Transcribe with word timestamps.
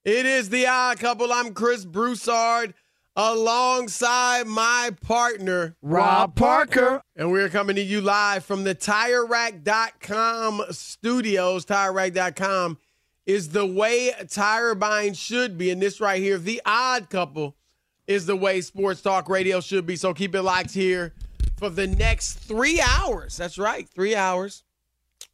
It 0.05 0.27
is 0.27 0.50
the 0.50 0.69
odd 0.69 1.00
couple. 1.00 1.33
I'm 1.33 1.53
Chris 1.53 1.84
Broussard 1.84 2.75
alongside 3.17 4.47
my 4.47 4.91
partner, 5.00 5.77
Rob 5.83 6.37
Parker. 6.37 7.03
And 7.17 7.33
we're 7.33 7.49
coming 7.49 7.75
to 7.77 7.83
you 7.83 8.00
live 8.00 8.44
from 8.44 8.62
the 8.62 8.75
TireRack.com 8.77 10.62
studios. 10.71 11.65
TireRack.com 11.65 12.78
is 13.27 13.49
the 13.49 13.67
way 13.67 14.12
tire 14.28 14.75
buying 14.77 15.15
should 15.15 15.59
be. 15.59 15.71
And 15.71 15.83
this 15.83 16.00
right 16.00 16.23
here, 16.23 16.39
the 16.39 16.62
odd 16.65 17.11
couple, 17.11 17.56
is 18.07 18.27
the 18.27 18.37
way 18.37 18.61
sports 18.61 19.01
talk 19.01 19.29
radio 19.29 19.61
should 19.61 19.87
be. 19.87 19.97
So 19.97 20.15
keep 20.15 20.35
it 20.35 20.43
locked 20.43 20.73
here 20.73 21.15
for 21.57 21.71
the 21.71 21.87
next 21.87 22.35
three 22.35 22.81
hours. 22.81 23.37
That's 23.37 23.59
right, 23.59 23.89
three 23.89 24.15
hours 24.15 24.65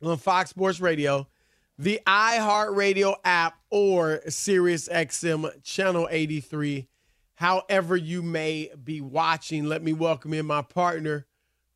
on 0.03 0.17
Fox 0.17 0.51
Sports 0.51 0.81
Radio, 0.81 1.27
the 1.79 2.01
iHeartRadio 2.07 3.17
app, 3.25 3.59
or 3.71 4.21
SiriusXM 4.27 5.63
Channel 5.63 6.09
83. 6.11 6.87
However, 7.35 7.97
you 7.97 8.23
may 8.23 8.71
be 8.83 9.01
watching, 9.01 9.65
let 9.65 9.83
me 9.83 9.93
welcome 9.93 10.35
in 10.35 10.47
my 10.47 10.63
partner, 10.63 11.27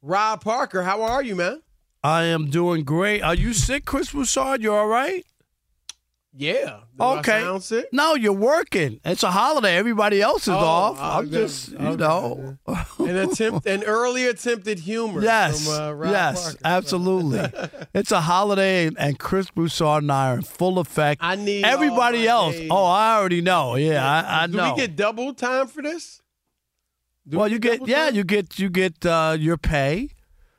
Rob 0.02 0.42
Parker. 0.42 0.82
How 0.82 1.02
are 1.02 1.22
you, 1.22 1.34
man? 1.34 1.62
I 2.02 2.24
am 2.24 2.50
doing 2.50 2.84
great. 2.84 3.22
Are 3.22 3.34
you 3.34 3.54
sick, 3.54 3.86
Chris 3.86 4.12
Broussard? 4.12 4.62
You 4.62 4.74
all 4.74 4.86
right? 4.86 5.24
Yeah. 6.36 6.80
Do 6.98 7.04
okay. 7.04 7.86
No, 7.92 8.14
you're 8.14 8.32
working. 8.32 9.00
It's 9.04 9.22
a 9.22 9.30
holiday. 9.30 9.76
Everybody 9.76 10.20
else 10.20 10.42
is 10.42 10.48
oh, 10.48 10.58
off. 10.58 10.98
I'm 11.00 11.30
just, 11.30 11.70
you 11.70 11.78
okay. 11.78 11.96
know, 11.96 12.58
an 12.98 13.16
attempt, 13.16 13.66
an 13.66 13.84
early 13.84 14.26
attempted 14.26 14.80
humor. 14.80 15.22
Yes, 15.22 15.64
from, 15.64 16.00
uh, 16.02 16.10
yes, 16.10 16.44
Parker. 16.44 16.58
absolutely. 16.64 17.40
it's 17.94 18.10
a 18.10 18.20
holiday, 18.20 18.90
and 18.96 19.18
Chris 19.18 19.50
Broussard 19.50 20.02
and 20.02 20.10
I 20.10 20.32
are 20.32 20.34
in 20.36 20.42
full 20.42 20.78
effect. 20.80 21.20
I 21.22 21.36
need 21.36 21.64
everybody 21.64 22.26
else. 22.26 22.56
Days. 22.56 22.68
Oh, 22.70 22.84
I 22.84 23.16
already 23.16 23.40
know. 23.40 23.76
Yeah, 23.76 24.04
I, 24.04 24.44
I 24.44 24.46
Do 24.46 24.56
know. 24.56 24.74
we 24.74 24.80
get 24.80 24.96
double 24.96 25.34
time 25.34 25.68
for 25.68 25.82
this? 25.82 26.20
Do 27.28 27.38
well, 27.38 27.46
we 27.46 27.52
you 27.52 27.58
get 27.60 27.86
yeah, 27.86 28.06
time? 28.06 28.14
you 28.16 28.24
get 28.24 28.58
you 28.58 28.70
get 28.70 29.06
uh, 29.06 29.36
your 29.38 29.56
pay 29.56 30.10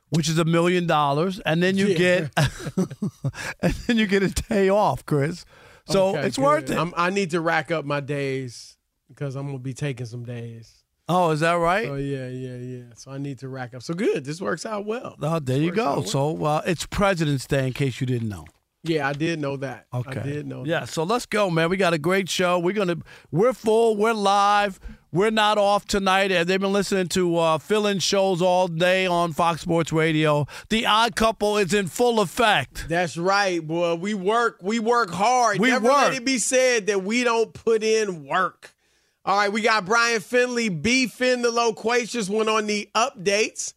which 0.10 0.30
is 0.30 0.38
a 0.38 0.46
million 0.46 0.88
dollars, 0.88 1.40
and 1.42 1.62
then 1.62 1.78
you 1.78 1.88
Yeah. 1.88 1.98
get, 1.98 2.32
and 3.62 3.74
then 3.74 3.98
you 3.98 4.08
get 4.08 4.24
a 4.24 4.30
day 4.30 4.70
off, 4.70 5.06
Chris. 5.06 5.46
So 5.88 6.10
Okay, 6.10 6.28
it's 6.28 6.38
good. 6.38 6.44
worth 6.44 6.70
it. 6.72 6.78
I'm, 6.78 6.94
I 6.98 7.10
need 7.10 7.32
to 7.32 7.42
rack 7.42 7.72
up 7.72 7.86
my 7.86 8.00
days 8.00 8.78
because 9.08 9.36
I'm 9.36 9.46
gonna 9.48 9.60
be 9.60 9.74
taking 9.74 10.06
some 10.06 10.24
days. 10.24 10.84
oh, 11.08 11.30
is 11.32 11.42
that 11.42 11.54
right? 11.54 11.88
Oh 11.88 11.96
yeah, 11.96 12.28
yeah, 12.28 12.56
yeah. 12.58 12.84
So 12.96 13.12
I 13.12 13.18
need 13.20 13.38
to 13.40 13.48
rack 13.50 13.74
up. 13.76 13.84
So 13.84 13.94
good. 13.94 14.26
This 14.26 14.42
works 14.42 14.66
out 14.66 14.86
well. 14.86 15.16
Oh, 15.22 15.40
there 15.40 15.58
you 15.60 15.72
go. 15.72 15.86
out 15.86 15.98
well. 15.98 16.06
So 16.06 16.44
uh, 16.46 16.62
it's 16.66 16.86
President's 16.88 17.46
Day, 17.46 17.68
in 17.68 17.74
case 17.74 18.02
you 18.02 18.08
didn't 18.08 18.30
know. 18.30 18.46
Yeah, 18.88 19.08
I 19.08 19.14
did 19.14 19.40
know 19.40 19.58
that. 19.58 19.88
Okay. 19.94 20.20
I 20.20 20.24
did 20.24 20.48
know. 20.48 20.64
That. 20.64 20.70
Yeah. 20.70 20.86
So 20.86 21.04
let's 21.04 21.26
go, 21.26 21.50
man. 21.50 21.70
We 21.70 21.78
got 21.78 21.94
a 21.94 21.98
great 21.98 22.30
show. 22.30 22.60
We're 22.60 22.74
gonna. 22.74 22.98
We're 23.32 23.54
full. 23.54 23.96
We're 23.98 24.14
live. 24.14 24.80
We're 25.12 25.32
not 25.32 25.58
off 25.58 25.86
tonight. 25.86 26.32
Uh, 26.32 26.44
They've 26.44 26.60
been 26.60 26.74
listening 26.74 27.08
to 27.10 27.38
uh, 27.38 27.58
fill-in 27.58 28.00
shows 28.00 28.42
all 28.42 28.68
day 28.68 29.06
on 29.08 29.32
Fox 29.32 29.62
Sports 29.62 29.94
Radio. 29.94 30.46
The 30.68 30.86
Odd 30.86 31.16
Couple 31.16 31.58
is 31.58 31.74
in 31.74 31.88
full 31.88 32.20
effect. 32.20 32.88
That's 32.90 33.16
right, 33.16 33.66
boy. 33.66 33.96
We 33.96 34.14
work. 34.14 34.60
We 34.62 34.80
work 34.80 35.12
hard. 35.12 35.60
We 35.60 35.70
Never 35.70 35.86
work. 35.86 35.94
let 35.94 36.14
it 36.16 36.26
be 36.26 36.38
said 36.38 36.88
that 36.88 37.04
we 37.04 37.24
don't 37.24 37.54
put 37.54 37.82
in 37.82 38.26
work. 38.26 38.76
All 39.24 39.38
right, 39.38 39.52
we 39.52 39.62
got 39.62 39.86
Brian 39.86 40.20
Finley 40.20 40.70
beefing 40.70 41.42
the 41.42 41.50
loquacious 41.50 42.30
one 42.30 42.48
on 42.50 42.68
the 42.68 42.90
updates. 42.94 43.74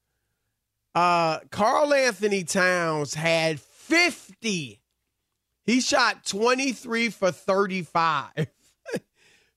Uh, 0.94 1.40
Karl-Anthony 1.50 2.44
Towns 2.44 3.14
had 3.14 3.58
50. 3.58 4.80
He 5.64 5.80
shot 5.80 6.24
23 6.24 7.10
for 7.10 7.32
35. 7.32 8.28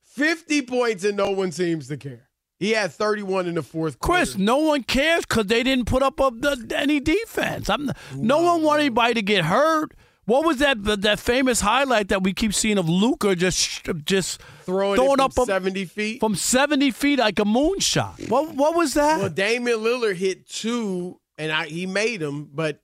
50 0.03 0.61
points 0.63 1.03
and 1.03 1.15
no 1.15 1.29
one 1.29 1.51
seems 1.51 1.87
to 1.89 1.97
care. 1.97 2.26
He 2.59 2.71
had 2.71 2.91
31 2.91 3.45
in 3.45 3.55
the 3.55 3.61
fourth 3.61 3.99
quarter. 3.99 4.19
Chris, 4.19 4.37
no 4.37 4.57
one 4.57 4.83
cares 4.83 5.25
because 5.25 5.45
they 5.45 5.61
didn't 5.61 5.85
put 5.85 6.01
up 6.01 6.17
the, 6.17 6.73
any 6.75 6.99
defense. 6.99 7.69
I'm, 7.69 7.91
no 8.15 8.41
one 8.41 8.63
wanted 8.63 8.81
anybody 8.81 9.13
to 9.15 9.21
get 9.21 9.45
hurt. 9.45 9.93
What 10.25 10.43
was 10.43 10.57
that 10.57 10.83
that 10.83 11.19
famous 11.21 11.61
highlight 11.61 12.09
that 12.09 12.21
we 12.21 12.33
keep 12.33 12.53
seeing 12.53 12.77
of 12.77 12.89
Luka 12.89 13.33
just 13.33 13.87
just 14.03 14.41
throwing, 14.65 14.97
throwing 14.97 15.13
it 15.13 15.19
up 15.21 15.31
70 15.31 15.85
feet. 15.85 16.19
from 16.19 16.35
seventy 16.35 16.91
feet 16.91 17.19
like 17.19 17.39
a 17.39 17.45
moonshot? 17.45 18.27
What 18.29 18.53
what 18.53 18.75
was 18.75 18.93
that? 18.95 19.19
Well, 19.19 19.29
Damian 19.29 19.79
Lillard 19.79 20.15
hit 20.17 20.45
two, 20.49 21.21
and 21.37 21.49
I, 21.49 21.67
he 21.67 21.85
made 21.85 22.19
them, 22.19 22.49
but 22.53 22.81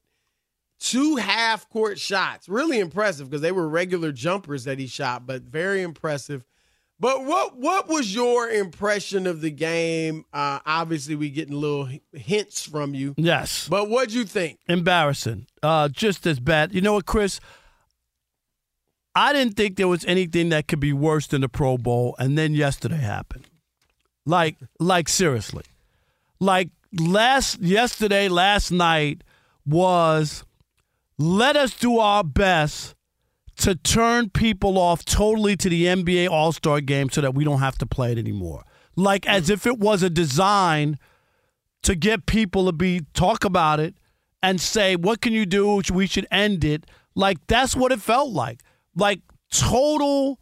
two 0.79 1.17
half 1.17 1.67
court 1.67 1.99
shots. 1.99 2.47
Really 2.47 2.79
impressive 2.79 3.29
because 3.29 3.41
they 3.41 3.51
were 3.51 3.67
regular 3.67 4.13
jumpers 4.13 4.63
that 4.63 4.79
he 4.79 4.87
shot, 4.87 5.27
but 5.27 5.41
very 5.41 5.81
impressive. 5.81 6.45
But 7.03 7.25
what 7.25 7.57
what 7.57 7.89
was 7.89 8.15
your 8.15 8.50
impression 8.50 9.27
of 9.27 9.41
the 9.41 9.51
game? 9.51 10.23
Uh, 10.31 10.59
obviously, 10.65 11.15
we 11.15 11.31
getting 11.31 11.53
little 11.53 11.89
hints 12.13 12.65
from 12.65 12.94
you, 12.94 13.13
yes, 13.17 13.67
but 13.67 13.89
what'd 13.89 14.13
you 14.13 14.23
think? 14.23 14.59
embarrassing. 14.69 15.47
Uh, 15.61 15.89
just 15.89 16.25
as 16.25 16.39
bad. 16.39 16.73
You 16.73 16.79
know 16.79 16.94
what, 16.94 17.05
Chris? 17.05 17.41
I 19.13 19.33
didn't 19.33 19.57
think 19.57 19.75
there 19.75 19.89
was 19.89 20.05
anything 20.05 20.47
that 20.50 20.69
could 20.69 20.79
be 20.79 20.94
worse 20.94 21.27
than 21.27 21.41
the 21.41 21.50
Pro 21.50 21.77
Bowl, 21.77 22.15
and 22.19 22.38
then 22.38 22.53
yesterday 22.53 23.00
happened. 23.00 23.49
Like, 24.25 24.56
like 24.79 25.09
seriously, 25.09 25.65
like 26.39 26.69
last 26.97 27.59
yesterday, 27.59 28.29
last 28.29 28.71
night 28.71 29.25
was 29.65 30.45
let 31.17 31.57
us 31.57 31.73
do 31.73 31.99
our 31.99 32.23
best 32.23 32.95
to 33.57 33.75
turn 33.75 34.29
people 34.29 34.77
off 34.77 35.05
totally 35.05 35.55
to 35.57 35.69
the 35.69 35.85
NBA 35.85 36.29
All 36.29 36.51
Star 36.51 36.81
game 36.81 37.09
so 37.09 37.21
that 37.21 37.33
we 37.35 37.44
don't 37.44 37.59
have 37.59 37.77
to 37.79 37.85
play 37.85 38.11
it 38.11 38.17
anymore. 38.17 38.63
Like 38.95 39.27
as 39.27 39.50
if 39.50 39.65
it 39.65 39.79
was 39.79 40.03
a 40.03 40.09
design 40.09 40.97
to 41.83 41.95
get 41.95 42.25
people 42.25 42.65
to 42.65 42.71
be 42.71 43.01
talk 43.13 43.44
about 43.44 43.79
it 43.79 43.95
and 44.41 44.59
say, 44.59 44.95
what 44.95 45.21
can 45.21 45.33
you 45.33 45.45
do? 45.45 45.81
We 45.91 46.07
should 46.07 46.27
end 46.31 46.63
it. 46.63 46.85
Like 47.15 47.38
that's 47.47 47.75
what 47.75 47.91
it 47.91 48.01
felt 48.01 48.31
like. 48.31 48.61
Like 48.95 49.21
total 49.51 50.39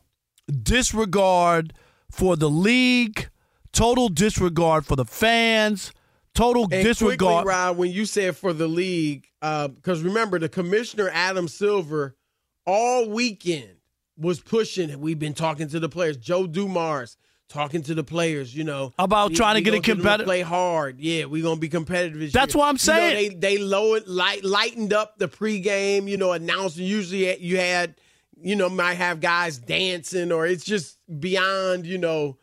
disregard 0.62 1.74
for 2.10 2.36
the 2.36 2.50
league, 2.50 3.30
total 3.72 4.10
disregard 4.10 4.86
for 4.86 4.96
the 4.96 5.06
fans, 5.06 5.92
total 6.34 6.64
And 6.64 6.84
disregard. 6.84 7.44
quickly, 7.46 7.50
Rob, 7.50 7.78
when 7.78 7.92
you 7.92 8.06
said 8.06 8.36
for 8.36 8.54
the 8.54 8.68
league, 8.68 9.28
uh, 9.42 9.70
because 9.70 10.02
remember 10.02 10.40
the 10.40 10.50
commissioner 10.50 11.10
Adam 11.14 11.48
Silver 11.48 12.16
all 12.66 13.10
weekend 13.10 13.78
was 14.18 14.40
pushing. 14.40 14.90
it. 14.90 15.00
We've 15.00 15.20
been 15.20 15.34
talking 15.34 15.68
to 15.70 15.80
the 15.80 15.90
players. 15.90 16.18
Joe 16.18 16.46
Dumars 16.48 17.18
talking 17.50 17.82
to 17.84 17.94
the 17.96 18.04
players. 18.04 18.56
You 18.56 18.64
know 18.64 18.94
About 19.00 19.34
trying 19.34 19.56
to 19.56 19.62
get 19.62 19.74
it 19.74 19.84
competitive. 19.84 20.26
Play 20.26 20.42
hard. 20.42 21.00
Yeah, 21.00 21.26
we're 21.26 21.44
gonna 21.44 21.60
be 21.60 21.70
competitive. 21.70 22.20
This 22.20 22.34
That's 22.34 22.54
year. 22.54 22.60
what 22.60 22.68
I'm 22.70 22.76
You 22.76 22.94
know, 22.94 23.10
saying. 23.10 23.40
they 23.42 23.56
they 23.56 23.58
lowered 23.58 24.08
light 24.08 24.44
lightened 24.44 24.94
up 24.94 25.18
the 25.18 25.28
pregame. 25.28 26.08
You 26.08 26.18
know, 26.18 26.32
announcing. 26.32 26.86
Usually 26.86 27.38
you 27.42 27.58
had 27.58 27.96
you 28.42 28.56
know 28.56 28.70
might 28.70 28.96
have 28.96 29.20
guys 29.20 29.58
dancing 29.58 30.32
or 30.32 30.46
it's 30.48 30.64
just 30.64 30.98
beyond 31.20 31.86
you 31.86 31.98
know 31.98 32.38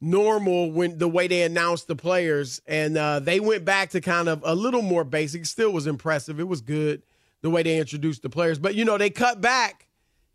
normal 0.00 0.72
when 0.72 0.98
the 0.98 1.08
way 1.08 1.28
they 1.28 1.42
announced 1.42 1.86
the 1.86 1.94
players 1.94 2.60
and 2.66 2.96
uh, 2.96 3.20
they 3.20 3.38
went 3.38 3.64
back 3.64 3.90
to 3.90 4.00
kind 4.00 4.28
of 4.28 4.42
a 4.44 4.54
little 4.54 4.82
more 4.82 5.04
basic 5.04 5.46
still 5.46 5.70
was 5.70 5.86
impressive 5.86 6.40
it 6.40 6.48
was 6.48 6.60
good 6.60 7.02
the 7.42 7.50
way 7.50 7.62
they 7.62 7.78
introduced 7.78 8.22
the 8.22 8.30
players 8.30 8.58
but 8.58 8.74
you 8.74 8.84
know 8.84 8.96
they 8.96 9.10
cut 9.10 9.40
back 9.40 9.86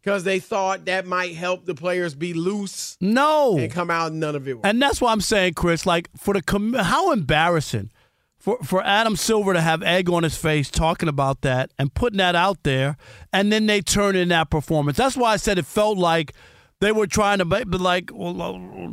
because 0.07 0.23
they 0.23 0.39
thought 0.39 0.85
that 0.85 1.05
might 1.05 1.35
help 1.35 1.65
the 1.65 1.75
players 1.75 2.15
be 2.15 2.33
loose 2.33 2.97
no. 3.01 3.57
and 3.57 3.69
come 3.69 3.91
out 3.91 4.11
and 4.11 4.21
none 4.21 4.37
of 4.37 4.47
it 4.47 4.53
worked. 4.53 4.65
And 4.65 4.81
that's 4.81 5.01
why 5.01 5.11
I'm 5.11 5.19
saying, 5.19 5.55
Chris, 5.55 5.85
like 5.85 6.09
for 6.15 6.33
the 6.33 6.41
com- 6.41 6.75
how 6.75 7.11
embarrassing 7.11 7.91
for 8.37 8.57
for 8.63 8.81
Adam 8.85 9.17
Silver 9.17 9.53
to 9.53 9.59
have 9.59 9.83
egg 9.83 10.09
on 10.09 10.23
his 10.23 10.37
face 10.37 10.71
talking 10.71 11.09
about 11.09 11.41
that 11.41 11.71
and 11.77 11.93
putting 11.93 12.19
that 12.19 12.35
out 12.35 12.63
there, 12.63 12.95
and 13.33 13.51
then 13.51 13.65
they 13.65 13.81
turn 13.81 14.15
in 14.15 14.29
that 14.29 14.49
performance. 14.49 14.95
That's 14.97 15.17
why 15.17 15.33
I 15.33 15.35
said 15.35 15.57
it 15.57 15.65
felt 15.65 15.97
like 15.97 16.33
they 16.79 16.93
were 16.93 17.07
trying 17.07 17.39
to 17.39 17.45
be 17.45 17.65
be 17.65 17.77
like, 17.77 18.09
well, 18.13 18.33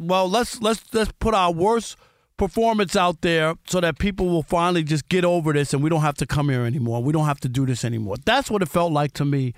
well, 0.01 0.29
let's 0.29 0.61
let's 0.61 0.83
let's 0.93 1.13
put 1.21 1.33
our 1.33 1.53
worst 1.53 1.97
performance 2.37 2.97
out 2.97 3.21
there 3.21 3.55
so 3.67 3.81
that 3.81 3.99
people 3.99 4.29
will 4.29 4.43
finally 4.43 4.83
just 4.83 5.09
get 5.09 5.25
over 5.25 5.53
this 5.53 5.73
and 5.73 5.83
we 5.83 5.91
don't 5.91 6.01
have 6.01 6.17
to 6.17 6.27
come 6.27 6.49
here 6.49 6.65
anymore. 6.65 7.03
We 7.03 7.13
don't 7.13 7.27
have 7.27 7.41
to 7.41 7.49
do 7.49 7.67
this 7.67 7.85
anymore. 7.85 8.17
That's 8.25 8.51
what 8.51 8.63
it 8.63 8.69
felt 8.69 8.93
like 8.93 9.13
to 9.15 9.25
me. 9.25 9.55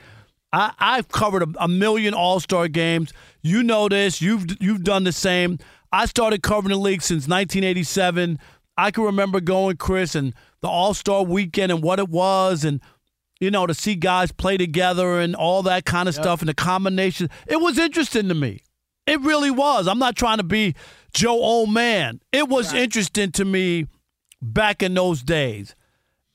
I, 0.52 0.72
I've 0.78 1.08
covered 1.08 1.42
a, 1.42 1.64
a 1.64 1.68
million 1.68 2.14
All 2.14 2.40
Star 2.40 2.68
games. 2.68 3.12
You 3.42 3.62
know 3.62 3.88
this. 3.88 4.22
You've 4.22 4.46
you've 4.60 4.84
done 4.84 5.04
the 5.04 5.12
same. 5.12 5.58
I 5.92 6.06
started 6.06 6.42
covering 6.42 6.72
the 6.72 6.80
league 6.80 7.02
since 7.02 7.28
1987. 7.28 8.38
I 8.78 8.90
can 8.90 9.04
remember 9.04 9.40
going, 9.40 9.76
Chris, 9.76 10.14
and 10.14 10.34
the 10.60 10.68
All 10.68 10.94
Star 10.94 11.22
weekend 11.22 11.72
and 11.72 11.82
what 11.82 11.98
it 11.98 12.08
was, 12.08 12.64
and 12.64 12.80
you 13.40 13.50
know 13.50 13.66
to 13.66 13.74
see 13.74 13.96
guys 13.96 14.32
play 14.32 14.56
together 14.56 15.20
and 15.20 15.34
all 15.34 15.62
that 15.64 15.84
kind 15.84 16.08
of 16.08 16.14
stuff, 16.14 16.40
and 16.40 16.48
the 16.48 16.54
combination. 16.54 17.28
It 17.46 17.60
was 17.60 17.78
interesting 17.78 18.28
to 18.28 18.34
me. 18.34 18.60
It 19.06 19.20
really 19.20 19.50
was. 19.50 19.86
I'm 19.86 19.98
not 19.98 20.16
trying 20.16 20.38
to 20.38 20.44
be 20.44 20.74
Joe 21.16 21.40
Old 21.40 21.72
Man. 21.72 22.20
It 22.30 22.46
was 22.48 22.74
interesting 22.74 23.32
to 23.32 23.44
me 23.44 23.86
back 24.42 24.82
in 24.82 24.92
those 24.94 25.22
days. 25.22 25.74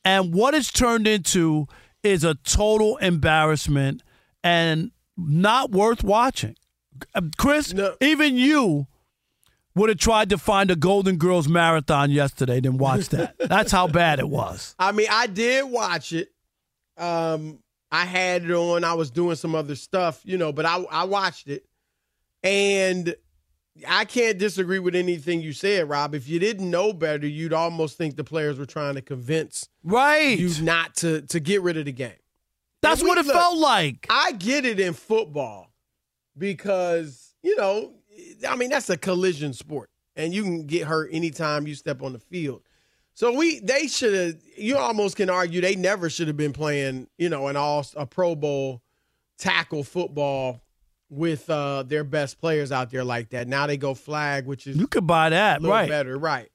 And 0.03 0.33
what 0.33 0.55
it's 0.55 0.71
turned 0.71 1.07
into 1.07 1.67
is 2.03 2.23
a 2.23 2.33
total 2.33 2.97
embarrassment 2.97 4.01
and 4.43 4.89
not 5.15 5.69
worth 5.69 6.03
watching. 6.03 6.55
Chris, 7.38 7.73
No. 7.73 7.95
even 8.01 8.35
you 8.35 8.88
would 9.75 9.89
have 9.89 10.00
tried 10.00 10.29
to 10.31 10.38
find 10.39 10.71
a 10.71 10.75
Golden 10.75 11.17
Girls 11.17 11.47
marathon 11.47 12.09
yesterday, 12.09 12.59
then 12.59 12.77
watch 12.79 13.09
that. 13.09 13.35
That's 13.39 13.71
how 13.71 13.88
bad 13.88 14.17
it 14.19 14.27
was. 14.27 14.75
I 14.79 14.91
mean, 14.91 15.07
I 15.11 15.27
did 15.27 15.69
watch 15.69 16.11
it. 16.11 16.29
Um, 16.97 17.59
I 17.91 18.05
had 18.05 18.45
it 18.45 18.51
on. 18.51 18.83
I 18.83 18.95
was 18.95 19.11
doing 19.11 19.35
some 19.35 19.53
other 19.53 19.75
stuff, 19.75 20.21
you 20.23 20.38
know, 20.39 20.51
but 20.51 20.65
I 20.65 20.83
I 20.89 21.03
watched 21.03 21.47
it, 21.47 21.65
and 22.43 23.15
I 23.87 24.05
can't 24.05 24.37
disagree 24.37 24.79
with 24.79 24.95
anything 24.95 25.41
you 25.41 25.53
said, 25.53 25.87
Rob. 25.87 26.13
If 26.13 26.27
you 26.27 26.39
didn't 26.39 26.69
know 26.69 26.91
better, 26.93 27.25
you'd 27.27 27.53
almost 27.53 27.97
think 27.97 28.15
the 28.15 28.23
players 28.23 28.59
were 28.59 28.65
trying 28.65 28.95
to 28.95 29.01
convince 29.01 29.69
right 29.83 30.37
you 30.37 30.61
not 30.61 30.95
to 30.97 31.21
to 31.21 31.39
get 31.39 31.61
rid 31.61 31.77
of 31.77 31.85
the 31.85 31.91
game. 31.91 32.11
That's 32.81 33.01
we- 33.01 33.07
what 33.09 33.17
it 33.17 33.25
look, 33.25 33.35
felt 33.35 33.57
like. 33.57 34.07
I 34.09 34.33
get 34.33 34.65
it 34.65 34.79
in 34.79 34.93
football 34.93 35.71
because, 36.37 37.33
you 37.43 37.55
know, 37.55 37.93
I 38.47 38.55
mean, 38.55 38.69
that's 38.69 38.89
a 38.89 38.97
collision 38.97 39.53
sport 39.53 39.89
and 40.15 40.33
you 40.33 40.43
can 40.43 40.65
get 40.67 40.87
hurt 40.87 41.09
anytime 41.13 41.67
you 41.67 41.75
step 41.75 42.01
on 42.01 42.13
the 42.13 42.19
field. 42.19 42.63
So 43.13 43.33
we 43.33 43.59
they 43.59 43.87
should 43.87 44.13
have 44.13 44.41
you 44.57 44.77
almost 44.77 45.15
can 45.17 45.29
argue 45.29 45.61
they 45.61 45.75
never 45.75 46.09
should 46.09 46.27
have 46.27 46.37
been 46.37 46.53
playing, 46.53 47.07
you 47.17 47.29
know, 47.29 47.47
an 47.47 47.55
all 47.55 47.85
a 47.95 48.05
Pro 48.05 48.35
Bowl 48.35 48.81
tackle 49.37 49.83
football 49.83 50.61
with 51.11 51.47
uh 51.49 51.83
their 51.83 52.03
best 52.05 52.39
players 52.39 52.71
out 52.71 52.89
there 52.89 53.03
like 53.03 53.29
that. 53.29 53.47
Now 53.47 53.67
they 53.67 53.77
go 53.77 53.93
flag, 53.93 54.47
which 54.47 54.65
is 54.65 54.77
You 54.77 54.87
could 54.87 55.05
buy 55.05 55.29
that, 55.29 55.61
right? 55.61 55.87
better, 55.89 56.17
right? 56.17 56.49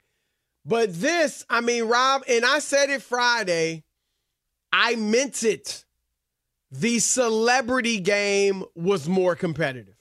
But 0.64 0.98
this, 1.00 1.44
I 1.48 1.60
mean, 1.60 1.84
Rob, 1.84 2.22
and 2.28 2.44
I 2.44 2.58
said 2.58 2.90
it 2.90 3.02
Friday. 3.02 3.84
I 4.72 4.96
meant 4.96 5.44
it. 5.44 5.84
The 6.72 6.98
celebrity 6.98 8.00
game 8.00 8.64
was 8.74 9.08
more 9.08 9.36
competitive. 9.36 9.94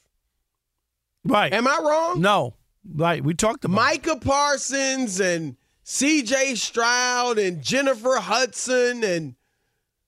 Right. 1.23 1.53
Am 1.53 1.67
I 1.67 1.79
wrong? 1.83 2.21
no. 2.21 2.55
Right. 2.87 3.23
We 3.23 3.33
talked 3.33 3.65
about. 3.65 3.75
Micah 3.75 4.17
Parsons 4.17 5.19
and 5.19 5.57
CJ 5.85 6.55
Stroud 6.57 7.39
and 7.39 7.61
Jennifer 7.63 8.17
Hudson 8.19 9.03
and 9.03 9.35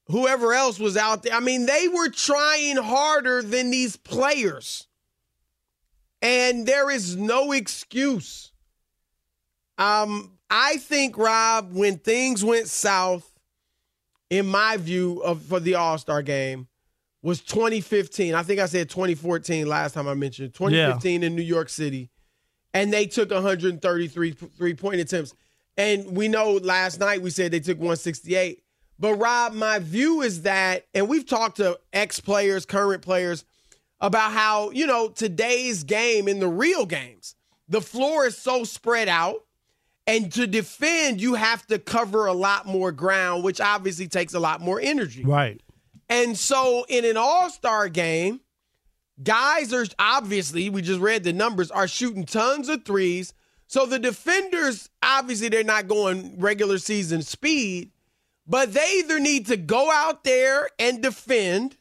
whoever 0.07 0.53
else 0.53 0.79
was 0.79 0.97
out 0.97 1.23
there. 1.23 1.33
I 1.33 1.39
mean, 1.39 1.65
they 1.65 1.87
were 1.87 2.09
trying 2.09 2.77
harder 2.77 3.41
than 3.41 3.69
these 3.69 3.95
players. 3.95 4.87
And 6.21 6.65
there 6.65 6.89
is 6.89 7.15
no 7.15 7.51
excuse. 7.51 8.51
Um, 9.77 10.31
I 10.49 10.77
think, 10.77 11.17
Rob, 11.17 11.73
when 11.73 11.97
things 11.97 12.43
went 12.43 12.67
south, 12.67 13.31
in 14.29 14.47
my 14.47 14.77
view 14.77 15.21
of 15.23 15.43
for 15.43 15.59
the 15.59 15.75
All-Star 15.75 16.21
game, 16.21 16.67
was 17.21 17.41
2015. 17.41 18.33
I 18.33 18.43
think 18.43 18.59
I 18.59 18.65
said 18.65 18.89
2014 18.89 19.67
last 19.67 19.93
time 19.93 20.07
I 20.07 20.13
mentioned 20.13 20.49
it. 20.49 20.53
2015 20.55 21.23
in 21.23 21.35
New 21.35 21.41
York 21.41 21.69
City 21.69 22.09
and 22.77 22.93
they 22.93 23.07
took 23.07 23.31
133 23.31 24.31
three 24.31 24.73
point 24.73 25.01
attempts. 25.01 25.33
And 25.77 26.15
we 26.15 26.27
know 26.27 26.53
last 26.53 26.99
night 26.99 27.21
we 27.21 27.29
said 27.29 27.51
they 27.51 27.59
took 27.59 27.77
168. 27.77 28.63
But 28.99 29.15
Rob, 29.15 29.53
my 29.53 29.79
view 29.79 30.21
is 30.21 30.41
that, 30.43 30.87
and 30.93 31.07
we've 31.07 31.25
talked 31.25 31.57
to 31.57 31.79
ex 31.93 32.19
players, 32.19 32.65
current 32.65 33.01
players, 33.01 33.45
about 33.99 34.31
how, 34.31 34.71
you 34.71 34.87
know, 34.87 35.09
today's 35.09 35.83
game 35.83 36.27
in 36.27 36.39
the 36.39 36.47
real 36.47 36.85
games, 36.85 37.35
the 37.67 37.81
floor 37.81 38.25
is 38.25 38.37
so 38.37 38.63
spread 38.63 39.07
out. 39.07 39.43
And 40.05 40.31
to 40.33 40.47
defend, 40.47 41.19
you 41.19 41.33
have 41.33 41.67
to 41.67 41.79
cover 41.79 42.27
a 42.27 42.33
lot 42.33 42.65
more 42.65 42.93
ground, 42.93 43.43
which 43.43 43.59
obviously 43.59 44.07
takes 44.07 44.33
a 44.33 44.39
lot 44.39 44.61
more 44.61 44.79
energy. 44.79 45.25
Right. 45.25 45.61
And 46.07 46.37
so 46.37 46.85
in 46.87 47.03
an 47.03 47.17
all 47.17 47.49
star 47.49 47.89
game, 47.89 48.39
guys 49.21 49.73
are 49.73 49.85
obviously, 49.99 50.69
we 50.69 50.81
just 50.81 51.01
read 51.01 51.25
the 51.25 51.33
numbers, 51.33 51.71
are 51.71 51.89
shooting 51.89 52.25
tons 52.25 52.69
of 52.69 52.85
threes. 52.85 53.33
So 53.67 53.85
the 53.85 53.99
defenders, 53.99 54.89
obviously, 55.03 55.49
they're 55.49 55.63
not 55.65 55.89
going 55.89 56.39
regular 56.39 56.77
season 56.77 57.21
speed, 57.21 57.91
but 58.47 58.73
they 58.73 58.99
either 58.99 59.19
need 59.19 59.47
to 59.47 59.57
go 59.57 59.91
out 59.91 60.23
there 60.23 60.69
and 60.79 61.01
defend. 61.01 61.77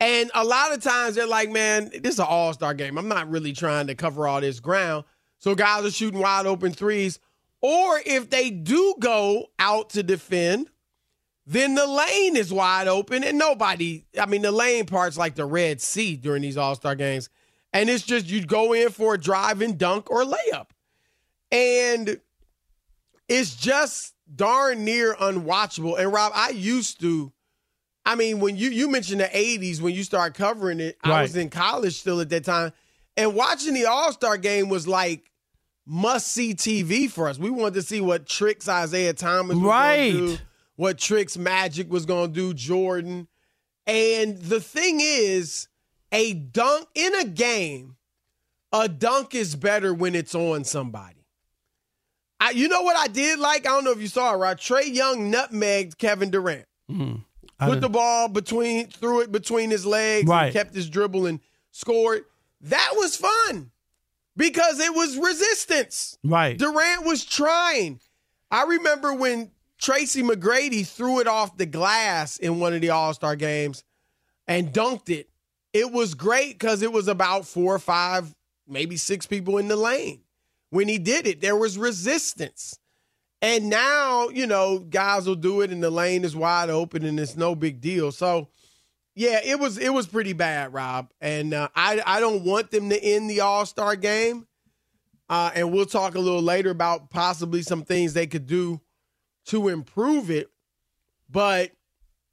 And 0.00 0.30
a 0.34 0.44
lot 0.44 0.72
of 0.72 0.82
times 0.82 1.14
they're 1.14 1.26
like, 1.26 1.50
man, 1.50 1.90
this 2.02 2.14
is 2.14 2.18
an 2.18 2.26
all 2.28 2.52
star 2.52 2.74
game. 2.74 2.98
I'm 2.98 3.08
not 3.08 3.30
really 3.30 3.52
trying 3.52 3.86
to 3.86 3.94
cover 3.94 4.26
all 4.26 4.40
this 4.40 4.60
ground. 4.60 5.04
So 5.38 5.54
guys 5.54 5.84
are 5.84 5.90
shooting 5.90 6.20
wide 6.20 6.46
open 6.46 6.72
threes. 6.72 7.18
Or 7.62 8.00
if 8.04 8.28
they 8.28 8.50
do 8.50 8.94
go 9.00 9.46
out 9.58 9.90
to 9.90 10.02
defend, 10.02 10.68
then 11.46 11.74
the 11.74 11.86
lane 11.86 12.36
is 12.36 12.52
wide 12.52 12.88
open 12.88 13.22
and 13.22 13.38
nobody, 13.38 14.04
I 14.20 14.26
mean, 14.26 14.42
the 14.42 14.52
lane 14.52 14.84
part's 14.84 15.16
like 15.16 15.36
the 15.36 15.46
Red 15.46 15.80
Sea 15.80 16.16
during 16.16 16.42
these 16.42 16.56
All 16.56 16.74
Star 16.74 16.94
games. 16.94 17.30
And 17.72 17.88
it's 17.88 18.04
just 18.04 18.26
you 18.26 18.44
go 18.44 18.72
in 18.72 18.90
for 18.90 19.14
a 19.14 19.18
drive 19.18 19.62
and 19.62 19.78
dunk 19.78 20.10
or 20.10 20.24
layup. 20.24 20.66
And 21.52 22.20
it's 23.28 23.54
just 23.54 24.15
darn 24.34 24.84
near 24.84 25.14
unwatchable. 25.14 25.98
And 25.98 26.12
Rob, 26.12 26.32
I 26.34 26.50
used 26.50 27.00
to, 27.00 27.32
I 28.04 28.14
mean, 28.14 28.40
when 28.40 28.56
you 28.56 28.70
you 28.70 28.88
mentioned 28.90 29.20
the 29.20 29.24
80s, 29.24 29.80
when 29.80 29.94
you 29.94 30.02
start 30.04 30.34
covering 30.34 30.80
it, 30.80 30.98
I 31.02 31.22
was 31.22 31.36
in 31.36 31.50
college 31.50 31.94
still 31.98 32.20
at 32.20 32.28
that 32.30 32.44
time. 32.44 32.72
And 33.16 33.34
watching 33.34 33.74
the 33.74 33.86
All 33.86 34.12
Star 34.12 34.36
game 34.36 34.68
was 34.68 34.86
like 34.86 35.30
must 35.86 36.28
see 36.32 36.52
TV 36.54 37.08
for 37.10 37.28
us. 37.28 37.38
We 37.38 37.48
wanted 37.50 37.74
to 37.74 37.82
see 37.82 38.00
what 38.00 38.26
tricks 38.26 38.66
Isiah 38.68 39.12
Thomas 39.12 39.56
was 39.56 39.64
Right. 39.64 40.12
going 40.12 40.26
to 40.28 40.36
do, 40.36 40.42
what 40.74 40.98
tricks 40.98 41.36
Magic 41.38 41.90
was 41.90 42.04
going 42.06 42.32
to 42.32 42.34
do, 42.34 42.52
Jordan. 42.54 43.28
And 43.86 44.36
the 44.38 44.60
thing 44.60 44.98
is, 45.00 45.68
a 46.10 46.34
dunk 46.34 46.88
in 46.96 47.14
a 47.14 47.24
game, 47.24 47.96
a 48.72 48.88
dunk 48.88 49.34
is 49.34 49.54
better 49.54 49.94
when 49.94 50.14
it's 50.16 50.34
on 50.34 50.64
somebody. 50.64 51.15
I, 52.40 52.50
you 52.50 52.68
know 52.68 52.82
what 52.82 52.96
I 52.96 53.08
did 53.08 53.38
like? 53.38 53.66
I 53.66 53.70
don't 53.70 53.84
know 53.84 53.92
if 53.92 54.00
you 54.00 54.08
saw 54.08 54.34
it, 54.34 54.36
right? 54.36 54.56
Trae 54.56 54.92
Young 54.92 55.32
nutmegged 55.32 55.96
Kevin 55.98 56.30
Durant. 56.30 56.66
Mm-hmm. 56.90 57.16
Put 57.58 57.66
didn't- 57.66 57.80
the 57.80 57.88
ball 57.88 58.28
between, 58.28 58.88
threw 58.88 59.20
it 59.22 59.32
between 59.32 59.70
his 59.70 59.86
legs, 59.86 60.28
Right. 60.28 60.52
kept 60.52 60.74
his 60.74 60.90
dribble 60.90 61.26
and 61.26 61.40
scored. 61.70 62.24
That 62.60 62.92
was 62.96 63.16
fun 63.16 63.70
because 64.36 64.78
it 64.80 64.94
was 64.94 65.16
resistance. 65.16 66.18
Right. 66.22 66.58
Durant 66.58 67.06
was 67.06 67.24
trying. 67.24 68.00
I 68.50 68.64
remember 68.64 69.14
when 69.14 69.50
Tracy 69.78 70.22
McGrady 70.22 70.86
threw 70.86 71.20
it 71.20 71.26
off 71.26 71.56
the 71.56 71.66
glass 71.66 72.36
in 72.36 72.60
one 72.60 72.74
of 72.74 72.80
the 72.82 72.90
All 72.90 73.14
Star 73.14 73.36
games 73.36 73.82
and 74.46 74.72
dunked 74.72 75.08
it. 75.10 75.28
It 75.72 75.90
was 75.92 76.14
great 76.14 76.58
because 76.58 76.82
it 76.82 76.92
was 76.92 77.08
about 77.08 77.46
four 77.46 77.74
or 77.74 77.78
five, 77.78 78.34
maybe 78.68 78.96
six 78.96 79.26
people 79.26 79.58
in 79.58 79.68
the 79.68 79.76
lane. 79.76 80.20
When 80.70 80.88
he 80.88 80.98
did 80.98 81.26
it, 81.26 81.40
there 81.40 81.56
was 81.56 81.78
resistance. 81.78 82.78
And 83.42 83.68
now, 83.68 84.28
you 84.28 84.46
know, 84.46 84.78
guys 84.78 85.26
will 85.26 85.34
do 85.34 85.60
it 85.60 85.70
and 85.70 85.82
the 85.82 85.90
lane 85.90 86.24
is 86.24 86.34
wide 86.34 86.70
open 86.70 87.04
and 87.04 87.20
it's 87.20 87.36
no 87.36 87.54
big 87.54 87.80
deal. 87.80 88.10
So, 88.10 88.48
yeah, 89.14 89.40
it 89.44 89.58
was 89.58 89.78
it 89.78 89.90
was 89.90 90.06
pretty 90.06 90.32
bad, 90.32 90.72
Rob. 90.72 91.12
And 91.20 91.54
uh, 91.54 91.68
I 91.74 92.02
I 92.04 92.20
don't 92.20 92.44
want 92.44 92.70
them 92.70 92.90
to 92.90 93.02
end 93.02 93.30
the 93.30 93.40
All 93.40 93.66
Star 93.66 93.96
game. 93.96 94.46
Uh, 95.28 95.50
and 95.54 95.72
we'll 95.72 95.86
talk 95.86 96.14
a 96.14 96.20
little 96.20 96.42
later 96.42 96.70
about 96.70 97.10
possibly 97.10 97.60
some 97.62 97.82
things 97.82 98.12
they 98.12 98.26
could 98.26 98.46
do 98.46 98.80
to 99.46 99.68
improve 99.68 100.30
it. 100.30 100.50
But 101.28 101.72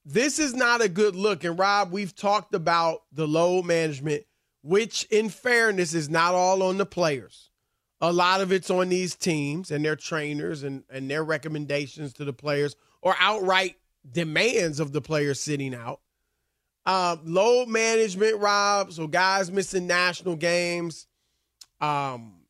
this 0.06 0.38
is 0.38 0.54
not 0.54 0.82
a 0.82 0.90
good 0.90 1.16
look. 1.16 1.44
And 1.44 1.58
Rob, 1.58 1.92
we've 1.92 2.16
talked 2.16 2.54
about 2.54 3.04
the 3.12 3.28
load 3.28 3.66
management, 3.66 4.25
which 4.62 5.06
in 5.06 5.30
fairness 5.30 5.94
is 5.94 6.10
not 6.10 6.36
all 6.36 6.62
on 6.62 6.78
the 6.78 6.86
players. 6.86 7.50
A 8.04 8.12
lot 8.12 8.42
of 8.42 8.52
it's 8.52 8.70
on 8.70 8.90
these 8.90 9.16
teams 9.16 9.72
and 9.72 9.84
their 9.84 9.96
trainers 9.96 10.64
and, 10.64 10.84
and 10.90 11.10
their 11.10 11.24
recommendations 11.24 12.12
to 12.14 12.26
the 12.26 12.34
players 12.34 12.76
or 13.02 13.16
outright 13.18 13.78
demands 14.12 14.82
of 14.82 14.92
the 14.92 15.00
players 15.00 15.40
sitting 15.40 15.74
out. 15.74 16.02
Uh, 16.86 17.16
load 17.24 17.70
management, 17.70 18.42
Rob. 18.42 18.92
So 18.92 19.08
guys 19.08 19.50
missing 19.50 19.88
national 19.88 20.36
games. 20.36 21.08
Um, 21.80 22.42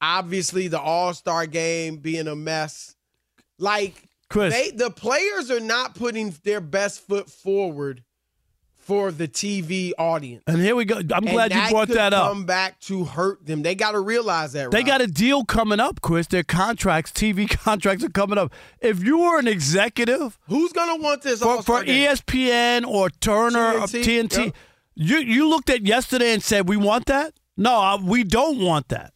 obviously 0.00 0.68
the 0.68 0.80
All 0.80 1.12
Star 1.12 1.46
game 1.46 1.98
being 1.98 2.26
a 2.26 2.34
mess. 2.34 2.94
Like 3.58 4.02
Chris. 4.30 4.54
they, 4.54 4.70
the 4.70 4.90
players 4.90 5.50
are 5.50 5.60
not 5.60 5.94
putting 5.94 6.34
their 6.42 6.62
best 6.62 7.06
foot 7.06 7.28
forward 7.28 8.02
for 8.88 9.12
the 9.12 9.28
TV 9.28 9.92
audience. 9.98 10.42
and 10.46 10.62
here 10.62 10.74
we 10.74 10.86
go. 10.86 10.96
I'm 10.96 11.10
And 11.10 11.28
glad 11.28 11.52
you 11.54 11.60
brought 11.70 11.88
that 11.88 12.14
up. 12.14 12.32
Come 12.32 12.46
back 12.46 12.80
to 12.80 13.04
hurt 13.04 13.44
them. 13.44 13.60
They 13.62 13.74
got 13.74 13.92
to 13.92 14.00
realize 14.00 14.52
that. 14.54 14.70
They 14.70 14.78
Rob. 14.78 14.86
got 14.86 15.00
a 15.02 15.06
deal 15.06 15.44
coming 15.44 15.78
up, 15.78 16.00
Chris. 16.00 16.26
Their 16.26 16.42
contracts, 16.42 17.12
TV 17.12 17.46
contracts 17.64 18.02
are 18.02 18.08
coming 18.08 18.38
up. 18.38 18.50
If 18.80 19.04
you 19.04 19.18
were 19.18 19.38
an 19.38 19.46
executive 19.46 20.38
Who's 20.48 20.72
gonna 20.72 20.96
want 21.02 21.20
this 21.20 21.40
for, 21.42 21.62
for? 21.62 21.84
ESPN 21.84 22.86
or 22.86 23.10
Turner 23.10 23.72
or 23.74 23.86
TNT, 23.86 24.04
TNT, 24.28 24.44
yep. 24.46 24.54
you 24.94 25.18
you 25.18 25.48
looked 25.48 25.68
at 25.68 25.82
yesterday 25.86 26.32
and 26.32 26.42
said, 26.42 26.66
"We 26.68 26.78
want 26.78 27.04
that." 27.06 27.34
No, 27.58 27.98
we 28.02 28.24
don't 28.24 28.58
want 28.58 28.88
that. 28.88 29.12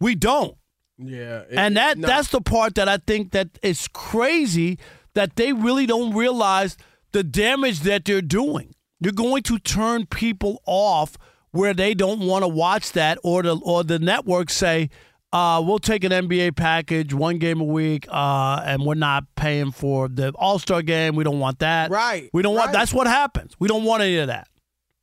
We 0.00 0.14
don't. 0.14 0.56
Yeah, 0.96 1.40
it- 1.40 1.58
And 1.58 1.76
that 1.76 1.98
no. 1.98 2.06
that's 2.08 2.28
the 2.28 2.40
part 2.40 2.76
that 2.76 2.88
I 2.88 2.96
think 2.96 3.32
that 3.32 3.48
is 3.62 3.88
crazy 3.88 4.78
that 5.14 5.36
they 5.36 5.52
really 5.52 5.84
don't 5.84 6.14
realize 6.14 6.78
the 7.12 7.22
damage 7.22 7.80
that 7.80 8.06
they're 8.06 8.22
doing. 8.22 8.74
You're 9.02 9.12
going 9.12 9.42
to 9.44 9.58
turn 9.58 10.06
people 10.06 10.62
off 10.66 11.16
where 11.50 11.74
they 11.74 11.94
don't 11.94 12.20
want 12.20 12.44
to 12.44 12.48
watch 12.48 12.92
that 12.92 13.18
or 13.22 13.42
the 13.42 13.56
or 13.56 13.84
the 13.84 13.98
network 13.98 14.48
say, 14.50 14.90
uh, 15.32 15.62
we'll 15.64 15.78
take 15.78 16.04
an 16.04 16.12
NBA 16.12 16.56
package, 16.56 17.14
one 17.14 17.38
game 17.38 17.60
a 17.60 17.64
week, 17.64 18.06
uh, 18.10 18.62
and 18.64 18.84
we're 18.84 18.94
not 18.94 19.24
paying 19.34 19.70
for 19.70 20.08
the 20.08 20.30
All 20.34 20.58
Star 20.58 20.82
game. 20.82 21.16
We 21.16 21.24
don't 21.24 21.40
want 21.40 21.60
that. 21.60 21.90
Right. 21.90 22.28
We 22.32 22.42
don't 22.42 22.54
want. 22.54 22.66
right. 22.66 22.72
That's 22.72 22.92
what 22.92 23.06
happens. 23.06 23.54
We 23.58 23.66
don't 23.66 23.84
want 23.84 24.02
any 24.02 24.18
of 24.18 24.26
that. 24.26 24.48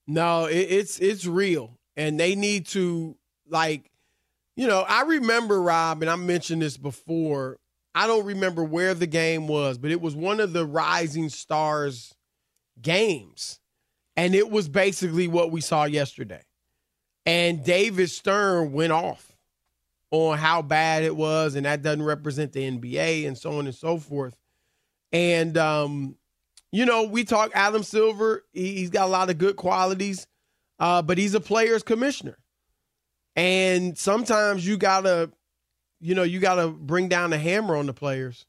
No, 0.08 0.46
it, 0.46 0.56
it's 0.58 1.00
it's 1.00 1.26
real, 1.26 1.78
and 1.98 2.20
they 2.20 2.36
need 2.36 2.68
to 2.68 3.16
like, 3.48 3.92
you 4.56 4.68
know. 4.68 4.82
I 4.88 5.02
remember 5.02 5.62
Rob, 5.62 6.02
and 6.04 6.10
I 6.10 6.16
mentioned 6.16 6.62
this 6.62 6.78
before. 6.78 7.58
I 7.96 8.06
don't 8.06 8.26
remember 8.26 8.64
where 8.64 8.94
the 8.94 9.08
game 9.08 9.48
was, 9.48 9.80
but 9.80 9.90
it 9.90 10.00
was 10.00 10.16
one 10.16 10.40
of 10.40 10.54
the 10.54 10.66
Rising 10.66 11.30
Stars 11.30 12.14
games, 12.80 13.59
and 14.20 14.36
it 14.36 14.50
was 14.50 14.68
basically 14.68 15.30
what 15.30 15.50
we 15.50 15.62
saw 15.62 15.86
yesterday. 15.86 16.44
And 17.26 17.64
David 17.64 18.10
Stern 18.10 18.74
went 18.74 18.92
off 18.92 19.32
on 20.12 20.38
how 20.38 20.62
bad 20.62 21.04
it 21.04 21.16
was, 21.16 21.56
and 21.56 21.66
that 21.66 21.84
doesn't 21.84 22.04
represent 22.04 22.52
the 22.52 22.70
NBA, 22.70 23.26
and 23.26 23.38
so 23.38 23.58
on 23.58 23.66
and 23.66 23.76
so 23.76 23.98
forth. 23.98 24.36
And 25.14 25.58
um, 25.58 26.18
you 26.74 26.86
know, 26.86 27.04
we 27.04 27.24
talk 27.24 27.52
Adam 27.54 27.82
Silver. 27.82 28.44
He, 28.52 28.76
he's 28.76 28.90
got 28.90 29.06
a 29.06 29.12
lot 29.12 29.30
of 29.30 29.38
good 29.38 29.56
qualities, 29.56 30.28
uh, 30.80 31.02
but 31.02 31.18
he's 31.18 31.34
a 31.34 31.40
player's 31.40 31.84
commissioner. 31.84 32.38
And 33.38 33.98
sometimes 33.98 34.68
you 34.68 34.76
gotta, 34.76 35.32
you 36.02 36.14
know, 36.14 36.24
you 36.24 36.42
gotta 36.42 36.68
bring 36.68 37.08
down 37.08 37.30
the 37.30 37.38
hammer 37.38 37.78
on 37.78 37.86
the 37.86 37.94
players. 37.94 38.46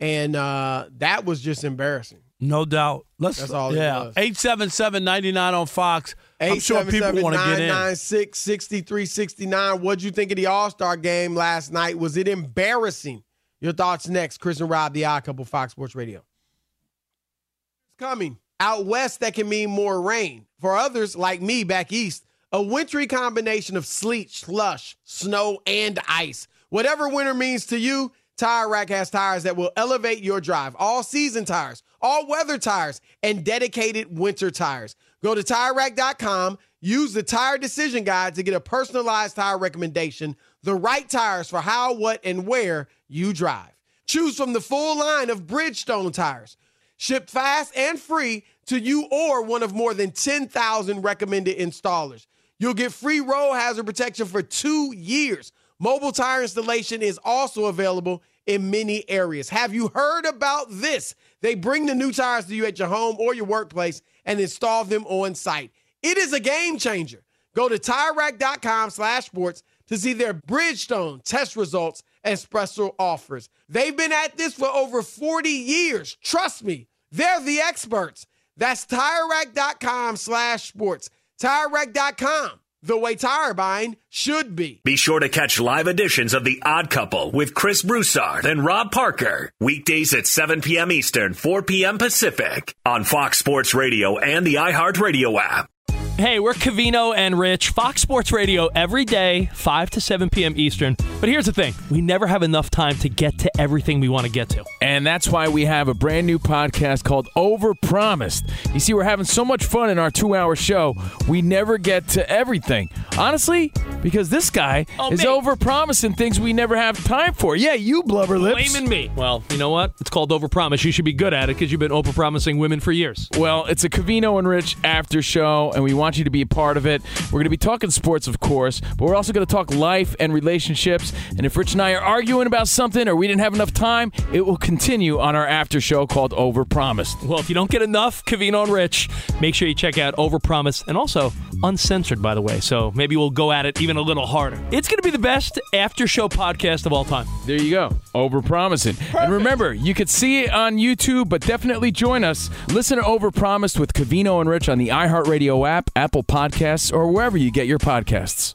And 0.00 0.34
uh, 0.34 0.86
that 0.96 1.26
was 1.26 1.42
just 1.42 1.62
embarrassing. 1.62 2.22
No 2.44 2.64
doubt. 2.66 3.06
Let's. 3.18 3.38
That's 3.38 3.52
all 3.52 3.72
it 3.72 3.76
Yeah. 3.78 4.04
was. 4.04 4.14
Eight 4.16 4.36
seven 4.36 4.68
seven 4.70 5.02
ninety 5.04 5.32
nine 5.32 5.54
on 5.54 5.66
Fox. 5.66 6.14
I'm 6.40 6.60
sure 6.60 6.84
people 6.84 7.22
want 7.22 7.34
to 7.36 7.42
get 7.42 7.58
in. 7.60 7.70
877 7.70 8.34
6369 8.34 9.80
What'd 9.80 10.02
you 10.02 10.10
think 10.10 10.30
of 10.30 10.36
the 10.36 10.46
All 10.46 10.70
Star 10.70 10.96
game 10.96 11.34
last 11.34 11.72
night? 11.72 11.98
Was 11.98 12.16
it 12.18 12.28
embarrassing? 12.28 13.22
Your 13.60 13.72
thoughts 13.72 14.08
next. 14.08 14.38
Chris 14.38 14.60
and 14.60 14.68
Rob, 14.68 14.92
the 14.92 15.06
Odd 15.06 15.24
Couple, 15.24 15.44
Fox 15.46 15.72
Sports 15.72 15.94
Radio. 15.94 16.18
It's 16.18 17.96
coming. 17.98 18.38
Out 18.60 18.84
west, 18.86 19.20
that 19.20 19.34
can 19.34 19.48
mean 19.48 19.70
more 19.70 20.00
rain. 20.00 20.46
For 20.60 20.76
others, 20.76 21.16
like 21.16 21.40
me 21.40 21.64
back 21.64 21.92
east, 21.92 22.24
a 22.52 22.62
wintry 22.62 23.06
combination 23.06 23.76
of 23.76 23.86
sleet, 23.86 24.30
slush, 24.30 24.96
snow, 25.04 25.60
and 25.66 25.98
ice. 26.08 26.46
Whatever 26.68 27.08
winter 27.08 27.34
means 27.34 27.66
to 27.66 27.78
you, 27.78 28.12
Tire 28.36 28.68
Rack 28.68 28.88
has 28.90 29.10
tires 29.10 29.44
that 29.44 29.56
will 29.56 29.70
elevate 29.76 30.22
your 30.22 30.40
drive. 30.40 30.74
All 30.78 31.02
season 31.02 31.44
tires, 31.44 31.82
all 32.04 32.26
weather 32.28 32.58
tires, 32.58 33.00
and 33.22 33.44
dedicated 33.44 34.16
winter 34.16 34.50
tires. 34.50 34.94
Go 35.22 35.34
to 35.34 35.40
TireRack.com, 35.40 36.58
use 36.82 37.14
the 37.14 37.22
Tire 37.22 37.56
Decision 37.56 38.04
Guide 38.04 38.34
to 38.34 38.42
get 38.42 38.52
a 38.52 38.60
personalized 38.60 39.36
tire 39.36 39.56
recommendation, 39.56 40.36
the 40.62 40.74
right 40.74 41.08
tires 41.08 41.48
for 41.48 41.60
how, 41.62 41.94
what, 41.94 42.20
and 42.22 42.46
where 42.46 42.88
you 43.08 43.32
drive. 43.32 43.70
Choose 44.06 44.36
from 44.36 44.52
the 44.52 44.60
full 44.60 44.98
line 44.98 45.30
of 45.30 45.46
Bridgestone 45.46 46.12
tires. 46.12 46.58
Ship 46.98 47.28
fast 47.28 47.74
and 47.74 47.98
free 47.98 48.44
to 48.66 48.78
you 48.78 49.06
or 49.10 49.42
one 49.42 49.62
of 49.62 49.74
more 49.74 49.94
than 49.94 50.10
10,000 50.10 51.00
recommended 51.00 51.56
installers. 51.58 52.26
You'll 52.58 52.74
get 52.74 52.92
free 52.92 53.20
roll 53.20 53.54
hazard 53.54 53.86
protection 53.86 54.26
for 54.26 54.42
two 54.42 54.94
years. 54.94 55.52
Mobile 55.78 56.12
tire 56.12 56.42
installation 56.42 57.00
is 57.00 57.18
also 57.24 57.64
available 57.64 58.22
in 58.46 58.70
many 58.70 59.08
areas. 59.08 59.48
Have 59.48 59.74
you 59.74 59.90
heard 59.94 60.26
about 60.26 60.66
this? 60.70 61.14
They 61.44 61.54
bring 61.54 61.84
the 61.84 61.94
new 61.94 62.10
tires 62.10 62.46
to 62.46 62.54
you 62.54 62.64
at 62.64 62.78
your 62.78 62.88
home 62.88 63.16
or 63.18 63.34
your 63.34 63.44
workplace 63.44 64.00
and 64.24 64.40
install 64.40 64.86
them 64.86 65.04
on 65.04 65.34
site. 65.34 65.72
It 66.02 66.16
is 66.16 66.32
a 66.32 66.40
game 66.40 66.78
changer. 66.78 67.22
Go 67.54 67.68
to 67.68 67.76
TireRack.com 67.76 68.88
slash 68.88 69.26
sports 69.26 69.62
to 69.88 69.98
see 69.98 70.14
their 70.14 70.32
Bridgestone 70.32 71.22
test 71.22 71.54
results 71.54 72.02
and 72.24 72.38
special 72.38 72.94
offers. 72.98 73.50
They've 73.68 73.94
been 73.94 74.10
at 74.10 74.38
this 74.38 74.54
for 74.54 74.68
over 74.68 75.02
40 75.02 75.50
years. 75.50 76.16
Trust 76.24 76.64
me, 76.64 76.88
they're 77.12 77.42
the 77.42 77.60
experts. 77.60 78.24
That's 78.56 78.86
TireRack.com 78.86 80.16
slash 80.16 80.68
sports. 80.68 81.10
TireRack.com, 81.42 82.52
the 82.84 82.98
way 82.98 83.14
tire 83.14 83.54
buying 83.54 83.96
should 84.10 84.54
be. 84.54 84.80
Be 84.84 84.96
sure 84.96 85.18
to 85.18 85.28
catch 85.28 85.58
live 85.58 85.86
editions 85.86 86.34
of 86.34 86.44
The 86.44 86.62
Odd 86.64 86.90
Couple 86.90 87.30
with 87.30 87.54
Chris 87.54 87.82
Broussard 87.82 88.44
and 88.44 88.64
Rob 88.64 88.92
Parker. 88.92 89.50
Weekdays 89.58 90.12
at 90.12 90.26
7 90.26 90.60
p.m. 90.60 90.92
Eastern, 90.92 91.32
4 91.32 91.62
p.m. 91.62 91.96
Pacific 91.98 92.74
on 92.84 93.04
Fox 93.04 93.38
Sports 93.38 93.74
Radio 93.74 94.18
and 94.18 94.46
the 94.46 94.56
iHeartRadio 94.56 95.38
app. 95.40 95.70
Hey, 96.16 96.38
we're 96.38 96.54
Covino 96.54 97.12
and 97.16 97.36
Rich, 97.36 97.70
Fox 97.70 98.00
Sports 98.00 98.30
Radio 98.30 98.66
every 98.66 99.04
day, 99.04 99.50
5 99.52 99.90
to 99.90 100.00
7 100.00 100.30
p.m. 100.30 100.52
Eastern. 100.56 100.96
But 101.18 101.28
here's 101.28 101.46
the 101.46 101.52
thing 101.52 101.74
we 101.90 102.02
never 102.02 102.28
have 102.28 102.44
enough 102.44 102.70
time 102.70 102.96
to 102.98 103.08
get 103.08 103.38
to 103.40 103.60
everything 103.60 103.98
we 103.98 104.08
want 104.08 104.24
to 104.24 104.30
get 104.30 104.48
to. 104.50 104.64
And 104.94 105.04
that's 105.04 105.26
why 105.26 105.48
we 105.48 105.64
have 105.64 105.88
a 105.88 105.94
brand 105.94 106.24
new 106.24 106.38
podcast 106.38 107.02
called 107.02 107.28
Overpromised. 107.36 108.48
You 108.72 108.78
see, 108.78 108.94
we're 108.94 109.02
having 109.02 109.24
so 109.24 109.44
much 109.44 109.64
fun 109.64 109.90
in 109.90 109.98
our 109.98 110.08
two 110.08 110.36
hour 110.36 110.54
show, 110.54 110.94
we 111.28 111.42
never 111.42 111.78
get 111.78 112.06
to 112.10 112.30
everything. 112.30 112.90
Honestly, 113.18 113.72
because 114.04 114.30
this 114.30 114.50
guy 114.50 114.86
Oh, 115.00 115.10
is 115.12 115.18
me. 115.18 115.26
overpromising 115.26 116.16
things 116.16 116.38
we 116.38 116.52
never 116.52 116.76
have 116.76 117.02
time 117.04 117.32
for. 117.34 117.56
Yeah, 117.56 117.74
you 117.74 118.04
blubber 118.04 118.38
lips. 118.38 118.70
Blaming 118.72 118.88
me. 118.88 119.10
Well, 119.16 119.42
you 119.50 119.58
know 119.58 119.70
what? 119.70 119.94
It's 120.00 120.10
called 120.10 120.30
overpromise. 120.30 120.84
You 120.84 120.92
should 120.92 121.04
be 121.04 121.12
good 121.12 121.34
at 121.34 121.50
it 121.50 121.56
because 121.56 121.72
you've 121.72 121.80
been 121.80 121.90
overpromising 121.90 122.58
women 122.58 122.78
for 122.78 122.92
years. 122.92 123.28
Well, 123.36 123.64
it's 123.66 123.82
a 123.82 123.88
Covino 123.90 124.38
and 124.38 124.46
Rich 124.46 124.76
after 124.84 125.22
show, 125.22 125.72
and 125.74 125.82
we 125.82 125.92
want 125.92 126.18
you 126.18 126.24
to 126.24 126.30
be 126.30 126.42
a 126.42 126.46
part 126.46 126.76
of 126.76 126.86
it. 126.86 127.02
We're 127.26 127.38
going 127.40 127.44
to 127.44 127.50
be 127.50 127.56
talking 127.56 127.90
sports, 127.90 128.28
of 128.28 128.38
course, 128.38 128.80
but 128.96 129.06
we're 129.06 129.16
also 129.16 129.32
going 129.32 129.44
to 129.44 129.52
talk 129.52 129.74
life 129.74 130.14
and 130.20 130.32
relationships. 130.32 131.12
And 131.36 131.44
if 131.44 131.56
Rich 131.56 131.72
and 131.72 131.82
I 131.82 131.94
are 131.94 132.00
arguing 132.00 132.46
about 132.46 132.68
something 132.68 133.08
or 133.08 133.16
we 133.16 133.26
didn't 133.26 133.40
have 133.42 133.54
enough 133.54 133.72
time, 133.74 134.12
it 134.32 134.46
will 134.46 134.56
continue 134.56 134.83
on 134.84 135.34
our 135.34 135.46
after 135.46 135.80
show 135.80 136.06
called 136.06 136.32
Overpromised. 136.32 137.26
Well, 137.26 137.38
if 137.38 137.48
you 137.48 137.54
don't 137.54 137.70
get 137.70 137.80
enough 137.80 138.22
Covino 138.26 138.64
and 138.64 138.72
Rich, 138.72 139.08
make 139.40 139.54
sure 139.54 139.66
you 139.66 139.74
check 139.74 139.96
out 139.96 140.14
Overpromise 140.16 140.86
and 140.86 140.96
also 140.96 141.32
uncensored, 141.62 142.20
by 142.20 142.34
the 142.34 142.42
way. 142.42 142.60
So 142.60 142.92
maybe 142.94 143.16
we'll 143.16 143.30
go 143.30 143.50
at 143.50 143.64
it 143.64 143.80
even 143.80 143.96
a 143.96 144.02
little 144.02 144.26
harder. 144.26 144.62
It's 144.70 144.86
going 144.86 144.98
to 144.98 145.02
be 145.02 145.10
the 145.10 145.18
best 145.18 145.58
after 145.72 146.06
show 146.06 146.28
podcast 146.28 146.84
of 146.84 146.92
all 146.92 147.06
time. 147.06 147.26
There 147.46 147.60
you 147.60 147.70
go. 147.70 147.96
Overpromising. 148.14 149.00
And 149.18 149.32
remember, 149.32 149.72
you 149.72 149.94
could 149.94 150.10
see 150.10 150.42
it 150.42 150.52
on 150.52 150.76
YouTube, 150.76 151.30
but 151.30 151.40
definitely 151.40 151.90
join 151.90 152.22
us. 152.22 152.50
Listen 152.68 152.98
to 152.98 153.04
Overpromised 153.04 153.78
with 153.78 153.94
Covino 153.94 154.40
and 154.40 154.50
Rich 154.50 154.68
on 154.68 154.76
the 154.76 154.88
iHeartRadio 154.88 155.66
app, 155.66 155.90
Apple 155.96 156.24
Podcasts, 156.24 156.92
or 156.92 157.10
wherever 157.10 157.38
you 157.38 157.50
get 157.50 157.66
your 157.66 157.78
podcasts. 157.78 158.54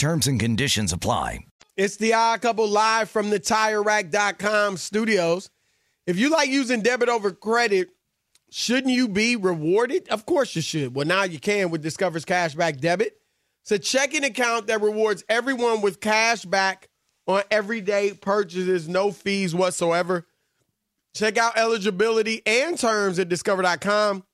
Terms 0.00 0.26
and 0.26 0.40
conditions 0.40 0.94
apply. 0.94 1.40
It's 1.76 1.98
the 1.98 2.14
odd 2.14 2.40
couple 2.40 2.66
live 2.66 3.10
from 3.10 3.28
the 3.28 3.38
TireRack.com 3.38 4.78
studios. 4.78 5.50
If 6.06 6.18
you 6.18 6.30
like 6.30 6.48
using 6.48 6.80
debit 6.80 7.10
over 7.10 7.32
credit, 7.32 7.90
shouldn't 8.50 8.94
you 8.94 9.08
be 9.08 9.36
rewarded? 9.36 10.08
Of 10.08 10.24
course 10.24 10.56
you 10.56 10.62
should. 10.62 10.94
Well, 10.94 11.06
now 11.06 11.24
you 11.24 11.38
can 11.38 11.68
with 11.68 11.82
Discover's 11.82 12.24
Cashback 12.24 12.80
Debit. 12.80 13.12
It's 13.60 13.72
a 13.72 13.78
checking 13.78 14.24
account 14.24 14.68
that 14.68 14.80
rewards 14.80 15.22
everyone 15.28 15.82
with 15.82 16.00
cash 16.00 16.46
back 16.46 16.88
on 17.26 17.42
everyday 17.50 18.14
purchases, 18.14 18.88
no 18.88 19.12
fees 19.12 19.54
whatsoever. 19.54 20.26
Check 21.14 21.36
out 21.36 21.58
eligibility 21.58 22.40
and 22.46 22.78
terms 22.78 23.18
at 23.18 23.28
discover.com 23.28 24.24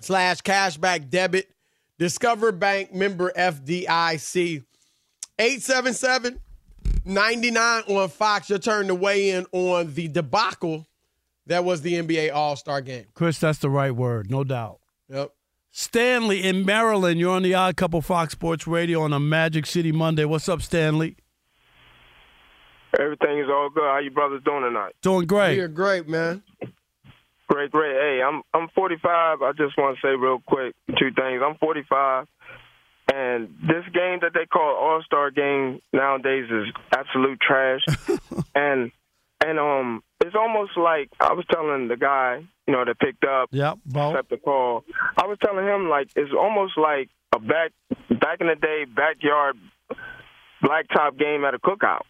slash 0.00 0.40
cashback 0.40 1.10
debit. 1.10 1.53
Discover 1.98 2.52
Bank 2.52 2.92
member 2.92 3.32
FDIC. 3.36 4.64
877 5.38 6.40
99 7.04 7.82
on 7.88 8.08
Fox. 8.08 8.48
Your 8.48 8.58
turn 8.58 8.86
to 8.88 8.94
weigh 8.94 9.30
in 9.30 9.46
on 9.52 9.94
the 9.94 10.08
debacle 10.08 10.86
that 11.46 11.64
was 11.64 11.82
the 11.82 11.94
NBA 11.94 12.32
All 12.32 12.56
Star 12.56 12.80
game. 12.80 13.06
Chris, 13.14 13.38
that's 13.38 13.58
the 13.58 13.70
right 13.70 13.94
word, 13.94 14.30
no 14.30 14.44
doubt. 14.44 14.78
Yep. 15.08 15.32
Stanley 15.70 16.42
in 16.42 16.64
Maryland, 16.64 17.18
you're 17.18 17.34
on 17.34 17.42
the 17.42 17.54
Odd 17.54 17.76
Couple 17.76 18.00
Fox 18.00 18.32
Sports 18.32 18.66
Radio 18.66 19.02
on 19.02 19.12
a 19.12 19.18
Magic 19.18 19.66
City 19.66 19.90
Monday. 19.90 20.24
What's 20.24 20.48
up, 20.48 20.62
Stanley? 20.62 21.16
Everything 22.98 23.40
is 23.40 23.46
all 23.50 23.70
good. 23.70 23.82
How 23.82 23.98
you 23.98 24.12
brothers 24.12 24.40
doing 24.44 24.62
tonight? 24.62 24.94
Doing 25.02 25.26
great. 25.26 25.56
You're 25.56 25.66
great, 25.66 26.08
man. 26.08 26.44
Great, 27.48 27.70
great. 27.70 27.94
Hey, 27.94 28.22
I'm 28.22 28.42
I'm 28.54 28.68
45. 28.74 29.42
I 29.42 29.52
just 29.52 29.76
want 29.76 29.96
to 29.96 30.06
say 30.06 30.16
real 30.16 30.40
quick 30.46 30.74
two 30.98 31.10
things. 31.12 31.42
I'm 31.44 31.56
45, 31.56 32.26
and 33.12 33.48
this 33.60 33.84
game 33.92 34.20
that 34.22 34.32
they 34.32 34.46
call 34.46 34.76
All 34.76 35.02
Star 35.04 35.30
Game 35.30 35.80
nowadays 35.92 36.46
is 36.50 36.72
absolute 36.90 37.38
trash. 37.40 37.80
and 38.54 38.90
and 39.44 39.58
um, 39.58 40.02
it's 40.20 40.34
almost 40.34 40.76
like 40.76 41.10
I 41.20 41.34
was 41.34 41.44
telling 41.52 41.88
the 41.88 41.96
guy, 41.96 42.42
you 42.66 42.72
know, 42.72 42.84
that 42.84 42.98
picked 42.98 43.24
up, 43.24 43.50
yep, 43.52 43.78
accept 43.94 44.30
the 44.30 44.38
call. 44.38 44.84
I 45.18 45.26
was 45.26 45.36
telling 45.44 45.66
him 45.66 45.88
like 45.90 46.08
it's 46.16 46.32
almost 46.32 46.78
like 46.78 47.10
a 47.34 47.38
back 47.38 47.72
back 48.08 48.40
in 48.40 48.46
the 48.46 48.56
day 48.56 48.84
backyard 48.84 49.56
blacktop 50.62 51.18
game 51.18 51.44
at 51.44 51.54
a 51.54 51.58
cookout. 51.58 52.02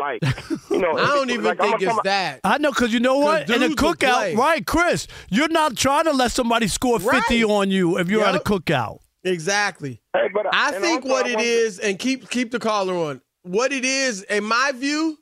Like, 0.00 0.22
you 0.70 0.78
know, 0.78 0.92
I 0.98 1.06
don't 1.14 1.30
even 1.30 1.44
like, 1.44 1.58
think 1.60 1.82
it's 1.82 2.00
that. 2.04 2.40
I 2.42 2.58
know, 2.58 2.70
because 2.70 2.92
you 2.92 3.00
know 3.00 3.18
what? 3.18 3.48
In 3.50 3.62
a 3.62 3.68
cookout, 3.68 4.36
right, 4.36 4.66
Chris, 4.66 5.06
you're 5.28 5.48
not 5.48 5.76
trying 5.76 6.04
to 6.04 6.12
let 6.12 6.32
somebody 6.32 6.66
score 6.68 6.98
50 6.98 7.44
on 7.44 7.70
you 7.70 7.98
if 7.98 8.08
you're 8.08 8.24
at 8.24 8.30
a 8.34 8.38
Yep. 8.38 8.44
cookout. 8.44 8.98
Exactly. 9.22 10.00
Hey, 10.14 10.28
but 10.32 10.46
uh, 10.46 10.50
I 10.52 10.72
and 10.72 10.82
think 10.82 11.02
also 11.04 11.14
what 11.14 11.26
I 11.26 11.30
it 11.30 11.34
want 11.34 11.44
to- 11.46 11.52
is, 11.52 11.78
and 11.78 11.98
keep 11.98 12.28
keep 12.30 12.50
the 12.50 12.58
caller 12.58 12.94
on. 12.94 13.20
What 13.42 13.72
it 13.72 13.84
is, 13.84 14.22
in 14.22 14.44
my 14.44 14.72
view, 14.74 15.18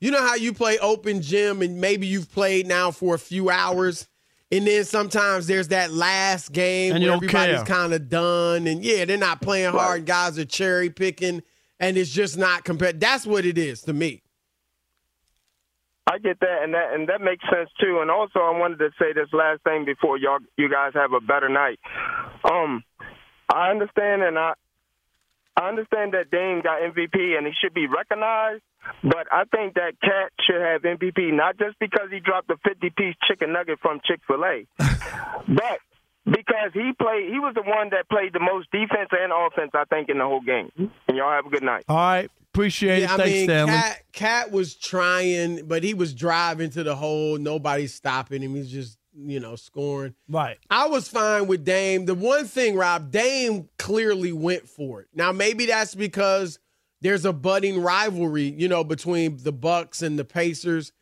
you 0.00 0.10
know 0.10 0.20
how 0.26 0.34
you 0.34 0.52
play 0.52 0.78
open 0.78 1.22
gym, 1.22 1.62
and 1.62 1.80
maybe 1.80 2.06
you've 2.06 2.30
played 2.32 2.66
now 2.66 2.90
for 2.90 3.14
a 3.14 3.18
few 3.18 3.50
hours, 3.50 4.08
and 4.50 4.66
then 4.66 4.84
sometimes 4.84 5.46
there's 5.46 5.68
that 5.68 5.92
last 5.92 6.52
game 6.52 6.94
And 6.94 7.02
you 7.04 7.10
where 7.10 7.20
don't 7.20 7.24
everybody's 7.28 7.56
care. 7.66 7.76
kind 7.76 7.92
of 7.94 8.08
done, 8.08 8.66
and 8.66 8.82
yeah, 8.84 9.04
they're 9.04 9.16
not 9.18 9.40
playing 9.42 9.72
hard. 9.72 10.06
Guys 10.06 10.38
are 10.38 10.44
cherry 10.44 10.90
picking, 10.90 11.42
and 11.78 11.96
it's 11.96 12.10
just 12.10 12.36
not 12.38 12.64
compared. 12.64 13.00
That's 13.00 13.26
what 13.26 13.44
it 13.44 13.58
is 13.58 13.82
to 13.82 13.92
me. 13.92 14.21
I 16.12 16.18
get 16.18 16.40
that, 16.40 16.58
and 16.62 16.74
that 16.74 16.92
and 16.92 17.08
that 17.08 17.22
makes 17.22 17.42
sense 17.48 17.70
too. 17.80 18.00
And 18.02 18.10
also, 18.10 18.40
I 18.40 18.52
wanted 18.58 18.78
to 18.80 18.90
say 19.00 19.14
this 19.14 19.32
last 19.32 19.62
thing 19.64 19.86
before 19.86 20.18
y'all, 20.18 20.40
you 20.58 20.68
guys 20.68 20.92
have 20.92 21.14
a 21.14 21.20
better 21.20 21.48
night. 21.48 21.80
Um, 22.44 22.84
I 23.48 23.70
understand, 23.70 24.22
and 24.22 24.38
I 24.38 24.52
I 25.56 25.70
understand 25.70 26.12
that 26.12 26.30
Dame 26.30 26.60
got 26.60 26.82
MVP, 26.82 27.16
and 27.16 27.46
he 27.46 27.52
should 27.62 27.72
be 27.72 27.86
recognized. 27.86 28.62
But 29.02 29.32
I 29.32 29.44
think 29.44 29.74
that 29.74 29.94
Cat 30.02 30.32
should 30.44 30.60
have 30.60 30.82
MVP 30.82 31.32
not 31.32 31.56
just 31.56 31.78
because 31.78 32.10
he 32.10 32.20
dropped 32.20 32.50
a 32.50 32.56
50-piece 32.56 33.14
chicken 33.26 33.52
nugget 33.54 33.78
from 33.80 34.00
Chick 34.04 34.20
Fil 34.26 34.44
A, 34.44 34.66
but 35.48 35.78
because 36.24 36.72
he 36.72 36.92
played. 37.00 37.30
He 37.30 37.38
was 37.38 37.54
the 37.54 37.62
one 37.62 37.90
that 37.90 38.08
played 38.08 38.32
the 38.32 38.40
most 38.40 38.70
defense 38.70 39.10
and 39.12 39.32
offense, 39.32 39.70
I 39.74 39.84
think, 39.84 40.08
in 40.08 40.18
the 40.18 40.24
whole 40.24 40.40
game. 40.40 40.70
And 40.76 41.16
y'all 41.16 41.30
have 41.32 41.46
a 41.46 41.50
good 41.50 41.62
night. 41.62 41.84
All 41.88 41.96
right. 41.96 42.30
Appreciate 42.54 43.00
Yeah, 43.00 43.04
it. 43.04 43.10
I 43.12 43.16
Thanks, 43.16 43.32
mean, 43.32 43.44
Stanley. 43.46 43.72
Cat, 43.72 44.02
Cat 44.12 44.50
was 44.52 44.74
trying, 44.74 45.66
but 45.66 45.82
he 45.82 45.94
was 45.94 46.12
driving 46.12 46.68
to 46.70 46.82
the 46.82 46.94
hole. 46.94 47.38
Nobody's 47.38 47.94
stopping 47.94 48.42
him. 48.42 48.54
He's 48.54 48.70
just, 48.70 48.98
you 49.16 49.40
know, 49.40 49.56
scoring. 49.56 50.14
Right. 50.28 50.58
I 50.68 50.86
was 50.86 51.08
fine 51.08 51.46
with 51.46 51.64
Dame. 51.64 52.04
The 52.04 52.14
one 52.14 52.44
thing, 52.44 52.76
Rob, 52.76 53.10
Dame 53.10 53.70
clearly 53.78 54.32
went 54.32 54.68
for 54.68 55.00
it. 55.00 55.08
Now, 55.14 55.32
maybe 55.32 55.64
that's 55.64 55.94
because 55.94 56.58
there's 57.00 57.24
a 57.24 57.32
budding 57.32 57.80
rivalry, 57.80 58.44
you 58.44 58.68
know, 58.68 58.84
between 58.84 59.38
the 59.42 59.52
Bucks 59.52 60.02
and 60.02 60.18
the 60.18 60.24
Pacers. 60.24 60.92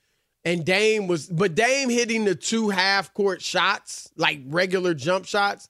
And 0.45 0.65
Dame 0.65 1.07
was, 1.07 1.27
but 1.27 1.55
Dame 1.55 1.91
hitting 1.91 2.25
the 2.25 2.35
two 2.35 2.71
half 2.71 3.13
court 3.13 3.43
shots, 3.43 4.11
like 4.17 4.41
regular 4.47 4.95
jump 4.95 5.27
shots. 5.27 5.69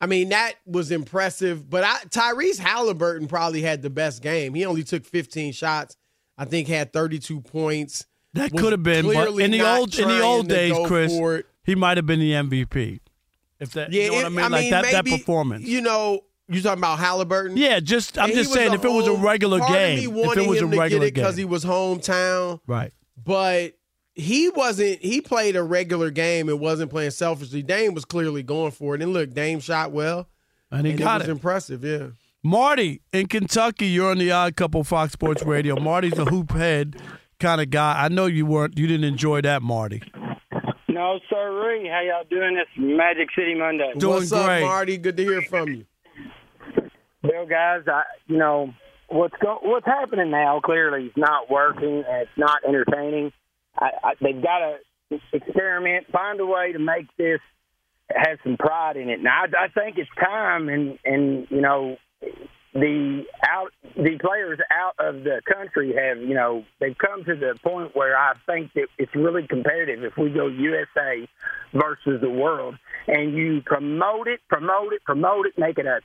I 0.00 0.06
mean, 0.06 0.30
that 0.30 0.54
was 0.66 0.90
impressive. 0.90 1.68
But 1.68 1.84
I, 1.84 1.96
Tyrese 2.08 2.58
Halliburton 2.58 3.28
probably 3.28 3.62
had 3.62 3.82
the 3.82 3.90
best 3.90 4.22
game. 4.22 4.54
He 4.54 4.64
only 4.64 4.82
took 4.82 5.04
15 5.04 5.52
shots. 5.52 5.96
I 6.36 6.46
think 6.46 6.68
had 6.68 6.92
32 6.92 7.40
points. 7.42 8.06
That 8.32 8.52
could 8.52 8.72
have 8.72 8.82
been, 8.82 9.06
but 9.06 9.28
in 9.38 9.50
the 9.50 9.62
old 9.62 9.98
in 9.98 10.08
the 10.08 10.20
old 10.20 10.48
days, 10.48 10.74
Chris, 10.86 11.12
he 11.64 11.74
might 11.74 11.98
have 11.98 12.06
been 12.06 12.20
the 12.20 12.32
MVP. 12.32 13.00
If 13.58 13.72
that, 13.72 13.92
Yeah, 13.92 14.04
you 14.04 14.10
know 14.10 14.16
what 14.16 14.24
I 14.24 14.28
mean? 14.28 14.38
I 14.38 14.48
like 14.48 14.62
mean, 14.62 14.70
that, 14.70 14.84
that 14.92 15.04
performance. 15.04 15.66
You 15.66 15.82
know, 15.82 16.20
you 16.48 16.62
talking 16.62 16.80
about 16.80 16.98
Halliburton? 16.98 17.56
Yeah, 17.56 17.80
just 17.80 18.18
I'm 18.18 18.30
And 18.30 18.34
just 18.34 18.52
saying 18.52 18.72
if 18.72 18.84
it 18.84 18.88
was 18.90 19.06
a 19.06 19.12
regular 19.14 19.58
game, 19.60 19.98
if 19.98 20.36
it 20.36 20.46
was 20.48 20.62
a 20.62 20.66
regular 20.66 21.06
it 21.06 21.14
because 21.14 21.36
he 21.36 21.44
was 21.44 21.64
hometown, 21.64 22.60
right? 22.66 22.92
But 23.22 23.74
he 24.20 24.48
wasn't. 24.50 25.00
He 25.00 25.20
played 25.20 25.56
a 25.56 25.62
regular 25.62 26.10
game 26.10 26.48
and 26.48 26.60
wasn't 26.60 26.90
playing 26.90 27.10
selfishly. 27.12 27.62
Dame 27.62 27.94
was 27.94 28.04
clearly 28.04 28.42
going 28.42 28.70
for 28.72 28.94
it. 28.94 29.02
And 29.02 29.12
look, 29.12 29.32
Dame 29.32 29.60
shot 29.60 29.92
well, 29.92 30.28
And 30.70 30.86
he 30.86 30.94
got 30.94 31.16
it 31.16 31.24
was 31.24 31.28
it. 31.28 31.32
impressive. 31.32 31.84
Yeah. 31.84 32.08
Marty 32.42 33.02
in 33.12 33.26
Kentucky, 33.26 33.86
you're 33.86 34.10
on 34.10 34.18
the 34.18 34.30
Odd 34.30 34.56
Couple 34.56 34.82
Fox 34.84 35.12
Sports 35.12 35.42
Radio. 35.42 35.78
Marty's 35.78 36.18
a 36.18 36.24
hoop 36.24 36.52
head 36.52 36.96
kind 37.38 37.60
of 37.60 37.70
guy. 37.70 38.02
I 38.02 38.08
know 38.08 38.26
you 38.26 38.46
weren't. 38.46 38.78
You 38.78 38.86
didn't 38.86 39.04
enjoy 39.04 39.42
that, 39.42 39.62
Marty. 39.62 40.02
No, 40.88 41.18
sir. 41.28 41.56
How 41.90 42.00
y'all 42.02 42.24
doing 42.28 42.54
this 42.54 42.66
Magic 42.76 43.28
City 43.36 43.54
Monday? 43.54 43.92
What's 43.94 44.32
up, 44.32 44.60
Marty? 44.60 44.96
Good 44.98 45.16
to 45.16 45.22
hear 45.24 45.42
from 45.42 45.68
you. 45.68 45.84
Well, 47.22 47.46
guys, 47.46 47.82
I, 47.86 48.02
you 48.26 48.38
know 48.38 48.72
what's 49.08 49.34
go, 49.42 49.58
what's 49.62 49.86
happening 49.86 50.30
now. 50.30 50.60
Clearly, 50.64 51.06
is 51.06 51.12
not 51.16 51.50
working. 51.50 52.04
And 52.08 52.22
it's 52.22 52.30
not 52.36 52.60
entertaining. 52.66 53.32
I, 53.80 53.90
I, 54.02 54.12
they've 54.20 54.42
got 54.42 54.58
to 54.58 55.18
experiment, 55.32 56.06
find 56.12 56.38
a 56.40 56.46
way 56.46 56.72
to 56.72 56.78
make 56.78 57.06
this 57.16 57.40
have 58.14 58.38
some 58.44 58.56
pride 58.56 58.96
in 58.96 59.08
it. 59.08 59.22
Now, 59.22 59.44
I, 59.44 59.64
I 59.64 59.68
think 59.68 59.98
it's 59.98 60.10
time, 60.18 60.68
and 60.68 60.98
and 61.04 61.46
you 61.50 61.60
know 61.60 61.96
the 62.72 63.24
out 63.48 63.72
the 63.96 64.18
players 64.20 64.58
out 64.70 64.94
of 64.98 65.24
the 65.24 65.40
country 65.52 65.94
have 65.94 66.18
you 66.18 66.34
know 66.34 66.64
they've 66.78 66.96
come 66.96 67.24
to 67.24 67.34
the 67.34 67.58
point 67.64 67.96
where 67.96 68.16
I 68.16 68.34
think 68.46 68.72
that 68.74 68.86
it's 68.98 69.14
really 69.14 69.46
competitive 69.46 70.04
if 70.04 70.16
we 70.16 70.30
go 70.30 70.46
USA 70.46 71.28
versus 71.72 72.20
the 72.20 72.30
world 72.30 72.76
and 73.08 73.36
you 73.36 73.62
promote 73.64 74.28
it, 74.28 74.40
promote 74.48 74.92
it, 74.92 75.02
promote 75.04 75.46
it, 75.46 75.54
make 75.58 75.78
it 75.78 75.86
a 75.86 76.00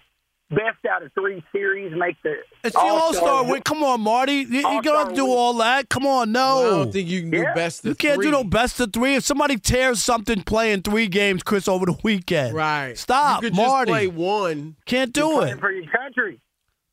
best 0.51 0.85
out 0.89 1.03
of 1.03 1.11
three 1.13 1.43
series, 1.51 1.93
make 1.97 2.15
the 2.23 2.35
It's 2.63 2.73
the 2.75 2.79
All 2.79 3.13
Star 3.13 3.43
week. 3.51 3.63
Come 3.63 3.83
on, 3.83 4.01
Marty. 4.01 4.33
You, 4.33 4.57
you 4.69 4.81
don't 4.81 4.97
have 4.97 5.09
to 5.09 5.15
do 5.15 5.27
all 5.27 5.53
that. 5.55 5.89
Come 5.89 6.05
on, 6.05 6.31
no. 6.31 6.39
Well, 6.61 6.65
I 6.65 6.69
don't 6.83 6.91
think 6.93 7.09
you 7.09 7.21
can 7.21 7.31
do 7.31 7.43
best 7.55 7.79
of 7.85 7.89
You 7.89 7.95
can't 7.95 8.15
three. 8.15 8.25
do 8.25 8.31
no 8.31 8.43
best 8.43 8.79
of 8.79 8.93
three. 8.93 9.15
If 9.15 9.23
somebody 9.23 9.57
tears 9.57 10.03
something 10.03 10.43
playing 10.43 10.83
three 10.83 11.07
games, 11.07 11.43
Chris, 11.43 11.67
over 11.67 11.85
the 11.85 11.97
weekend, 12.03 12.53
Right. 12.55 12.97
Stop, 12.97 13.43
You 13.43 13.49
could 13.49 13.55
Marty. 13.57 13.91
just 13.91 13.97
play 13.99 14.07
one. 14.07 14.75
Can't 14.85 15.11
do 15.13 15.41
it. 15.41 15.59
for 15.59 15.71
your 15.71 15.89
country. 15.91 16.39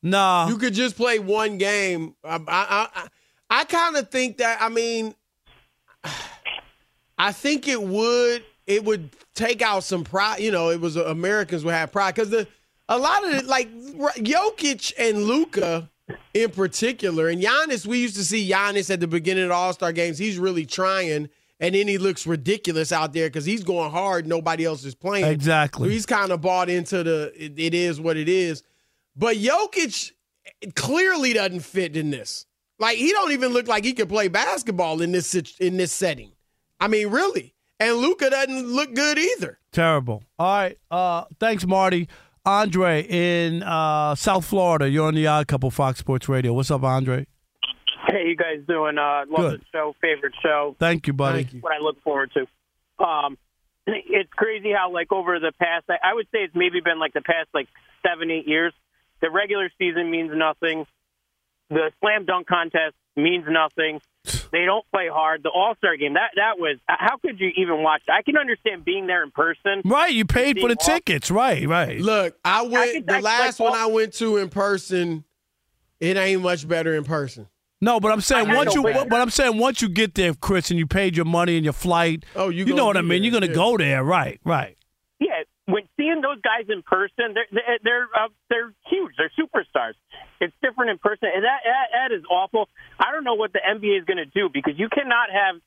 Nah. 0.01 0.47
You 0.49 0.57
could 0.57 0.73
just 0.73 0.97
play 0.97 1.19
one 1.19 1.57
game. 1.57 2.15
I 2.23 2.35
I 2.35 2.87
I, 2.95 3.07
I 3.49 3.63
kind 3.65 3.95
of 3.95 4.09
think 4.09 4.37
that. 4.39 4.61
I 4.61 4.69
mean, 4.69 5.15
I 7.17 7.31
think 7.31 7.67
it 7.67 7.81
would 7.81 8.43
it 8.65 8.83
would 8.83 9.09
take 9.35 9.61
out 9.61 9.83
some 9.83 10.03
pride. 10.03 10.39
You 10.39 10.51
know, 10.51 10.69
it 10.69 10.79
was 10.81 10.97
uh, 10.97 11.05
Americans 11.05 11.63
would 11.63 11.73
have 11.73 11.91
pride 11.91 12.15
because 12.15 12.29
the 12.29 12.47
a 12.89 12.97
lot 12.97 13.25
of 13.25 13.33
it, 13.33 13.45
like 13.45 13.73
Jokic 13.73 14.93
and 14.97 15.23
Luka 15.23 15.89
in 16.33 16.49
particular, 16.51 17.29
and 17.29 17.41
Giannis. 17.41 17.85
We 17.85 17.99
used 17.99 18.15
to 18.15 18.25
see 18.25 18.49
Giannis 18.49 18.89
at 18.91 18.99
the 18.99 19.07
beginning 19.07 19.43
of 19.43 19.49
the 19.49 19.55
All 19.55 19.73
Star 19.73 19.91
games. 19.91 20.17
He's 20.17 20.37
really 20.37 20.65
trying. 20.65 21.29
And 21.59 21.75
then 21.75 21.87
he 21.87 21.97
looks 21.97 22.27
ridiculous 22.27 22.91
out 22.91 23.13
there 23.13 23.27
because 23.27 23.45
he's 23.45 23.63
going 23.63 23.91
hard. 23.91 24.27
Nobody 24.27 24.65
else 24.65 24.83
is 24.83 24.95
playing. 24.95 25.25
Exactly. 25.25 25.87
So 25.87 25.91
he's 25.91 26.05
kind 26.05 26.31
of 26.31 26.41
bought 26.41 26.69
into 26.69 27.03
the 27.03 27.31
it, 27.37 27.53
it 27.57 27.73
is 27.73 28.01
what 28.01 28.17
it 28.17 28.27
is. 28.27 28.63
But 29.15 29.37
Jokic 29.37 30.11
clearly 30.75 31.33
doesn't 31.33 31.61
fit 31.61 31.95
in 31.95 32.09
this. 32.09 32.45
Like 32.79 32.97
he 32.97 33.11
don't 33.11 33.31
even 33.31 33.53
look 33.53 33.67
like 33.67 33.85
he 33.85 33.93
could 33.93 34.09
play 34.09 34.27
basketball 34.27 35.01
in 35.01 35.13
this 35.13 35.33
in 35.59 35.77
this 35.77 35.93
setting. 35.93 36.33
I 36.81 36.89
mean, 36.89 37.07
really. 37.09 37.53
And 37.79 37.97
Luka 37.97 38.29
doesn't 38.29 38.67
look 38.67 38.93
good 38.93 39.17
either. 39.17 39.59
Terrible. 39.71 40.23
All 40.37 40.53
right. 40.53 40.77
Uh, 40.91 41.25
thanks, 41.39 41.65
Marty. 41.65 42.07
Andre 42.45 43.05
in 43.07 43.63
uh, 43.63 44.15
South 44.15 44.45
Florida. 44.45 44.89
You're 44.89 45.07
on 45.07 45.15
the 45.15 45.27
Odd 45.27 45.47
Couple 45.47 45.71
Fox 45.71 45.99
Sports 45.99 46.27
Radio. 46.27 46.53
What's 46.53 46.71
up, 46.71 46.83
Andre? 46.83 47.25
Hey, 48.07 48.27
you 48.27 48.35
guys 48.35 48.59
doing? 48.67 48.97
Uh, 48.97 49.23
love 49.29 49.51
Good. 49.51 49.61
the 49.61 49.65
show. 49.71 49.95
Favorite 50.01 50.33
show. 50.43 50.75
Thank 50.77 51.07
you, 51.07 51.13
buddy. 51.13 51.47
What 51.61 51.73
I 51.73 51.79
look 51.79 52.01
forward 52.03 52.31
to. 52.33 53.03
Um, 53.03 53.37
it's 53.87 54.29
crazy 54.33 54.71
how 54.71 54.91
like 54.91 55.11
over 55.11 55.39
the 55.39 55.53
past, 55.57 55.85
I, 55.89 56.11
I 56.11 56.13
would 56.13 56.27
say 56.33 56.39
it's 56.39 56.55
maybe 56.55 56.81
been 56.81 56.99
like 56.99 57.13
the 57.13 57.21
past 57.21 57.49
like 57.53 57.67
seven, 58.05 58.29
eight 58.29 58.47
years. 58.47 58.73
The 59.21 59.31
regular 59.31 59.69
season 59.79 60.11
means 60.11 60.31
nothing. 60.33 60.85
The 61.69 61.91
slam 62.01 62.25
dunk 62.25 62.47
contest 62.47 62.95
means 63.15 63.45
nothing. 63.47 64.01
They 64.53 64.65
don't 64.65 64.85
play 64.93 65.07
hard. 65.11 65.41
The 65.43 65.49
All 65.49 65.73
Star 65.79 65.97
game 65.97 66.13
that 66.13 66.29
that 66.35 66.59
was. 66.59 66.77
How 66.87 67.17
could 67.17 67.39
you 67.39 67.49
even 67.57 67.83
watch? 67.83 68.03
I 68.07 68.21
can 68.21 68.37
understand 68.37 68.85
being 68.85 69.07
there 69.07 69.23
in 69.23 69.31
person. 69.31 69.81
Right, 69.83 70.13
you 70.13 70.23
paid 70.25 70.59
for 70.59 70.69
the 70.69 70.77
all- 70.79 70.85
tickets. 70.85 71.29
Right, 71.31 71.67
right. 71.67 71.99
Look, 71.99 72.37
I 72.45 72.61
went 72.61 72.93
could- 72.93 73.07
the 73.07 73.15
I 73.15 73.19
last 73.19 73.59
like, 73.59 73.71
one 73.71 73.79
I 73.79 73.87
went 73.87 74.13
to 74.13 74.37
in 74.37 74.49
person. 74.49 75.25
It 75.99 76.15
ain't 76.17 76.41
much 76.41 76.67
better 76.67 76.93
in 76.95 77.03
person. 77.03 77.47
No, 77.81 77.99
but 77.99 78.11
I'm 78.11 78.21
saying 78.21 78.49
I 78.49 78.55
once 78.55 78.73
you, 78.75 78.81
know, 78.83 78.93
but- 78.93 79.09
but 79.09 79.19
I'm 79.19 79.29
saying 79.29 79.57
once 79.57 79.81
you 79.81 79.89
get 79.89 80.13
there, 80.15 80.33
Chris, 80.35 80.69
and 80.69 80.77
you 80.79 80.85
paid 80.87 81.17
your 81.17 81.25
money 81.25 81.55
and 81.57 81.63
your 81.65 81.73
flight. 81.73 82.23
Oh, 82.35 82.49
you 82.49 82.63
you 82.65 82.75
know 82.75 82.85
what 82.85 82.95
I 82.95 83.01
mean. 83.01 83.09
there, 83.09 83.17
You're 83.17 83.33
gonna 83.33 83.47
yeah. 83.47 83.53
go 83.53 83.75
there, 83.77 84.03
right? 84.03 84.39
Right. 84.45 84.77
Seeing 86.03 86.19
those 86.19 86.43
guys 86.43 86.67
in 86.67 86.83
person, 86.83 87.31
they're 87.31 87.47
they're 87.47 87.79
they're, 87.79 88.07
uh, 88.11 88.27
they're 88.49 88.73
huge. 88.91 89.15
They're 89.15 89.31
superstars. 89.39 89.95
It's 90.41 90.53
different 90.61 90.91
in 90.91 90.97
person, 90.97 91.29
and 91.31 91.43
that 91.47 91.63
that, 91.63 91.87
that 91.95 92.09
is 92.11 92.23
awful. 92.29 92.67
I 92.99 93.13
don't 93.13 93.23
know 93.23 93.35
what 93.35 93.53
the 93.53 93.63
NBA 93.63 93.99
is 93.99 94.05
going 94.05 94.19
to 94.19 94.27
do 94.27 94.49
because 94.51 94.73
you 94.75 94.89
cannot 94.89 95.31
have. 95.31 95.61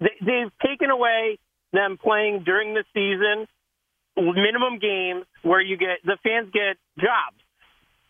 They, 0.00 0.16
they've 0.24 0.52
taken 0.64 0.88
away 0.88 1.38
them 1.72 1.98
playing 2.02 2.44
during 2.44 2.72
the 2.72 2.84
season, 2.94 3.44
minimum 4.16 4.80
games 4.80 5.26
where 5.42 5.60
you 5.60 5.76
get 5.76 6.00
the 6.04 6.16
fans 6.24 6.48
get 6.50 6.80
jobs. 6.96 7.36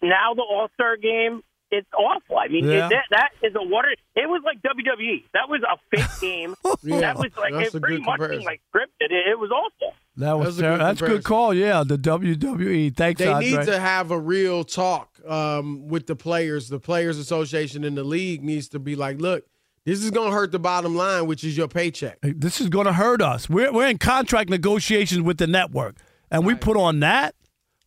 Now 0.01 0.35
the 0.35 0.47
All 0.47 0.69
Star 0.75 0.97
game. 0.97 1.43
It's 1.79 1.89
awful. 1.97 2.39
I 2.39 2.49
mean, 2.49 2.65
Yeah. 2.67 2.87
it, 2.87 2.91
that 2.91 3.05
that 3.11 3.29
is 3.47 3.55
a 3.55 3.63
water. 3.63 3.89
It 4.17 4.29
was 4.29 4.43
like 4.45 4.63
WWE. 4.63 5.25
That 5.35 5.49
was 5.49 5.61
a 5.63 5.77
fake 5.91 6.11
game. 6.21 6.55
Yeah, 6.83 7.01
that 7.01 7.17
was 7.19 7.31
like 7.37 7.53
it 7.55 7.81
pretty 7.81 7.99
much 7.99 8.19
comparison. 8.19 8.45
like 8.45 8.61
scripted. 8.75 9.11
It, 9.11 9.29
it 9.31 9.39
was 9.39 9.51
awful. 9.51 9.95
That 10.17 10.39
was 10.39 10.57
That's 10.57 10.59
a 10.59 10.63
good 10.63 10.81
that's 10.81 11.03
a 11.03 11.07
good 11.07 11.25
call. 11.25 11.53
Yeah, 11.55 11.83
the 11.85 11.99
WWE. 11.99 12.97
Thanks, 12.97 13.19
They 13.21 13.27
Andre. 13.33 13.51
need 13.51 13.67
to 13.67 13.81
have 13.81 14.11
a 14.13 14.19
real 14.19 14.63
talk 14.63 15.11
um, 15.27 15.89
with 15.89 16.07
the 16.07 16.15
players. 16.17 16.69
The 16.69 16.79
Players 16.79 17.19
Association 17.19 17.83
in 17.83 17.95
the 17.97 18.05
league 18.05 18.45
needs 18.45 18.69
to 18.69 18.79
be 18.79 18.95
like, 18.95 19.21
look, 19.21 19.45
this 19.85 20.05
is 20.05 20.11
going 20.13 20.31
to 20.31 20.35
hurt 20.37 20.53
the 20.53 20.61
bottom 20.61 20.95
line, 20.95 21.27
which 21.27 21.43
is 21.43 21.57
your 21.57 21.67
paycheck. 21.69 22.19
This 22.23 22.61
is 22.61 22.69
going 22.69 22.87
to 22.87 22.93
hurt 22.93 23.21
us. 23.21 23.51
We're 23.51 23.73
we're 23.73 23.89
in 23.89 23.99
contract 23.99 24.51
negotiations 24.51 25.23
with 25.23 25.39
the 25.39 25.49
network, 25.49 25.97
and 26.31 26.47
we 26.47 26.55
put 26.55 26.77
on 26.77 27.01
that. 27.01 27.35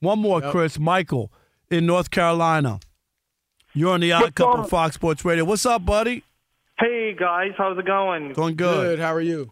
One 0.01 0.19
more, 0.19 0.41
Yep. 0.41 0.51
Chris 0.51 0.77
Michael 0.77 1.31
in 1.71 1.85
North 1.85 2.11
Carolina. 2.11 2.79
You're 3.77 3.93
on 3.93 3.99
the 3.99 4.11
Odd 4.11 4.21
What's 4.23 4.33
Couple 4.33 4.55
going- 4.55 4.69
Fox 4.69 4.95
Sports 4.95 5.23
Radio. 5.23 5.45
What's 5.45 5.63
up, 5.65 5.85
buddy? 5.85 6.23
Hey 6.79 7.13
guys, 7.13 7.51
how's 7.57 7.77
it 7.77 7.85
going? 7.85 8.33
Going 8.33 8.55
good. 8.55 8.97
How 8.99 9.13
are 9.13 9.21
you? 9.21 9.51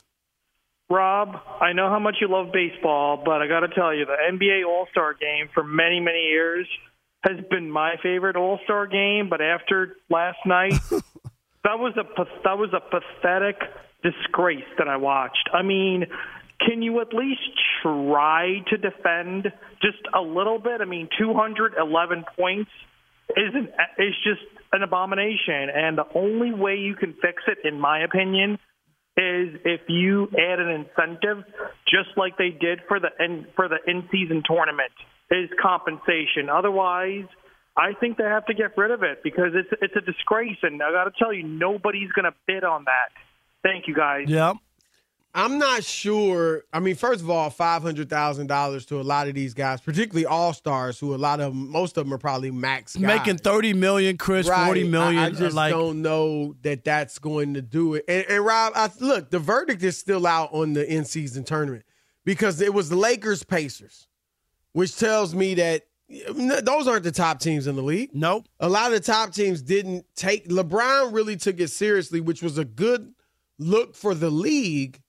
Rob, 0.90 1.36
I 1.62 1.74
know 1.74 1.90
how 1.90 2.00
much 2.00 2.16
you 2.22 2.28
love 2.28 2.52
baseball, 2.52 3.22
but 3.24 3.44
I 3.44 3.48
got 3.48 3.60
to 3.60 3.68
tell 3.68 3.94
you, 3.94 4.06
the 4.06 4.16
NBA 4.32 4.66
All 4.68 4.88
Star 4.90 5.14
game 5.14 5.50
for 5.54 5.64
many, 5.64 6.00
many 6.00 6.24
years 6.30 6.68
has 7.24 7.38
been 7.52 7.70
my 7.70 7.96
favorite 8.02 8.36
All 8.36 8.60
Star 8.64 8.88
game. 8.88 9.30
But 9.30 9.42
after 9.42 9.96
last 10.10 10.38
night, 10.46 10.74
that 11.64 11.78
was 11.78 11.94
a 11.96 12.04
that 12.44 12.58
was 12.58 12.74
a 12.74 12.80
pathetic 12.80 13.62
disgrace 14.02 14.66
that 14.80 14.88
I 14.88 14.98
watched. 14.98 15.50
I 15.54 15.62
mean, 15.62 16.06
can 16.66 16.82
you 16.82 17.00
at 17.02 17.14
least 17.14 17.42
try 17.84 18.64
to 18.70 18.78
defend 18.78 19.52
just 19.84 20.02
a 20.16 20.22
little 20.22 20.58
bit? 20.58 20.82
I 20.82 20.86
mean, 20.86 21.10
211 21.20 22.26
points 22.36 22.72
isn't 23.30 23.70
is 23.98 24.16
just 24.24 24.42
an 24.72 24.84
abomination, 24.84 25.70
and 25.74 25.98
the 25.98 26.06
only 26.16 26.54
way 26.54 26.76
you 26.76 26.96
can 26.96 27.14
fix 27.14 27.44
it, 27.48 27.68
in 27.68 27.80
my 27.80 28.04
opinion, 28.04 28.54
is 29.18 29.56
if 29.64 29.82
you 29.88 30.28
add 30.38 30.60
an 30.60 30.70
incentive, 30.70 31.44
just 31.88 32.18
like 32.18 32.38
they 32.38 32.50
did 32.50 32.80
for 32.88 33.00
the 33.00 33.10
in, 33.24 33.48
for 33.56 33.68
the 33.68 33.78
in 33.88 34.08
season 34.12 34.44
tournament, 34.46 34.92
is 35.32 35.50
compensation. 35.62 36.50
Otherwise, 36.52 37.26
I 37.78 37.94
think 38.00 38.18
they 38.18 38.26
have 38.26 38.46
to 38.48 38.54
get 38.54 38.78
rid 38.78 38.92
of 38.92 39.04
it 39.04 39.20
because 39.24 39.52
it's 39.54 39.70
it's 39.82 39.96
a 39.96 40.02
disgrace, 40.02 40.58
and 40.64 40.82
I 40.82 40.92
got 40.92 41.06
to 41.06 41.12
tell 41.18 41.34
you, 41.34 41.44
nobody's 41.44 42.12
going 42.12 42.26
to 42.26 42.36
bid 42.48 42.64
on 42.64 42.86
that. 42.86 43.12
Thank 43.64 43.88
you, 43.88 43.96
guys. 43.96 44.26
Yep. 44.28 44.58
I'm 45.38 45.60
not 45.60 45.84
sure. 45.84 46.64
I 46.72 46.80
mean, 46.80 46.96
first 46.96 47.22
of 47.22 47.30
all, 47.30 47.50
five 47.50 47.82
hundred 47.82 48.10
thousand 48.10 48.48
dollars 48.48 48.86
to 48.86 49.02
a 49.02 49.04
lot 49.04 49.28
of 49.28 49.34
these 49.34 49.54
guys, 49.54 49.82
particularly 49.82 50.26
all 50.26 50.54
stars, 50.54 50.98
who 50.98 51.14
a 51.14 51.18
lot 51.18 51.42
of 51.42 51.54
them, 51.54 51.70
most 51.70 51.98
of 51.98 52.06
them 52.06 52.14
are 52.14 52.18
probably 52.18 52.52
max 52.52 52.96
guys. 52.96 53.04
Making 53.04 53.40
thirty 53.40 53.74
million, 53.74 54.18
Chris. 54.18 54.48
Right. 54.48 54.66
Forty 54.66 54.88
million. 54.88 55.20
I, 55.22 55.26
I 55.26 55.28
uh, 55.28 55.32
just 55.32 55.54
like 55.54 55.72
don't 55.72 56.02
know 56.02 56.56
that 56.62 56.86
that's 56.86 57.20
going 57.20 57.56
to 57.56 57.62
do 57.62 57.96
it. 57.96 58.06
And, 58.08 58.26
and 58.30 58.46
Rob, 58.46 58.72
I, 58.78 58.90
look, 59.02 59.30
the 59.30 59.40
verdict 59.40 59.84
is 59.84 59.98
still 59.98 60.26
out 60.26 60.54
on 60.54 60.72
the 60.72 60.90
in-season 60.90 61.44
tournament 61.44 61.84
because 62.24 62.62
it 62.62 62.74
was 62.74 62.88
the 62.88 62.96
Lakers 62.96 63.44
Pacers, 63.44 64.08
which 64.72 64.98
tells 64.98 65.36
me 65.36 65.56
that 65.56 65.86
those 66.64 66.88
aren't 66.88 67.04
the 67.04 67.12
top 67.12 67.42
teams 67.42 67.68
in 67.68 67.76
the 67.76 67.84
league. 67.84 68.12
Nope. 68.14 68.48
A 68.62 68.70
lot 68.70 68.86
of 68.86 68.94
the 68.94 69.00
top 69.02 69.34
teams 69.34 69.62
didn't 69.62 70.06
take. 70.16 70.48
LeBron 70.48 71.14
really 71.14 71.36
took 71.36 71.60
it 71.60 71.72
seriously, 71.72 72.22
which 72.22 72.42
was 72.42 72.58
a 72.58 72.64
good 72.64 73.14
look 73.60 73.96
for 73.96 74.16
the 74.16 74.30
league. 74.30 75.02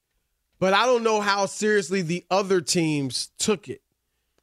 But 0.58 0.72
I 0.72 0.86
don't 0.86 1.02
know 1.02 1.20
how 1.20 1.46
seriously 1.46 2.02
the 2.02 2.24
other 2.30 2.60
teams 2.60 3.30
took 3.38 3.68
it. 3.68 3.82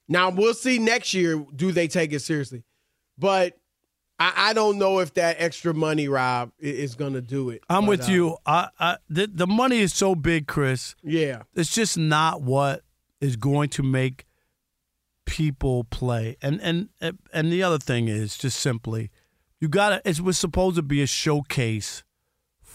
Now 0.08 0.30
we'll 0.30 0.54
see 0.54 0.80
next 0.80 1.13
year. 1.13 1.45
Do 1.56 1.71
they 1.71 1.88
take 1.88 2.13
it 2.13 2.19
seriously? 2.19 2.63
But 3.17 3.58
I, 4.19 4.34
I 4.36 4.54
don't 4.54 4.78
know 4.78 4.99
if 4.99 5.13
that 5.15 5.38
extra 5.39 5.73
money, 5.73 6.08
Rob, 6.08 6.52
is 6.60 6.95
going 6.95 7.13
to 7.13 7.21
do 7.21 7.49
it. 7.49 7.63
I'm 7.69 7.86
But, 7.86 7.89
with 7.89 8.10
uh, 8.10 8.12
you. 8.12 8.38
I, 8.45 8.69
I 8.80 8.97
the, 9.10 9.28
the 9.28 9.47
money 9.47 9.80
is 9.80 9.93
so 9.93 10.15
big, 10.15 10.47
Chris. 10.47 10.95
Yeah. 11.04 11.43
It's 11.56 11.73
just 11.73 11.97
not 11.97 12.41
what 12.41 12.84
is 13.19 13.36
going 13.36 13.69
to 13.69 13.84
make 13.84 14.26
people 15.26 15.86
play. 15.86 16.38
And 16.41 16.62
and 16.62 16.89
and 17.34 17.52
the 17.52 17.63
other 17.63 17.80
thing 17.80 18.08
is 18.08 18.38
just 18.38 18.60
simply 18.60 19.10
you 19.60 19.67
got 19.67 19.89
to 19.89 20.10
it 20.10 20.19
was 20.19 20.38
supposed 20.38 20.76
to 20.76 20.82
be 20.82 21.02
a 21.02 21.08
showcase 21.08 22.04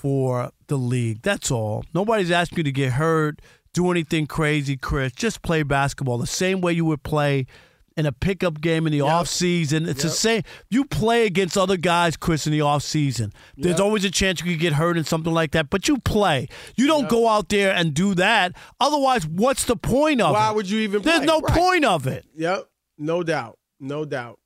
for 0.00 0.50
the 0.68 0.76
league. 0.78 1.22
That's 1.22 1.50
all. 1.50 1.84
Nobody's 1.92 2.30
asking 2.30 2.58
you 2.58 2.64
to 2.64 2.72
get 2.72 2.92
hurt, 2.92 3.40
do 3.72 3.90
anything 3.90 4.26
crazy, 4.26 4.76
Chris. 4.76 5.12
Just 5.12 5.42
play 5.42 5.62
basketball 5.62 6.18
the 6.18 6.26
same 6.26 6.60
way 6.60 6.72
you 6.72 6.84
would 6.84 7.02
play 7.02 7.46
in 7.96 8.06
a 8.06 8.12
pickup 8.12 8.60
game 8.60 8.86
in 8.86 8.92
the 8.92 9.00
off 9.00 9.26
season. 9.26 9.88
It's 9.88 10.04
the 10.04 10.08
same. 10.08 10.42
You 10.70 10.84
play 10.84 11.26
against 11.26 11.58
other 11.58 11.76
guys, 11.76 12.16
Chris, 12.16 12.46
in 12.46 12.52
the 12.52 12.60
off 12.60 12.84
season. 12.84 13.32
There's 13.56 13.78
Yep. 13.78 13.80
always 13.84 14.04
a 14.04 14.10
chance 14.10 14.40
you 14.40 14.52
could 14.52 14.60
get 14.60 14.74
hurt 14.74 14.96
in 14.96 15.02
something 15.02 15.32
like 15.34 15.50
that, 15.50 15.68
but 15.68 15.88
you 15.88 15.98
play. 15.98 16.48
You 16.76 16.86
don't 16.86 17.08
go 17.08 17.26
out 17.28 17.48
there 17.48 17.74
and 17.74 17.92
do 17.92 18.14
that. 18.14 18.52
Otherwise, 18.78 19.26
what's 19.26 19.64
the 19.64 19.74
point 19.76 20.20
of 20.20 20.30
it? 20.30 20.34
Why 20.34 20.52
would 20.52 20.70
you 20.70 20.78
even 20.80 21.02
There's 21.02 21.18
play? 21.18 21.26
no 21.26 21.40
Right. 21.40 21.58
point 21.58 21.84
of 21.84 22.06
it. 22.06 22.24
Yep. 22.36 22.68
No 22.98 23.24
doubt. 23.24 23.58
No 23.80 24.04
doubt. 24.04 24.38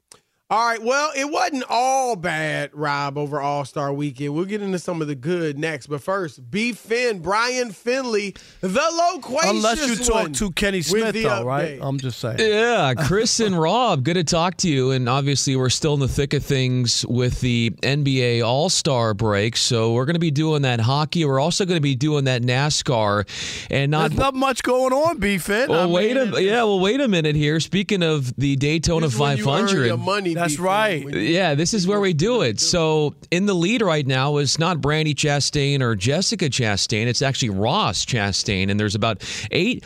All 0.53 0.67
right. 0.67 0.83
Well, 0.83 1.11
it 1.17 1.31
wasn't 1.31 1.65
all 1.71 2.15
bad, 2.15 2.73
Rob, 2.75 3.17
over 3.17 3.41
All 3.41 3.65
Star 3.65 3.91
Weekend. 3.91 4.35
We'll 4.35 4.45
get 4.45 4.61
into 4.61 4.79
some 4.79 5.01
of 5.01 5.09
the 5.09 5.15
good 5.15 5.59
next. 5.59 5.87
But 5.87 6.03
first, 6.03 6.51
B. 6.51 6.75
Finn, 6.75 7.21
Brian 7.21 7.71
Finley, 7.71 8.35
the 8.61 8.69
loquacious 9.15 9.51
Unless 9.51 9.89
you 9.89 10.05
talk 10.05 10.31
to 10.35 10.51
Kenny 10.51 10.83
Smith, 10.83 11.15
the 11.15 11.23
though, 11.23 11.45
right? 11.45 11.79
I'm 11.81 11.99
just 11.99 12.19
saying. 12.19 12.37
Yeah, 12.39 12.93
Chris 12.93 13.41
and 13.41 13.59
Rob, 13.59 14.05
good 14.05 14.17
to 14.17 14.25
talk 14.25 14.59
to 14.59 14.69
you. 14.69 14.91
And 14.91 15.09
obviously, 15.09 15.57
we're 15.57 15.71
still 15.71 15.95
in 15.95 16.01
the 16.01 16.09
thick 16.09 16.35
of 16.35 16.45
things 16.45 17.07
with 17.07 17.41
the 17.41 17.71
NBA 17.83 18.45
All 18.45 18.69
Star 18.69 19.15
break. 19.15 19.57
So 19.57 19.95
we're 19.95 20.05
going 20.05 20.17
to 20.17 20.21
be 20.21 20.31
doing 20.31 20.61
that 20.63 20.81
hockey. 20.81 21.25
We're 21.25 21.41
also 21.41 21.65
going 21.65 21.79
to 21.79 21.81
be 21.81 21.95
doing 21.95 22.25
that 22.25 22.43
NASCAR. 22.43 23.27
And 23.71 23.91
not. 23.91 24.11
There's 24.11 24.21
not 24.21 24.35
much 24.35 24.63
going 24.63 24.93
on, 24.93 25.17
B. 25.17 25.39
Finn. 25.39 25.71
well, 25.71 25.85
I 25.85 25.87
wait 25.87 26.15
mean, 26.15 26.35
a 26.35 26.41
yeah. 26.41 26.65
Well, 26.65 26.79
wait 26.79 27.01
a 27.01 27.09
minute 27.09 27.37
here. 27.37 27.59
Speaking 27.59 28.03
of 28.03 28.37
the 28.37 28.57
Daytona 28.57 29.07
This 29.07 29.15
is 29.15 29.19
when 29.19 29.39
you 29.39 29.45
earn 29.45 29.67
500, 29.67 29.87
your 29.87 29.97
money, 29.97 30.42
That's 30.43 30.59
right. 30.59 31.05
when 31.05 31.15
yeah, 31.15 31.55
this 31.55 31.75
is 31.75 31.87
where 31.87 32.01
we 32.01 32.13
do 32.13 32.43
it. 32.43 32.61
So 32.61 33.15
in 33.31 33.47
the 33.47 33.55
lead 33.55 33.83
right 33.83 34.07
now 34.07 34.37
is 34.39 34.59
not 34.59 34.81
Brandy 34.81 35.15
Chastain 35.15 35.81
or 35.81 35.95
Jessica 35.95 36.49
Chastain. 36.51 37.07
It's 37.07 37.23
actually 37.23 37.51
Ross 37.51 38.05
Chastain, 38.05 38.71
and 38.71 38.79
there's 38.79 38.95
about 38.95 39.23
eight 39.51 39.85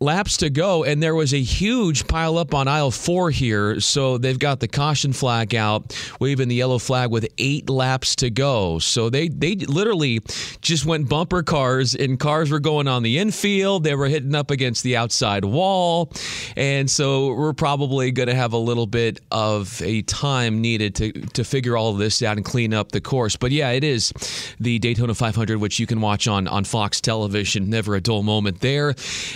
laps 0.00 0.36
to 0.38 0.50
go, 0.50 0.84
and 0.84 1.02
there 1.02 1.14
was 1.14 1.34
a 1.34 1.40
huge 1.40 2.06
pile 2.06 2.38
up 2.38 2.54
on 2.54 2.68
aisle 2.68 2.90
four 2.90 3.30
here. 3.30 3.80
So 3.80 4.18
they've 4.18 4.38
got 4.38 4.60
the 4.60 4.68
caution 4.68 5.12
flag 5.12 5.54
out, 5.54 5.96
waving 6.20 6.48
the 6.48 6.54
yellow 6.54 6.78
flag 6.78 7.10
with 7.10 7.26
eight 7.38 7.68
laps 7.68 8.16
to 8.16 8.30
go. 8.30 8.78
So 8.78 9.10
they 9.10 9.28
they 9.28 9.56
literally 9.56 10.20
just 10.60 10.86
went 10.86 11.08
bumper 11.08 11.42
cars, 11.42 11.94
and 11.94 12.18
cars 12.18 12.50
were 12.50 12.60
going 12.60 12.86
on 12.88 13.02
the 13.02 13.18
infield. 13.18 13.84
They 13.84 13.94
were 13.94 14.06
hitting 14.06 14.34
up 14.34 14.50
against 14.50 14.82
the 14.82 14.96
outside 14.96 15.44
wall, 15.44 16.12
and 16.56 16.90
so 16.90 17.34
we're 17.34 17.52
probably 17.52 18.12
going 18.12 18.28
to 18.28 18.34
have 18.34 18.52
a 18.52 18.58
little 18.58 18.86
bit 18.86 19.20
of 19.30 19.82
a 19.82 20.02
time 20.02 20.60
needed 20.60 20.94
to 20.96 21.12
to 21.12 21.44
figure 21.44 21.76
all 21.76 21.90
of 21.90 21.98
this 21.98 22.22
out 22.22 22.36
and 22.36 22.44
clean 22.44 22.72
up 22.72 22.92
the 22.92 23.00
course. 23.00 23.36
But 23.36 23.50
yeah, 23.50 23.70
it 23.70 23.82
is 23.82 24.12
the 24.60 24.78
Daytona 24.78 25.14
500, 25.14 25.58
which 25.58 25.78
you 25.80 25.86
can 25.86 26.00
watch 26.00 26.28
on 26.28 26.46
on 26.46 26.64
Fox 26.64 27.00
Television. 27.00 27.68
Never 27.68 27.96
a 27.96 28.00
dull 28.00 28.22
moment 28.22 28.60
there. 28.60 28.94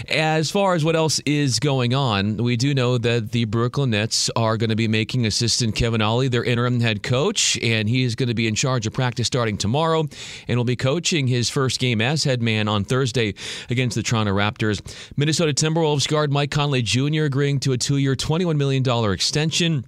As 0.09 0.52
far 0.53 0.75
as 0.75 0.85
what 0.85 0.95
else 0.95 1.19
is 1.21 1.59
going 1.59 1.95
on, 1.95 2.37
we 2.37 2.59
do 2.59 2.75
know 2.75 2.99
that 2.99 3.33
the 3.33 3.47
Brooklyn 3.47 3.89
Nets 3.89 4.29
are 4.37 4.59
going 4.59 4.69
to 4.69 4.77
be 4.77 4.87
making 4.87 5.25
assistant 5.25 5.75
Kevin 5.75 6.03
Ollie 6.03 6.29
their 6.29 6.45
interim 6.45 6.79
head 6.81 7.03
coach, 7.03 7.59
and 7.63 7.89
he 7.89 8.03
is 8.03 8.15
going 8.15 8.29
to 8.29 8.35
be 8.35 8.47
in 8.47 8.55
charge 8.55 8.87
of 8.87 8.93
practice 8.93 9.27
starting 9.27 9.57
tomorrow, 9.57 10.07
and 10.47 10.59
will 10.59 10.67
be 10.67 10.77
coaching 10.77 11.27
his 11.27 11.49
first 11.49 11.81
game 11.81 12.03
as 12.03 12.25
head 12.25 12.43
man 12.43 12.69
on 12.69 12.85
Thursday 12.85 13.33
against 13.71 13.97
the 13.97 14.03
Toronto 14.03 14.35
Raptors. 14.35 14.83
Minnesota 15.17 15.55
Timberwolves 15.55 16.07
guard 16.07 16.31
Mike 16.31 16.51
Conley 16.51 16.83
Jr. 16.83 17.23
agreeing 17.23 17.59
to 17.61 17.73
a 17.73 17.79
two-year, 17.79 18.15
$21 18.15 18.57
million 18.57 19.11
extension. 19.11 19.87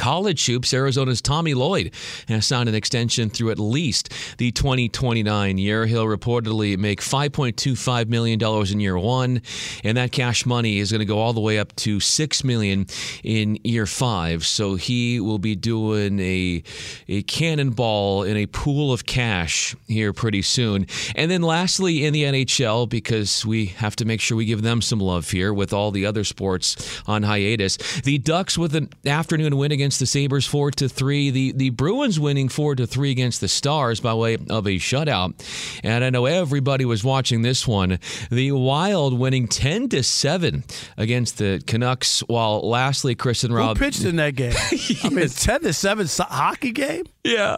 College 0.00 0.46
hoops, 0.46 0.72
Arizona's 0.72 1.20
Tommy 1.20 1.52
Lloyd 1.52 1.92
has 2.26 2.46
signed 2.46 2.70
an 2.70 2.74
extension 2.74 3.28
through 3.28 3.50
at 3.50 3.58
least 3.58 4.10
the 4.38 4.50
2029 4.50 5.58
year. 5.58 5.84
He'll 5.84 6.06
reportedly 6.06 6.78
make 6.78 7.02
$5.25 7.02 8.08
million 8.08 8.40
in 8.42 8.80
year 8.80 8.98
one, 8.98 9.42
and 9.84 9.98
that 9.98 10.10
cash 10.10 10.46
money 10.46 10.78
is 10.78 10.90
going 10.90 11.00
to 11.00 11.04
go 11.04 11.18
all 11.18 11.34
the 11.34 11.40
way 11.42 11.58
up 11.58 11.76
to 11.76 12.00
6 12.00 12.44
million 12.44 12.86
in 13.22 13.58
year 13.62 13.84
five. 13.84 14.46
So 14.46 14.76
he 14.76 15.20
will 15.20 15.38
be 15.38 15.54
doing 15.54 16.18
a, 16.18 16.62
a 17.06 17.22
cannonball 17.24 18.22
in 18.22 18.38
a 18.38 18.46
pool 18.46 18.94
of 18.94 19.04
cash 19.04 19.76
here 19.86 20.14
pretty 20.14 20.40
soon. 20.40 20.86
And 21.14 21.30
then 21.30 21.42
lastly, 21.42 22.06
in 22.06 22.14
the 22.14 22.22
NHL, 22.22 22.88
because 22.88 23.44
we 23.44 23.66
have 23.66 23.96
to 23.96 24.06
make 24.06 24.22
sure 24.22 24.38
we 24.38 24.46
give 24.46 24.62
them 24.62 24.80
some 24.80 24.98
love 24.98 25.30
here 25.30 25.52
with 25.52 25.74
all 25.74 25.90
the 25.90 26.06
other 26.06 26.24
sports 26.24 27.02
on 27.06 27.24
hiatus, 27.24 27.76
the 28.00 28.16
Ducks 28.16 28.56
with 28.56 28.74
an 28.74 28.88
afternoon 29.04 29.58
win 29.58 29.72
against 29.72 29.89
the 29.98 30.06
Sabres 30.06 30.46
four 30.46 30.70
to 30.72 30.88
three. 30.88 31.30
The 31.30 31.52
the 31.52 31.70
Bruins 31.70 32.20
winning 32.20 32.48
four 32.48 32.74
to 32.74 32.86
three 32.86 33.10
against 33.10 33.40
the 33.40 33.48
Stars 33.48 34.00
by 34.00 34.14
way 34.14 34.34
of 34.34 34.66
a 34.66 34.76
shutout. 34.78 35.34
And 35.82 36.04
I 36.04 36.10
know 36.10 36.26
everybody 36.26 36.84
was 36.84 37.02
watching 37.02 37.42
this 37.42 37.66
one. 37.66 37.98
The 38.30 38.52
Wild 38.52 39.18
winning 39.18 39.48
ten 39.48 39.88
to 39.90 40.02
seven 40.02 40.64
against 40.96 41.38
the 41.38 41.62
Canucks. 41.66 42.20
While 42.20 42.68
lastly, 42.68 43.14
Chris 43.14 43.44
and 43.44 43.52
Who 43.52 43.58
Rob 43.58 43.78
pitched 43.78 44.04
in 44.04 44.16
that 44.16 44.34
game? 44.36 44.54
I 45.04 45.08
mean, 45.08 45.28
ten 45.28 45.60
to 45.62 45.72
seven 45.72 46.06
hockey 46.08 46.72
game. 46.72 47.04
Yeah. 47.24 47.56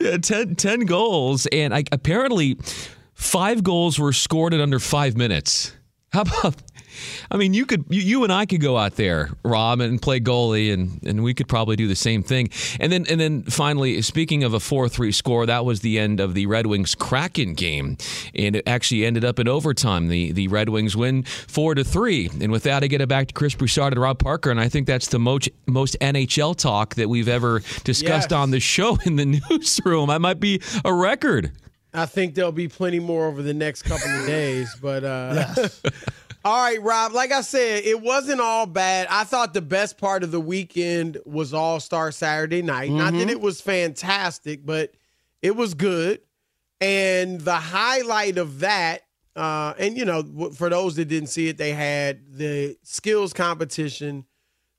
yeah 0.00 0.16
10, 0.16 0.56
10 0.56 0.80
goals. 0.80 1.46
And 1.46 1.74
I, 1.74 1.84
apparently, 1.92 2.58
five 3.14 3.62
goals 3.62 3.98
were 3.98 4.12
scored 4.12 4.54
in 4.54 4.60
under 4.60 4.78
five 4.78 5.16
minutes. 5.16 5.72
How 6.12 6.22
about. 6.22 6.56
I 7.30 7.36
mean, 7.36 7.54
you 7.54 7.66
could, 7.66 7.84
you, 7.88 8.00
you 8.00 8.24
and 8.24 8.32
I 8.32 8.46
could 8.46 8.60
go 8.60 8.76
out 8.78 8.96
there, 8.96 9.30
Rob, 9.44 9.80
and 9.80 10.00
play 10.00 10.20
goalie, 10.20 10.72
and, 10.72 11.02
and 11.04 11.22
we 11.22 11.34
could 11.34 11.48
probably 11.48 11.76
do 11.76 11.86
the 11.88 11.94
same 11.96 12.22
thing. 12.22 12.50
And 12.80 12.92
then, 12.92 13.06
and 13.08 13.20
then 13.20 13.42
finally, 13.44 14.00
speaking 14.02 14.44
of 14.44 14.54
a 14.54 14.60
four-three 14.60 15.12
score, 15.12 15.46
that 15.46 15.64
was 15.64 15.80
the 15.80 15.98
end 15.98 16.20
of 16.20 16.34
the 16.34 16.46
Red 16.46 16.66
Wings 16.66 16.94
Kraken 16.94 17.54
game, 17.54 17.96
and 18.34 18.56
it 18.56 18.66
actually 18.66 19.04
ended 19.04 19.24
up 19.24 19.38
in 19.38 19.48
overtime. 19.48 20.08
The 20.08 20.32
the 20.32 20.48
Red 20.48 20.68
Wings 20.68 20.96
win 20.96 21.22
four 21.22 21.74
to 21.74 21.84
three. 21.84 22.30
And 22.40 22.50
with 22.52 22.62
that, 22.64 22.82
I 22.82 22.86
get 22.86 23.00
it 23.00 23.08
back 23.08 23.28
to 23.28 23.34
Chris 23.34 23.54
Broussard 23.54 23.92
and 23.92 24.00
Rob 24.00 24.18
Parker, 24.18 24.50
and 24.50 24.60
I 24.60 24.68
think 24.68 24.86
that's 24.86 25.08
the 25.08 25.18
most 25.18 25.48
most 25.66 25.96
NHL 26.00 26.56
talk 26.56 26.94
that 26.96 27.08
we've 27.08 27.28
ever 27.28 27.60
discussed 27.84 28.30
Yes. 28.30 28.32
on 28.32 28.50
the 28.50 28.60
show 28.60 28.98
in 29.04 29.16
the 29.16 29.24
newsroom. 29.50 30.10
I 30.10 30.18
might 30.18 30.40
be 30.40 30.60
a 30.84 30.92
record. 30.92 31.52
I 31.94 32.06
think 32.06 32.34
there'll 32.34 32.52
be 32.52 32.68
plenty 32.68 33.00
more 33.00 33.26
over 33.26 33.42
the 33.42 33.52
next 33.52 33.82
couple 33.82 34.10
of 34.10 34.26
days. 34.26 34.74
But 34.80 35.04
uh 35.04 35.54
all 36.44 36.62
right, 36.64 36.82
Rob, 36.82 37.12
like 37.12 37.32
I 37.32 37.40
said, 37.42 37.84
it 37.84 38.00
wasn't 38.00 38.40
all 38.40 38.66
bad. 38.66 39.06
I 39.10 39.24
thought 39.24 39.54
the 39.54 39.62
best 39.62 39.98
part 39.98 40.22
of 40.24 40.30
the 40.30 40.40
weekend 40.40 41.18
was 41.24 41.54
All 41.54 41.78
Star 41.80 42.10
Saturday 42.12 42.62
night. 42.62 42.90
Not 42.90 43.12
that 43.12 43.28
Mhm. 43.28 43.30
it 43.30 43.40
was 43.40 43.60
fantastic, 43.60 44.64
but 44.66 44.92
it 45.40 45.54
was 45.56 45.74
good. 45.74 46.20
And 46.80 47.40
the 47.40 47.54
highlight 47.56 48.38
of 48.38 48.60
that, 48.60 49.02
uh, 49.36 49.74
and 49.78 49.96
you 49.96 50.04
know, 50.04 50.50
for 50.54 50.68
those 50.68 50.96
that 50.96 51.04
didn't 51.06 51.28
see 51.28 51.48
it, 51.48 51.58
they 51.58 51.72
had 51.72 52.20
the 52.36 52.76
skills 52.82 53.32
competition. 53.32 54.24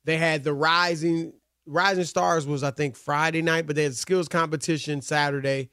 They 0.04 0.18
had 0.18 0.44
the 0.44 0.54
rising 0.54 1.34
rising 1.66 2.04
stars 2.04 2.46
was 2.46 2.62
I 2.62 2.72
think 2.72 2.98
Friday 2.98 3.42
night, 3.42 3.66
but 3.66 3.78
they 3.78 3.84
had 3.84 3.94
the 3.94 3.98
skills 3.98 4.28
competition 4.28 5.02
Saturday. 5.02 5.70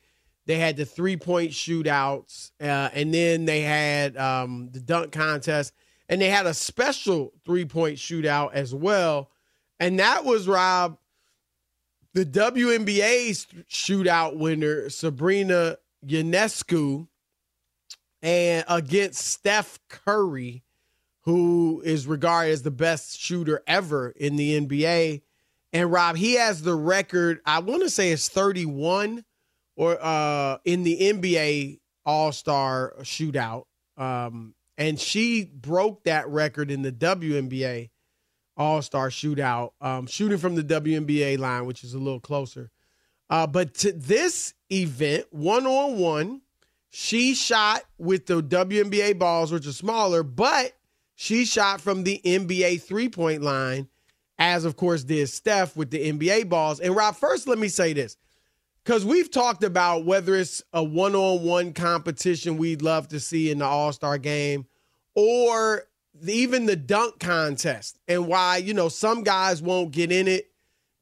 They 0.51 0.59
had 0.59 0.77
the 0.77 0.85
three 0.85 1.17
point 1.17 1.53
shootouts, 1.53 2.51
uh, 2.61 2.91
and 2.93 3.15
then 3.15 3.45
they 3.45 3.61
had 3.61 4.17
um, 4.17 4.69
the 4.73 4.81
dunk 4.81 5.13
contest, 5.13 5.73
and 6.09 6.21
they 6.21 6.29
had 6.29 6.45
a 6.45 6.55
special 6.55 7.33
three 7.45 7.65
point 7.65 7.99
shootout 7.99 8.53
as 8.53 8.75
well. 8.75 9.31
And 9.79 10.01
that 10.01 10.25
was 10.25 10.49
Rob, 10.49 10.99
the 12.15 12.27
WNBA 12.27 13.65
shootout 13.71 14.39
winner, 14.39 14.91
Sabrina 14.91 15.77
Ionescu, 16.05 17.07
and 18.21 18.65
against 18.67 19.25
Steph 19.25 19.79
Curry, 19.89 20.65
who 21.21 21.81
is 21.85 22.09
regarded 22.09 22.51
as 22.51 22.63
the 22.63 22.73
best 22.73 23.21
shooter 23.21 23.63
ever 23.69 24.11
in 24.11 24.35
the 24.35 24.61
NBA. 24.61 25.23
And 25.73 25.93
Rob, 25.93 26.17
he 26.17 26.35
has 26.35 26.63
the 26.63 26.75
record, 26.75 27.39
I 27.47 27.61
want 27.61 27.85
to 27.85 27.89
say 27.89 28.11
it's 28.11 28.29
31 28.29 29.25
or 29.81 29.99
uh 30.05 30.59
in 30.67 30.83
the 30.85 30.97
NBA 31.01 31.81
All-Star 32.05 32.95
shootout. 33.01 33.65
Um 33.97 34.55
and 34.77 34.99
she 35.01 35.45
broke 35.45 36.05
that 36.05 36.29
record 36.29 36.71
in 36.71 36.83
the 36.83 36.93
WNBA 36.93 37.91
All-Star 38.57 39.09
shootout, 39.11 39.73
um 39.81 40.07
shooting 40.07 40.39
from 40.39 40.55
the 40.55 40.65
WNBA 40.65 41.39
line, 41.39 41.67
which 41.67 41.85
is 41.85 41.95
a 41.95 41.99
little 41.99 42.21
closer. 42.21 42.71
Uh 43.31 43.47
but 43.47 43.75
to 43.77 43.93
this 43.93 44.55
event, 44.71 45.27
one-on-one, 45.31 46.43
She 46.93 47.35
shot 47.35 47.83
with 47.99 48.27
the 48.27 48.43
WNBA 48.43 49.19
balls, 49.19 49.53
which 49.53 49.67
are 49.67 49.73
smaller, 49.73 50.23
but 50.25 50.73
she 51.15 51.45
shot 51.45 51.81
from 51.81 52.03
the 52.05 52.21
NBA 52.25 52.83
three 52.83 53.09
point 53.09 53.43
line, 53.43 53.89
as 54.39 54.65
of 54.65 54.77
course 54.77 55.05
did 55.05 55.29
Steph 55.29 55.77
with 55.77 55.91
the 55.91 56.13
NBA 56.13 56.49
balls. 56.49 56.81
And 56.81 56.97
Rob, 56.97 57.15
first, 57.17 57.47
let 57.49 57.59
me 57.59 57.69
say 57.69 57.93
this 57.93 58.17
because 58.85 59.05
we've 59.05 59.31
talked 59.31 59.63
about 59.65 60.05
whether 60.05 60.35
it's 60.35 60.63
a 60.73 60.83
one 60.83 61.15
on 61.15 61.45
one 61.45 61.73
competition 61.73 62.57
we'd 62.57 62.83
love 62.83 63.09
to 63.09 63.21
see 63.21 63.51
in 63.51 63.59
the 63.59 63.65
All 63.65 63.93
Star 63.93 64.19
game 64.19 64.67
or 65.15 65.85
even 66.27 66.67
the 66.67 66.77
dunk 66.77 67.19
contest 67.21 67.99
and 68.09 68.27
why, 68.27 68.59
you 68.59 68.75
know, 68.75 68.89
some 68.89 69.23
guys 69.23 69.63
won't 69.63 69.93
get 69.93 70.11
in 70.13 70.29
it 70.29 70.51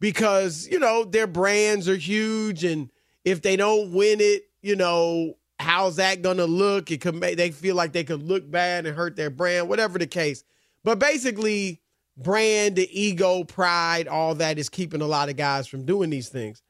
because, 0.00 0.68
you 0.70 0.78
know, 0.78 1.04
their 1.04 1.26
brands 1.26 1.88
are 1.88 1.96
huge. 1.96 2.64
And 2.64 2.90
if 3.24 3.42
they 3.42 3.56
don't 3.56 3.92
win 3.92 4.20
it, 4.20 4.44
you 4.62 4.76
know, 4.76 5.34
how's 5.58 5.96
that 5.96 6.22
going 6.22 6.36
to 6.36 6.46
look? 6.46 6.90
It 6.90 7.00
could 7.00 7.14
make, 7.14 7.36
they 7.36 7.50
feel 7.50 7.74
like 7.74 7.92
they 7.92 8.04
could 8.04 8.22
look 8.22 8.48
bad 8.50 8.86
and 8.86 8.96
hurt 8.96 9.16
their 9.16 9.30
brand, 9.30 9.68
whatever 9.68 9.98
the 9.98 10.06
case. 10.06 10.44
But 10.84 10.98
basically, 10.98 11.80
brand, 12.16 12.78
ego, 12.78 13.44
pride, 13.44 14.08
all 14.08 14.34
that 14.36 14.58
is 14.58 14.68
keeping 14.68 15.00
a 15.00 15.06
lot 15.06 15.28
of 15.28 15.36
guys 15.36 15.66
from 15.66 15.84
doing 15.84 16.10
these 16.10 16.28
things. 16.28 16.62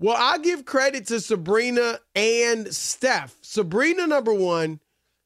Well, 0.00 0.16
I'll 0.18 0.38
give 0.38 0.64
credit 0.64 1.06
to 1.08 1.20
Sabrina 1.20 2.00
and 2.14 2.74
Steph. 2.74 3.36
Sabrina, 3.42 4.06
number 4.06 4.32
one, 4.32 4.80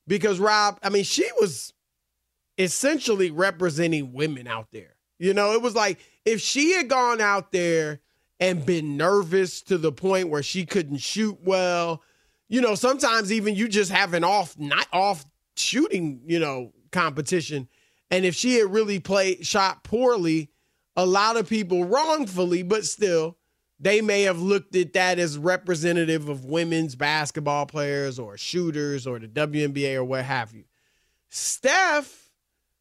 because 0.08 0.40
Rob, 0.40 0.80
I 0.82 0.88
mean, 0.88 1.04
she 1.04 1.26
was 1.40 1.72
essentially 2.58 3.30
representing 3.30 4.12
women 4.12 4.48
out 4.48 4.72
there. 4.72 4.96
You 5.20 5.32
know, 5.32 5.52
it 5.52 5.62
was 5.62 5.76
like 5.76 6.00
if 6.24 6.40
she 6.40 6.72
had 6.72 6.88
gone 6.88 7.20
out 7.20 7.52
there 7.52 8.00
and 8.40 8.66
been 8.66 8.96
nervous 8.96 9.62
to 9.62 9.78
the 9.78 9.92
point 9.92 10.28
where 10.28 10.42
she 10.42 10.66
couldn't 10.66 10.98
shoot 10.98 11.38
well, 11.44 12.02
you 12.48 12.60
know, 12.60 12.74
sometimes 12.74 13.32
even 13.32 13.54
you 13.54 13.68
just 13.68 13.92
have 13.92 14.12
an 14.12 14.24
off 14.24 14.58
not 14.58 14.88
off 14.92 15.24
shooting, 15.56 16.20
you 16.26 16.40
know, 16.40 16.72
competition. 16.90 17.68
And 18.10 18.24
if 18.24 18.34
she 18.34 18.56
had 18.56 18.72
really 18.72 18.98
played 18.98 19.46
shot 19.46 19.84
poorly, 19.84 20.50
a 20.96 21.06
lot 21.06 21.36
of 21.36 21.48
people 21.48 21.84
wrongfully, 21.84 22.64
but 22.64 22.84
still, 22.84 23.38
they 23.84 24.00
may 24.00 24.22
have 24.22 24.40
looked 24.40 24.74
at 24.74 24.94
that 24.94 25.18
as 25.18 25.36
representative 25.36 26.30
of 26.30 26.46
women's 26.46 26.96
basketball 26.96 27.66
players 27.66 28.18
or 28.18 28.38
shooters 28.38 29.06
or 29.06 29.18
the 29.18 29.28
WNBA 29.28 29.96
or 29.96 30.04
what 30.04 30.24
have 30.24 30.54
you. 30.54 30.64
Steph, 31.28 32.30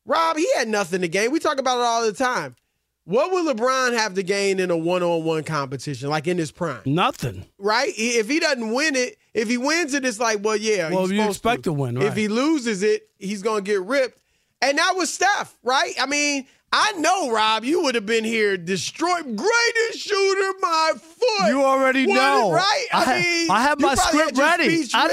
Rob, 0.06 0.38
he 0.38 0.47
had 0.56 0.70
nothing 0.70 1.01
to 1.01 1.10
gain. 1.10 1.32
We 1.32 1.39
talk 1.39 1.60
about 1.60 1.80
it 1.80 1.84
all 1.84 2.06
the 2.06 2.14
time. 2.14 2.56
What 3.04 3.32
will 3.32 3.54
LeBron 3.54 3.97
have 3.97 4.14
to 4.14 4.24
gain 4.24 4.62
in 4.62 4.72
a 4.72 4.78
one-on-one 4.78 5.43
competition, 5.43 6.10
like 6.10 6.26
in 6.26 6.38
his 6.38 6.54
prime? 6.54 6.84
Nothing. 6.86 7.45
Right? 7.58 7.91
If 7.97 8.30
he 8.30 8.39
doesn't 8.39 8.72
win 8.72 8.95
it, 8.95 9.18
if 9.34 9.49
he 9.49 9.58
wins 9.58 9.93
it, 9.93 10.06
it's 10.06 10.22
like, 10.22 10.39
well, 10.41 10.56
yeah. 10.56 10.89
Well, 10.89 11.12
you 11.12 11.22
expect 11.24 11.64
to, 11.64 11.72
to 11.72 11.74
win. 11.74 11.95
Right? 11.95 12.06
If 12.06 12.16
he 12.16 12.30
loses 12.30 12.82
it, 12.82 13.10
he's 13.20 13.41
gonna 13.41 13.62
get 13.62 13.82
ripped. 13.82 14.22
And 14.62 14.78
that 14.78 14.93
was 14.95 15.14
Steph, 15.14 15.54
right? 15.64 15.93
I 15.99 16.06
mean, 16.06 16.47
I 16.76 16.94
know, 16.94 17.30
Rob, 17.32 17.64
you 17.64 17.84
would 17.84 17.94
have 17.94 18.08
been 18.08 18.24
here, 18.24 18.58
destroyed, 18.58 19.36
greatest 19.36 20.00
shooter, 20.00 20.54
my 20.60 20.94
foot. 20.96 21.48
You 21.50 21.64
already 21.64 22.08
What- 22.08 22.16
know, 22.16 22.52
right? 22.52 22.86
I, 22.92 23.04
I, 23.04 23.22
mean, 23.22 23.52
I 23.52 23.62
have 23.62 23.80
my 23.80 23.94
script 23.94 24.36
had 24.38 24.60
ready. 24.60 24.84
I 24.92 25.08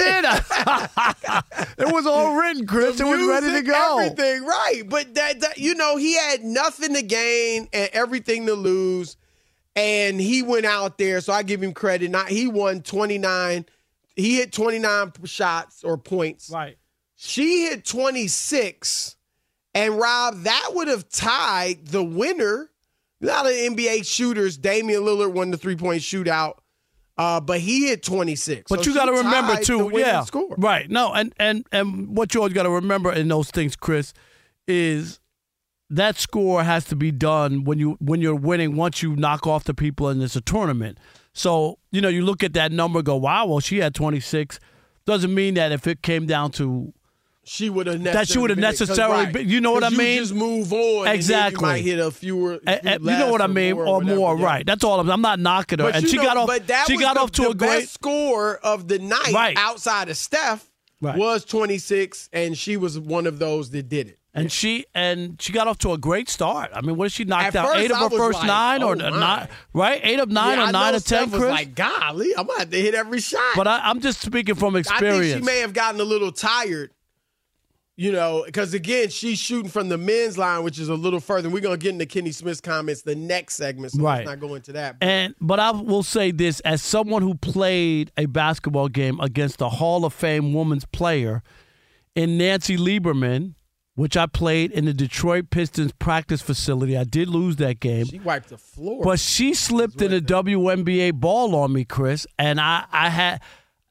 did. 1.76 1.86
it 1.86 1.92
was 1.92 2.06
all 2.06 2.34
written, 2.40 2.66
Chris. 2.66 2.96
The 2.96 3.06
it 3.06 3.10
was 3.10 3.28
ready 3.28 3.46
to 3.46 3.52
music, 3.52 3.66
go. 3.66 3.98
Everything, 3.98 4.44
right? 4.46 4.82
But 4.88 5.14
that, 5.16 5.40
that, 5.40 5.58
you 5.58 5.74
know, 5.74 5.98
he 5.98 6.16
had 6.16 6.42
nothing 6.42 6.94
to 6.94 7.02
gain 7.02 7.68
and 7.74 7.90
everything 7.92 8.46
to 8.46 8.54
lose, 8.54 9.18
and 9.76 10.18
he 10.18 10.42
went 10.42 10.64
out 10.64 10.96
there. 10.96 11.20
So 11.20 11.34
I 11.34 11.42
give 11.42 11.62
him 11.62 11.74
credit. 11.74 12.10
Not 12.10 12.28
he 12.30 12.48
won 12.48 12.80
twenty 12.80 13.18
nine. 13.18 13.66
He 14.16 14.36
hit 14.36 14.50
twenty 14.52 14.78
nine 14.78 15.12
shots 15.24 15.84
or 15.84 15.98
points. 15.98 16.48
Right. 16.48 16.78
She 17.16 17.64
hit 17.66 17.84
twenty 17.84 18.28
six, 18.28 19.16
and 19.74 19.98
Rob, 19.98 20.42
that 20.42 20.70
would 20.74 20.88
have 20.88 21.08
tied 21.08 21.86
the 21.86 22.02
winner. 22.02 22.70
A 23.22 23.26
lot 23.26 23.46
of 23.46 23.52
NBA 23.52 24.06
shooters. 24.06 24.56
Damian 24.56 25.02
Lillard 25.02 25.32
won 25.32 25.50
the 25.50 25.56
three 25.58 25.76
point 25.76 26.02
shootout. 26.02 26.54
Uh, 27.18 27.38
but 27.38 27.60
he 27.60 27.88
hit 27.88 28.02
26. 28.02 28.64
But 28.70 28.82
So 28.82 28.90
you 28.90 28.96
got 28.96 29.04
to 29.04 29.12
remember 29.12 29.62
too, 29.62 29.90
yeah, 29.94 30.24
score. 30.24 30.54
right? 30.56 30.90
No, 30.90 31.12
and 31.12 31.34
and 31.38 31.66
and 31.70 32.16
what 32.16 32.32
you 32.32 32.40
always 32.40 32.54
got 32.54 32.62
to 32.62 32.70
remember 32.70 33.12
in 33.12 33.28
those 33.28 33.50
things, 33.50 33.76
Chris, 33.76 34.14
is 34.66 35.20
that 35.90 36.16
score 36.16 36.62
has 36.64 36.86
to 36.86 36.96
be 36.96 37.10
done 37.10 37.64
when 37.64 37.78
you 37.78 37.98
when 38.00 38.22
you're 38.22 38.34
winning. 38.34 38.74
Once 38.74 39.02
you 39.02 39.14
knock 39.16 39.46
off 39.46 39.64
the 39.64 39.74
people 39.74 40.08
and 40.08 40.22
it's 40.22 40.34
a 40.36 40.40
tournament, 40.40 40.96
so 41.34 41.78
you 41.92 42.00
know 42.00 42.08
you 42.08 42.24
look 42.24 42.42
at 42.42 42.54
that 42.54 42.72
number, 42.72 43.02
go, 43.02 43.16
wow, 43.16 43.44
well 43.44 43.60
she 43.60 43.78
had 43.78 43.94
26. 43.94 44.58
Doesn't 45.04 45.34
mean 45.34 45.54
that 45.54 45.72
if 45.72 45.86
it 45.86 46.00
came 46.02 46.24
down 46.24 46.52
to 46.52 46.94
she 47.52 47.68
would 47.68 47.88
have 47.88 48.00
that 48.04 48.28
she 48.28 48.38
would 48.38 48.50
have 48.50 48.60
necessarily 48.60 49.26
been. 49.26 49.48
You 49.48 49.60
know 49.60 49.72
what 49.72 49.82
I 49.82 49.90
mean? 49.90 50.18
just 50.18 50.32
move 50.32 50.72
on. 50.72 51.08
Exactly. 51.08 51.56
you 51.60 51.66
might 51.66 51.84
hit 51.84 51.98
a 51.98 52.10
fewer. 52.12 52.60
A- 52.64 52.80
a- 52.84 52.92
you 52.92 52.98
know 53.00 53.30
what 53.32 53.42
I 53.42 53.48
mean, 53.48 53.74
more, 53.74 53.86
or 53.86 54.00
more, 54.02 54.38
yeah. 54.38 54.44
right? 54.44 54.64
That's 54.64 54.84
all. 54.84 55.00
I'm, 55.00 55.10
I'm 55.10 55.20
not 55.20 55.40
knocking 55.40 55.80
her, 55.80 55.86
But 55.86 55.96
and 55.96 56.08
she 56.08 56.16
know, 56.16 56.22
got 56.22 56.36
off. 56.36 56.46
But 56.46 56.68
that 56.68 56.84
she 56.86 56.92
was 56.96 57.02
got 57.04 57.14
the, 57.14 57.20
off 57.22 57.32
to 57.32 57.48
a 57.48 57.54
great. 57.56 57.80
best 57.80 57.94
score 57.94 58.56
of 58.58 58.86
the 58.86 59.00
night 59.00 59.32
Right. 59.34 59.56
outside 59.58 60.08
of 60.08 60.16
Steph 60.16 60.64
Right. 61.00 61.18
was 61.18 61.44
26, 61.44 62.28
and 62.32 62.56
she 62.56 62.76
was 62.76 62.98
one 63.00 63.26
of 63.26 63.40
those 63.40 63.70
that 63.70 63.88
did 63.88 64.06
it. 64.08 64.18
And 64.32 64.52
she 64.52 64.84
and 64.94 65.42
she 65.42 65.52
got 65.52 65.66
off 65.66 65.78
to 65.78 65.92
a 65.92 65.98
great 65.98 66.28
start. 66.28 66.70
I 66.72 66.82
mean, 66.82 66.94
what 66.96 67.06
did 67.06 67.12
she 67.14 67.24
knock 67.24 67.52
out? 67.56 67.76
Eight 67.76 67.90
of 67.90 67.96
her 67.98 68.10
first 68.10 68.38
like, 68.38 68.46
nine, 68.46 68.82
or 68.84 68.92
oh, 68.92 68.94
nine, 69.10 69.48
right? 69.72 70.00
Eight 70.04 70.20
of 70.20 70.28
nine, 70.28 70.56
Yeah, 70.58 70.64
or 70.66 70.68
I 70.68 70.70
nine 70.70 70.94
of 70.94 71.04
ten, 71.04 71.30
Chris. 71.30 71.42
like, 71.50 71.74
golly, 71.74 72.32
I'm 72.38 72.46
gonna 72.46 72.60
have 72.60 72.70
to 72.70 72.80
hit 72.80 72.94
every 72.94 73.20
shot. 73.20 73.40
but 73.56 73.66
I, 73.66 73.80
I'm 73.90 73.98
just 74.00 74.20
speaking 74.20 74.54
from 74.54 74.76
I 74.76 74.80
experience. 74.80 75.32
think 75.32 75.38
she 75.38 75.44
may 75.44 75.58
have 75.58 75.72
gotten 75.72 76.00
a 76.00 76.04
little 76.04 76.30
tired, 76.30 76.92
you 78.00 78.12
know, 78.12 78.44
because 78.46 78.72
again, 78.72 79.10
she's 79.10 79.38
shooting 79.38 79.70
from 79.70 79.90
the 79.90 79.98
men's 79.98 80.38
line, 80.38 80.64
which 80.64 80.78
is 80.78 80.88
a 80.88 80.94
little 80.94 81.20
further. 81.20 81.50
We're 81.50 81.60
gonna 81.60 81.76
get 81.76 81.90
into 81.92 82.06
Kenny 82.06 82.32
Smith's 82.32 82.62
comments 82.62 83.02
the 83.02 83.14
next 83.14 83.56
segment, 83.56 83.92
so 83.92 84.02
Right. 84.02 84.26
let's 84.26 84.26
not 84.40 84.40
go 84.40 84.54
into 84.54 84.72
that. 84.72 84.96
And 85.02 85.34
but 85.38 85.60
I 85.60 85.70
will 85.72 86.02
say 86.02 86.30
this: 86.30 86.60
as 86.60 86.80
someone 86.82 87.20
who 87.20 87.34
played 87.34 88.10
a 88.16 88.24
basketball 88.24 88.88
game 88.88 89.20
against 89.20 89.60
a 89.60 89.68
Hall 89.68 90.06
of 90.06 90.14
Fame 90.14 90.54
women's 90.54 90.86
player 90.86 91.42
in 92.14 92.38
Nancy 92.38 92.78
Lieberman, 92.78 93.52
which 93.96 94.16
I 94.16 94.24
played 94.24 94.72
in 94.72 94.86
the 94.86 94.94
Detroit 94.94 95.50
Pistons 95.50 95.92
practice 95.92 96.40
facility, 96.40 96.96
I 96.96 97.04
did 97.04 97.28
lose 97.28 97.56
that 97.56 97.80
game. 97.80 98.06
She 98.06 98.18
wiped 98.18 98.48
the 98.48 98.56
floor. 98.56 99.04
But 99.04 99.20
she 99.20 99.52
slipped 99.52 100.00
in 100.00 100.10
a 100.14 100.22
WNBA 100.22 101.12
ball 101.20 101.54
on 101.54 101.74
me, 101.74 101.84
Chris, 101.84 102.26
and 102.38 102.62
I 102.62 102.86
I 102.90 103.10
had 103.10 103.42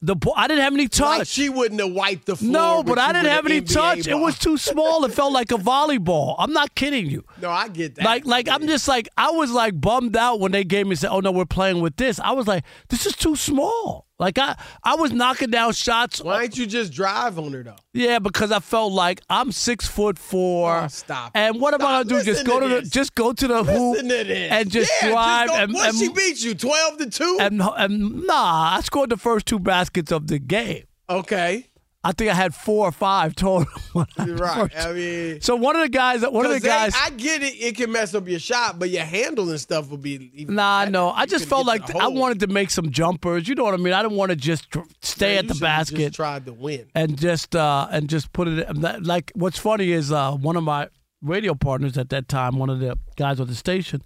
the 0.02 0.16
ball. 0.16 0.34
I 0.36 0.48
didn't 0.48 0.64
have 0.64 0.74
any 0.74 0.88
touch. 0.88 1.20
Like 1.20 1.28
she 1.28 1.50
wouldn't 1.50 1.80
have 1.82 1.92
wiped 1.92 2.26
the 2.26 2.36
floor. 2.36 2.52
no, 2.52 2.84
but 2.84 2.98
I 2.98 3.12
didn't 3.14 3.28
have 3.32 3.46
any 3.46 3.62
NBA 3.62 3.74
touch. 3.74 4.08
It 4.08 4.16
was 4.16 4.38
too 4.40 4.58
small. 4.58 5.04
It 5.06 5.14
felt 5.14 5.34
like 5.34 5.52
a 5.52 5.58
volleyball. 5.58 6.36
I'm 6.38 6.54
not 6.54 6.76
kidding 6.76 7.08
you. 7.08 7.24
No, 7.42 7.50
I 7.50 7.68
get 7.68 7.96
that. 7.96 8.06
Like, 8.06 8.26
like 8.26 8.48
I'm 8.50 8.68
just 8.68 8.88
like 8.88 9.10
I 9.18 9.32
was 9.32 9.52
like 9.52 9.80
bummed 9.80 10.16
out 10.18 10.40
when 10.40 10.52
they 10.52 10.64
gave 10.64 10.88
me 10.88 10.96
said, 10.96 11.10
"Oh 11.12 11.20
no, 11.20 11.32
we're 11.32 11.46
playing 11.46 11.82
with 11.82 11.98
this." 11.98 12.20
I 12.20 12.32
was 12.32 12.48
like, 12.48 12.64
"This 12.90 13.06
is 13.06 13.14
too 13.14 13.36
small." 13.36 14.08
Like 14.20 14.38
I, 14.38 14.56
I 14.84 14.96
was 14.96 15.14
knocking 15.14 15.50
down 15.50 15.72
shots. 15.72 16.22
Why 16.22 16.42
didn't 16.42 16.58
you 16.58 16.66
just 16.68 16.92
drive 16.92 17.40
on 17.40 17.54
her 17.54 17.64
though? 17.64 17.76
Yeah, 17.94 18.20
because 18.20 18.52
I 18.52 18.60
felt 18.60 18.92
like 18.92 19.22
I'm 19.30 19.54
six 19.54 19.88
foot 19.88 20.20
four. 20.20 20.82
Oh, 20.82 20.88
stop 20.90 21.32
And 21.36 21.62
what 21.62 21.74
am 21.74 21.82
I 21.82 22.04
gonna 22.04 22.22
do? 22.22 22.24
Just 22.24 22.46
go 22.46 22.60
to 22.60 22.68
to 22.68 22.76
the, 22.82 22.90
just 22.90 23.16
go 23.16 23.32
to 23.32 23.48
the 23.48 23.64
hoop 23.64 23.94
Listen 23.94 24.08
this. 24.10 24.52
and 24.52 24.70
just 24.70 24.92
Yeah, 25.02 25.12
drive. 25.12 25.48
go- 25.48 25.56
and, 25.56 25.74
what 25.74 25.90
and, 25.90 25.98
she 25.98 26.10
beat 26.10 26.44
you, 26.44 26.54
twelve 26.54 26.98
to 26.98 27.10
two. 27.10 27.38
and, 27.40 27.62
and 27.62 28.24
nah, 28.28 28.76
I 28.78 28.82
scored 28.82 29.10
the 29.10 29.18
first 29.18 29.46
two 29.46 29.58
baskets 29.60 30.12
of 30.12 30.28
the 30.28 30.38
game. 30.38 30.84
Okay, 31.10 31.69
I 32.02 32.14
think 32.14 32.32
I 32.32 32.34
had 32.34 32.56
four 32.56 32.86
or 32.88 32.92
five 32.94 33.36
total. 33.36 33.66
Right. 34.18 34.72
I 34.78 34.94
mean, 34.94 35.42
So 35.42 35.56
one 35.58 35.76
of 35.76 35.82
the 35.82 35.90
guys, 35.90 36.22
one 36.22 36.46
of 36.46 36.52
the 36.52 36.56
'cause 36.58 36.62
they- 36.62 36.70
guys. 36.70 36.94
I 36.96 37.10
get 37.10 37.42
it. 37.44 37.54
It 37.56 37.76
can 37.76 37.92
mess 37.92 38.14
up 38.16 38.28
your 38.28 38.40
shot, 38.40 38.80
but 38.80 38.90
your 38.90 39.04
handling 39.04 39.58
stuff 39.58 39.90
will 39.90 39.98
be. 39.98 40.32
Even, 40.36 40.56
Nah, 40.56 40.86
no. 40.86 41.10
I 41.10 41.26
just 41.26 41.46
felt 41.46 41.66
like 41.68 41.94
I 41.96 42.08
wanted 42.08 42.40
to 42.42 42.48
make 42.48 42.70
some 42.70 42.92
jumpers. 42.92 43.48
You 43.50 43.56
know 43.56 43.64
what 43.66 43.74
I 43.74 43.78
mean? 43.78 43.94
I 43.94 44.02
didn't 44.02 44.16
want 44.18 44.30
to 44.30 44.36
just 44.38 44.70
tr- 44.72 44.80
stay 45.02 45.36
Man, 45.36 45.46
at 45.46 45.48
the 45.50 45.56
basket 45.60 45.98
Just 45.98 46.14
tried 46.16 46.46
to 46.46 46.54
win. 46.54 46.86
and 46.96 47.18
just 47.18 47.56
uh 47.56 47.88
and 47.92 48.08
just 48.08 48.32
put 48.32 48.48
it 48.48 48.70
in- 48.70 48.82
like 49.04 49.32
what's 49.36 49.58
funny 49.60 49.92
is 49.92 50.12
uh 50.12 50.32
one 50.34 50.56
of 50.56 50.64
my 50.64 50.88
radio 51.22 51.54
partners 51.54 51.98
at 51.98 52.10
that 52.12 52.30
time, 52.30 52.58
one 52.58 52.70
of 52.70 52.80
the 52.80 52.98
guys 53.18 53.40
on 53.42 53.48
the 53.48 53.56
station, 53.56 54.02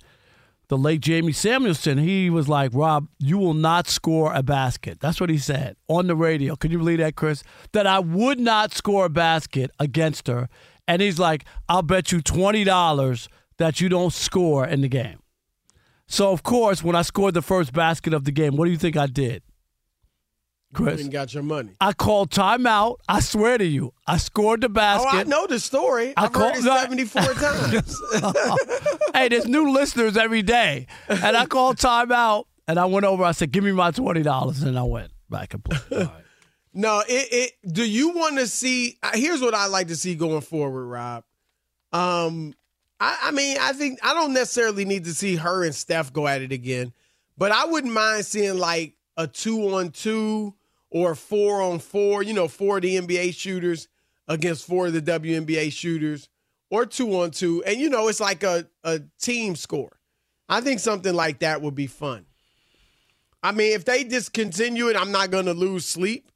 the 0.73 0.77
late 0.79 1.01
Jamie 1.01 1.33
Samuelson, 1.33 1.99
he 1.99 2.31
was 2.31 2.49
like, 2.49 2.71
"Rob, 2.73 3.07
you 3.19 3.37
will 3.37 3.53
not 3.53 3.87
score 3.87 4.33
a 4.33 4.41
basket." 4.41 4.99
That's 4.99 5.21
what 5.21 5.29
he 5.29 5.37
said 5.37 5.75
on 5.87 6.07
the 6.07 6.15
radio. 6.15 6.55
Can 6.55 6.71
you 6.71 6.79
believe 6.79 6.97
that, 6.97 7.15
Chris? 7.15 7.43
That 7.73 7.85
I 7.85 7.99
would 7.99 8.39
not 8.39 8.73
score 8.73 9.05
a 9.05 9.09
basket 9.09 9.69
against 9.79 10.25
her. 10.25 10.49
And 10.87 10.99
he's 10.99 11.19
like, 11.19 11.45
"I'll 11.69 11.83
bet 11.83 12.11
you 12.11 12.21
$20 12.21 13.27
that 13.59 13.81
you 13.81 13.87
don't 13.87 14.11
score 14.11 14.65
in 14.65 14.81
the 14.81 14.87
game." 14.87 15.19
So, 16.07 16.31
of 16.31 16.41
course, 16.41 16.83
when 16.83 16.95
I 16.95 17.03
scored 17.03 17.35
the 17.35 17.43
first 17.43 17.71
basket 17.71 18.11
of 18.11 18.23
the 18.23 18.31
game, 18.31 18.55
what 18.55 18.65
do 18.65 18.71
you 18.71 18.77
think 18.77 18.97
I 18.97 19.05
did? 19.05 19.43
You 20.77 20.85
Chris. 20.85 21.01
and 21.01 21.11
got 21.11 21.33
your 21.33 21.43
money. 21.43 21.71
I 21.79 21.93
called 21.93 22.31
timeout. 22.31 22.97
I 23.07 23.19
swear 23.19 23.57
to 23.57 23.65
you, 23.65 23.93
I 24.07 24.17
scored 24.17 24.61
the 24.61 24.69
basket. 24.69 25.09
Oh. 25.13 25.17
I 25.17 25.23
know 25.23 25.45
the 25.47 25.59
story. 25.59 26.13
I 26.17 26.25
I've 26.25 26.33
heard 26.33 26.55
it 26.55 26.63
called- 26.63 26.79
seventy-four 26.79 27.21
times. 27.35 28.01
hey, 29.13 29.27
there's 29.29 29.45
new 29.47 29.71
listeners 29.71 30.17
every 30.17 30.41
day, 30.41 30.87
and 31.07 31.37
I 31.37 31.45
called 31.45 31.77
timeout, 31.77 32.45
and 32.67 32.79
I 32.79 32.85
went 32.85 33.05
over. 33.05 33.23
I 33.23 33.31
said, 33.33 33.51
"Give 33.51 33.63
me 33.63 33.71
my 33.71 33.91
twenty 33.91 34.23
dollars," 34.23 34.63
and 34.63 34.77
I 34.77 34.83
went 34.83 35.11
back 35.29 35.53
and 35.53 35.63
played. 35.63 36.09
No, 36.73 37.03
it, 37.07 37.27
it 37.63 37.73
do 37.73 37.87
you 37.87 38.09
want 38.09 38.39
to 38.39 38.47
see 38.47 38.97
uh, 39.03 39.11
here's 39.13 39.41
what 39.41 39.53
I 39.53 39.67
like 39.67 39.89
to 39.89 39.95
see 39.95 40.15
going 40.15 40.41
forward, 40.41 40.85
Rob. 40.87 41.23
Um 41.91 42.55
I, 42.99 43.17
I 43.23 43.31
mean, 43.31 43.57
I 43.59 43.73
think 43.73 43.99
I 44.03 44.13
don't 44.15 44.33
necessarily 44.33 44.85
need 44.85 45.03
to 45.05 45.13
see 45.13 45.35
her 45.35 45.63
and 45.63 45.75
Steph 45.75 46.11
go 46.13 46.27
at 46.27 46.41
it 46.41 46.51
again, 46.51 46.93
but 47.37 47.51
I 47.51 47.65
wouldn't 47.65 47.93
mind 47.93 48.25
seeing 48.25 48.57
like 48.57 48.95
a 49.17 49.27
two 49.27 49.75
on 49.75 49.91
two 49.91 50.55
or 50.93 51.15
four 51.15 51.61
on 51.61 51.79
four, 51.79 52.23
you 52.23 52.33
know, 52.33 52.47
four 52.47 52.77
of 52.77 52.83
the 52.83 52.95
NBA 52.95 53.33
shooters 53.35 53.89
against 54.27 54.65
four 54.65 54.87
of 54.87 54.93
the 54.93 55.01
WNBA 55.01 55.73
shooters, 55.73 56.29
or 56.69 56.85
two 56.85 57.19
on 57.19 57.31
two. 57.31 57.63
And 57.65 57.77
you 57.79 57.89
know, 57.89 58.07
it's 58.07 58.21
like 58.21 58.43
a, 58.43 58.67
a 58.83 59.01
team 59.19 59.55
score. 59.55 59.99
I 60.47 60.61
think 60.61 60.79
something 60.79 61.13
like 61.13 61.39
that 61.39 61.61
would 61.61 61.75
be 61.75 61.87
fun. 61.87 62.25
I 63.41 63.51
mean, 63.51 63.73
if 63.73 63.83
they 63.83 64.03
discontinue 64.03 64.87
it, 64.87 64.95
I'm 64.95 65.11
not 65.11 65.31
gonna 65.31 65.53
lose 65.53 65.85
sleep. 65.85 66.29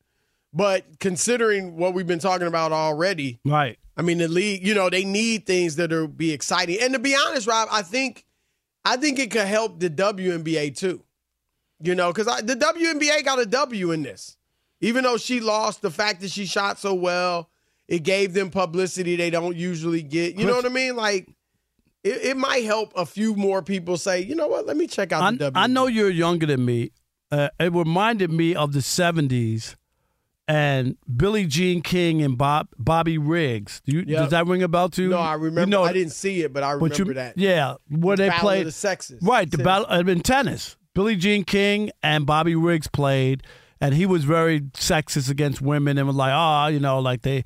But 0.53 0.99
considering 0.99 1.77
what 1.77 1.93
we've 1.93 2.07
been 2.07 2.19
talking 2.19 2.47
about 2.47 2.71
already, 2.71 3.39
right? 3.45 3.77
I 3.95 4.01
mean, 4.01 4.17
the 4.17 4.27
league, 4.27 4.65
you 4.65 4.73
know, 4.73 4.89
they 4.89 5.05
need 5.05 5.45
things 5.45 5.75
that 5.75 5.93
are 5.93 6.07
be 6.07 6.31
exciting. 6.31 6.77
And 6.81 6.93
to 6.93 6.99
be 6.99 7.15
honest, 7.15 7.47
Rob, 7.47 7.67
I 7.71 7.83
think, 7.83 8.25
I 8.83 8.97
think 8.97 9.19
it 9.19 9.29
could 9.29 9.45
help 9.45 9.79
the 9.79 9.89
WNBA 9.89 10.75
too. 10.75 11.03
You 11.79 11.93
know, 11.93 12.11
because 12.11 12.25
the 12.43 12.55
WNBA 12.55 13.23
got 13.23 13.39
a 13.39 13.45
W 13.45 13.91
in 13.91 14.01
this, 14.01 14.35
even 14.81 15.03
though 15.03 15.17
she 15.17 15.39
lost. 15.39 15.81
The 15.81 15.91
fact 15.91 16.21
that 16.21 16.31
she 16.31 16.45
shot 16.45 16.79
so 16.79 16.93
well, 16.93 17.49
it 17.87 18.03
gave 18.03 18.33
them 18.33 18.49
publicity 18.49 19.15
they 19.15 19.29
don't 19.29 19.55
usually 19.55 20.01
get. 20.03 20.35
You 20.37 20.45
know 20.45 20.55
what 20.55 20.65
I 20.65 20.69
mean? 20.69 20.95
Like, 20.95 21.27
it, 22.03 22.23
it 22.25 22.37
might 22.37 22.63
help 22.65 22.93
a 22.95 23.05
few 23.05 23.35
more 23.35 23.61
people 23.61 23.97
say, 23.97 24.21
you 24.21 24.35
know 24.35 24.47
what? 24.47 24.65
Let 24.65 24.77
me 24.77 24.87
check 24.87 25.11
out 25.11 25.23
I, 25.23 25.31
the. 25.35 25.51
I 25.55 25.67
know 25.67 25.87
you're 25.87 26.09
younger 26.09 26.45
than 26.45 26.63
me. 26.65 26.91
Uh, 27.31 27.49
it 27.59 27.73
reminded 27.73 28.31
me 28.31 28.55
of 28.55 28.71
the 28.73 28.79
'70s 28.79 29.75
and 30.47 30.95
Billie 31.13 31.45
Jean 31.45 31.81
King 31.81 32.21
and 32.21 32.37
Bob 32.37 32.69
Bobby 32.77 33.17
Riggs. 33.17 33.81
Do 33.85 33.97
you, 33.97 34.03
Yep. 34.07 34.19
Does 34.21 34.29
that 34.31 34.47
ring 34.47 34.63
a 34.63 34.67
bell 34.69 34.87
to 34.89 35.03
you? 35.03 35.09
No, 35.09 35.17
I 35.17 35.33
remember. 35.33 35.61
You 35.61 35.65
know, 35.67 35.83
I 35.83 35.91
didn't 35.91 36.13
see 36.13 36.41
it, 36.43 36.53
but 36.53 36.63
I 36.63 36.73
but 36.77 36.83
remember 36.97 37.11
you- 37.11 37.13
that. 37.15 37.37
Yeah, 37.37 37.75
where 37.89 38.15
The 38.15 38.23
they 38.23 38.29
Battle 38.29 38.47
of 38.47 38.53
played 38.53 38.67
the 38.67 38.71
Sexes. 38.71 39.21
Right, 39.21 39.49
the 39.51 39.57
Tennis. 39.57 39.65
battle 39.65 39.85
uh, 39.89 40.09
in 40.11 40.21
tennis. 40.21 40.77
Billie 40.93 41.15
Jean 41.17 41.43
King 41.43 41.91
and 42.01 42.25
Bobby 42.25 42.55
Riggs 42.55 42.87
played, 42.87 43.43
and 43.81 43.93
he 43.93 44.05
was 44.05 44.23
very 44.23 44.61
sexist 44.61 45.29
against 45.29 45.61
women 45.61 45.97
and 45.97 46.07
was 46.07 46.15
like, 46.15 46.33
oh, 46.33 46.67
you 46.67 46.79
know, 46.79 46.99
like 46.99 47.21
they. 47.21 47.43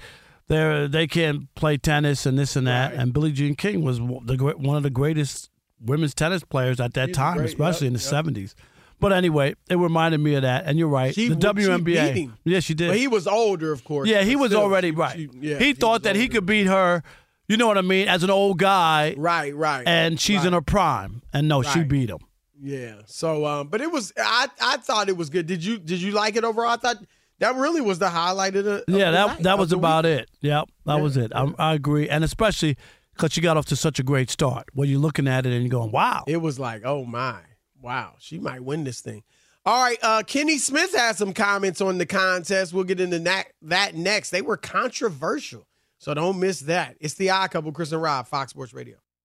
They 0.48 0.88
they 0.90 1.08
can't 1.08 1.54
play 1.56 1.78
tennis 1.78 2.26
and 2.26 2.38
this 2.38 2.58
and 2.58 2.68
that, 2.68 2.94
and 2.94 3.14
Billie 3.14 3.32
Jean 3.32 3.56
King 3.56 3.86
was 3.86 4.00
the 4.00 4.36
great- 4.36 4.60
one 4.60 4.76
of 4.76 4.84
the 4.84 4.90
greatest 4.90 5.50
women's 5.80 6.14
tennis 6.14 6.44
players 6.44 6.82
at 6.82 6.94
that 6.96 7.10
She's 7.10 7.16
time, 7.16 7.38
great, 7.38 7.48
especially 7.48 7.86
yep, 7.86 7.92
in 7.92 7.94
the 7.94 8.00
yep. 8.00 8.10
seventies. 8.10 8.56
But 9.00 9.14
anyway, 9.14 9.56
it 9.70 9.78
reminded 9.78 10.20
me 10.20 10.36
of 10.36 10.42
that, 10.42 10.66
and 10.66 10.78
you're 10.78 10.90
right. 10.90 11.16
She- 11.16 11.30
the 11.30 11.36
WNBA, 11.36 12.14
him. 12.16 12.38
yeah, 12.44 12.60
she 12.60 12.74
did. 12.74 12.90
But 12.90 12.98
he 12.98 13.08
was 13.08 13.28
older, 13.28 13.72
of 13.72 13.86
course. 13.86 14.10
Yeah, 14.10 14.24
he 14.24 14.36
was 14.36 14.52
still, 14.52 14.62
already 14.64 14.92
right. 14.92 15.16
she- 15.16 15.30
yeah, 15.40 15.58
he 15.58 15.72
thought 15.72 16.04
that 16.04 16.18
he 16.18 16.28
could 16.28 16.46
beat 16.46 16.68
her. 16.68 17.02
You 17.48 17.56
know 17.56 17.68
what 17.68 17.78
I 17.78 17.82
mean? 17.82 18.10
As 18.10 18.22
an 18.24 18.30
old 18.30 18.58
guy, 18.60 19.16
right, 19.18 19.56
right, 19.56 19.88
and 19.88 20.20
she's 20.20 20.44
in 20.44 20.52
her 20.52 20.62
prime, 20.62 21.22
and 21.32 21.48
no, 21.48 21.62
she 21.64 21.84
beat 21.86 22.10
him. 22.10 22.20
Yeah. 22.62 23.02
So, 23.08 23.46
um, 23.46 23.68
but 23.70 23.82
it 23.82 23.92
was. 23.92 24.14
I 24.18 24.48
I 24.62 24.78
thought 24.78 25.10
it 25.10 25.18
was 25.18 25.30
good. 25.30 25.48
Did 25.48 25.64
you 25.64 25.80
Did 25.80 26.02
you 26.02 26.12
like 26.12 26.36
it 26.36 26.44
overall? 26.44 26.70
I 26.72 26.78
thought 26.78 26.98
that 27.40 27.56
really 27.56 27.82
was 27.82 27.98
the 28.00 28.10
highlight 28.10 28.56
of 28.56 28.66
the. 28.66 28.76
of 28.76 28.84
Yeah, 28.88 29.06
the 29.06 29.12
that 29.12 29.28
night, 29.28 29.44
that 29.44 29.58
was 29.58 29.72
about 29.74 30.06
week. 30.06 30.20
it. 30.22 30.30
Yep, 30.42 30.70
that 30.86 31.02
was 31.02 31.18
it. 31.18 31.32
I, 31.34 31.52
I 31.58 31.74
agree, 31.74 32.08
and 32.08 32.24
especially 32.24 32.78
because 33.16 33.34
she 33.34 33.42
got 33.42 33.58
off 33.58 33.66
to 33.68 33.76
such 33.76 33.98
a 34.00 34.04
great 34.04 34.30
start. 34.30 34.68
When 34.74 34.88
you're 34.90 35.00
looking 35.00 35.28
at 35.28 35.46
it 35.46 35.54
and 35.54 35.64
you're 35.64 35.72
going, 35.72 35.92
"Wow!" 35.92 36.24
It 36.28 36.38
was 36.38 36.60
like, 36.60 36.84
oh 36.86 37.04
my, 37.04 37.40
wow, 37.82 38.14
she 38.20 38.38
might 38.38 38.64
win 38.64 38.84
this 38.84 39.02
thing. 39.02 39.24
All 39.66 39.84
right, 39.84 39.98
uh, 40.02 40.24
Kenny 40.24 40.58
Smith 40.58 40.96
has 40.96 41.18
some 41.18 41.34
comments 41.34 41.82
on 41.82 41.98
the 42.00 42.06
contest. 42.06 42.74
We'll 42.74 42.84
get 42.84 43.00
into 43.00 43.20
that, 43.20 43.50
that 43.64 43.94
next. 43.96 44.32
They 44.32 44.42
were 44.42 44.58
controversial, 44.58 45.68
so 46.00 46.14
don't 46.14 46.40
miss 46.40 46.62
that. 46.62 46.96
It's 47.00 47.14
the 47.16 47.30
Odd 47.30 47.52
Couple, 47.52 47.72
Chris 47.72 47.92
and 47.92 48.02
Rob, 48.02 48.28
Fox 48.28 48.52
Sports 48.52 48.74
Radio. 48.74 48.98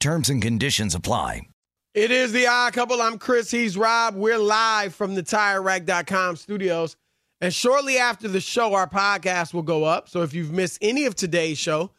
Terms 0.00 0.30
and 0.30 0.40
conditions 0.40 0.94
apply. 0.94 1.42
It 1.94 2.12
is 2.12 2.32
the 2.32 2.46
odd 2.46 2.72
couple. 2.74 3.02
I'm 3.02 3.18
Chris. 3.18 3.50
He's 3.50 3.76
Rob. 3.76 4.14
We're 4.14 4.38
live 4.38 4.94
from 4.94 5.16
the 5.16 5.22
TireRack.com 5.22 6.36
studios. 6.36 6.96
And 7.40 7.52
shortly 7.52 7.98
after 7.98 8.28
the 8.28 8.40
show, 8.40 8.74
our 8.74 8.88
podcast 8.88 9.52
will 9.52 9.62
go 9.62 9.82
up. 9.82 10.08
So 10.08 10.22
if 10.22 10.34
you've 10.34 10.52
missed 10.52 10.78
any 10.80 11.06
of 11.06 11.16
today's 11.16 11.58
show 11.58 11.90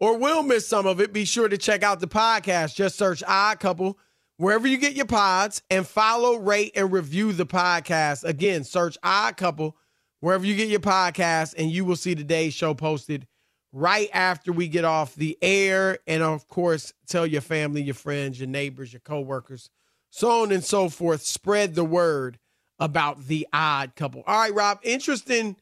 or 0.00 0.18
will 0.18 0.42
miss 0.42 0.66
some 0.66 0.86
of 0.86 1.00
it, 1.00 1.12
be 1.12 1.24
sure 1.24 1.48
to 1.48 1.56
check 1.56 1.84
out 1.84 2.00
the 2.00 2.08
podcast. 2.08 2.74
Just 2.74 2.96
search 2.96 3.22
Odd 3.24 3.60
Couple 3.60 3.98
wherever 4.36 4.66
you 4.66 4.76
get 4.76 4.94
your 4.94 5.06
pods 5.06 5.62
and 5.70 5.86
follow, 5.86 6.36
rate, 6.36 6.72
and 6.74 6.90
review 6.90 7.32
the 7.32 7.46
podcast. 7.46 8.24
Again, 8.24 8.64
search 8.64 8.98
Odd 9.04 9.36
Couple 9.36 9.76
wherever 10.18 10.44
you 10.44 10.56
get 10.56 10.68
your 10.68 10.80
podcast, 10.80 11.54
and 11.56 11.70
you 11.70 11.84
will 11.84 11.96
see 11.96 12.16
today's 12.16 12.54
show 12.54 12.74
posted 12.74 13.28
right 13.74 14.08
after 14.14 14.52
we 14.52 14.68
get 14.68 14.84
off 14.84 15.14
the 15.16 15.36
air. 15.42 15.98
And 16.06 16.22
of 16.22 16.48
course, 16.48 16.94
tell 17.06 17.26
your 17.26 17.40
family, 17.40 17.82
your 17.82 17.94
friends, 17.94 18.38
your 18.38 18.48
neighbors, 18.48 18.92
your 18.92 19.00
coworkers, 19.00 19.68
so 20.10 20.42
on 20.42 20.52
and 20.52 20.64
so 20.64 20.88
forth. 20.88 21.22
Spread 21.22 21.74
the 21.74 21.84
word 21.84 22.38
about 22.78 23.26
the 23.26 23.46
odd 23.52 23.96
couple. 23.96 24.22
All 24.26 24.38
right, 24.38 24.54
Rob, 24.54 24.78
interesting 24.82 25.56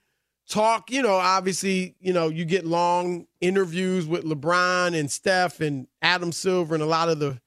talk. 0.49 0.91
You 0.91 1.03
know, 1.03 1.15
obviously, 1.15 1.97
you 2.01 2.13
know, 2.13 2.29
you 2.29 2.45
get 2.45 2.67
long 2.67 3.27
interviews 3.41 4.07
with 4.07 4.25
LeBron 4.25 4.99
and 4.99 5.11
Steph 5.11 5.61
and 5.61 5.87
Adam 6.03 6.33
Silver 6.33 6.75
and 6.75 6.83
a 6.83 6.87
lot 6.87 7.09
of 7.09 7.19
the 7.19 7.41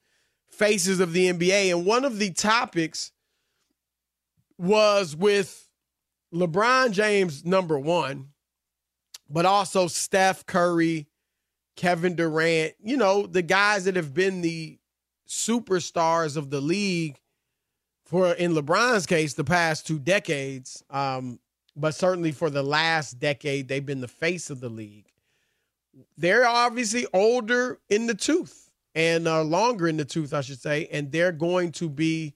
faces 0.50 0.98
of 1.00 1.12
the 1.12 1.32
NBA. 1.32 1.70
And 1.70 1.86
one 1.86 2.04
of 2.04 2.18
the 2.18 2.32
topics 2.32 3.12
was 4.58 5.14
with 5.14 5.68
LeBron 6.34 6.90
James, 6.90 7.44
number 7.44 7.78
one, 7.78 8.30
but 9.28 9.46
also 9.46 9.86
Steph 9.86 10.46
Curry, 10.46 11.06
Kevin 11.76 12.14
Durant, 12.14 12.74
you 12.82 12.96
know, 12.96 13.26
the 13.26 13.42
guys 13.42 13.84
that 13.84 13.96
have 13.96 14.14
been 14.14 14.40
the 14.40 14.78
superstars 15.28 16.36
of 16.36 16.50
the 16.50 16.60
league 16.60 17.18
for, 18.04 18.32
in 18.32 18.52
LeBron's 18.52 19.06
case, 19.06 19.34
the 19.34 19.44
past 19.44 19.86
two 19.86 19.98
decades. 19.98 20.82
Um, 20.90 21.40
but 21.74 21.94
certainly 21.94 22.32
for 22.32 22.48
the 22.48 22.62
last 22.62 23.18
decade, 23.18 23.68
they've 23.68 23.84
been 23.84 24.00
the 24.00 24.08
face 24.08 24.48
of 24.48 24.60
the 24.60 24.68
league. 24.68 25.06
They're 26.16 26.46
obviously 26.46 27.06
older 27.12 27.78
in 27.88 28.06
the 28.06 28.14
tooth 28.14 28.70
and 28.94 29.28
uh, 29.28 29.42
longer 29.42 29.88
in 29.88 29.96
the 29.96 30.04
tooth, 30.04 30.32
I 30.32 30.40
should 30.40 30.60
say, 30.60 30.88
and 30.90 31.12
they're 31.12 31.32
going 31.32 31.72
to 31.72 31.88
be 31.88 32.34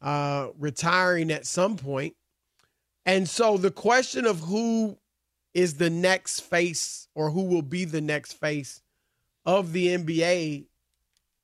uh, 0.00 0.48
retiring 0.58 1.30
at 1.30 1.46
some 1.46 1.76
point. 1.76 2.14
And 3.04 3.28
so 3.28 3.56
the 3.56 3.70
question 3.70 4.24
of 4.24 4.40
who 4.40 4.98
is 5.54 5.74
the 5.74 5.90
next 5.90 6.40
face 6.40 7.08
or 7.14 7.30
who 7.30 7.44
will 7.44 7.62
be 7.62 7.84
the 7.84 8.00
next 8.00 8.34
face 8.34 8.82
of 9.44 9.72
the 9.72 9.88
NBA 9.88 10.66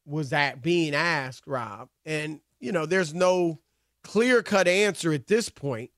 was 0.05 0.31
that 0.31 0.63
being 0.63 0.95
asked, 0.95 1.47
Rob. 1.47 1.89
And, 2.05 2.41
you 2.61 2.73
know, 2.73 2.87
there's 2.87 3.13
no 3.13 3.59
clear 4.05 4.43
cut 4.43 4.69
answer 4.69 5.13
at 5.13 5.27
this 5.27 5.49
point. 5.49 5.91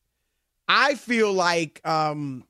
I 0.67 0.95
feel 0.95 1.33
like 1.33 1.81
um 1.87 2.45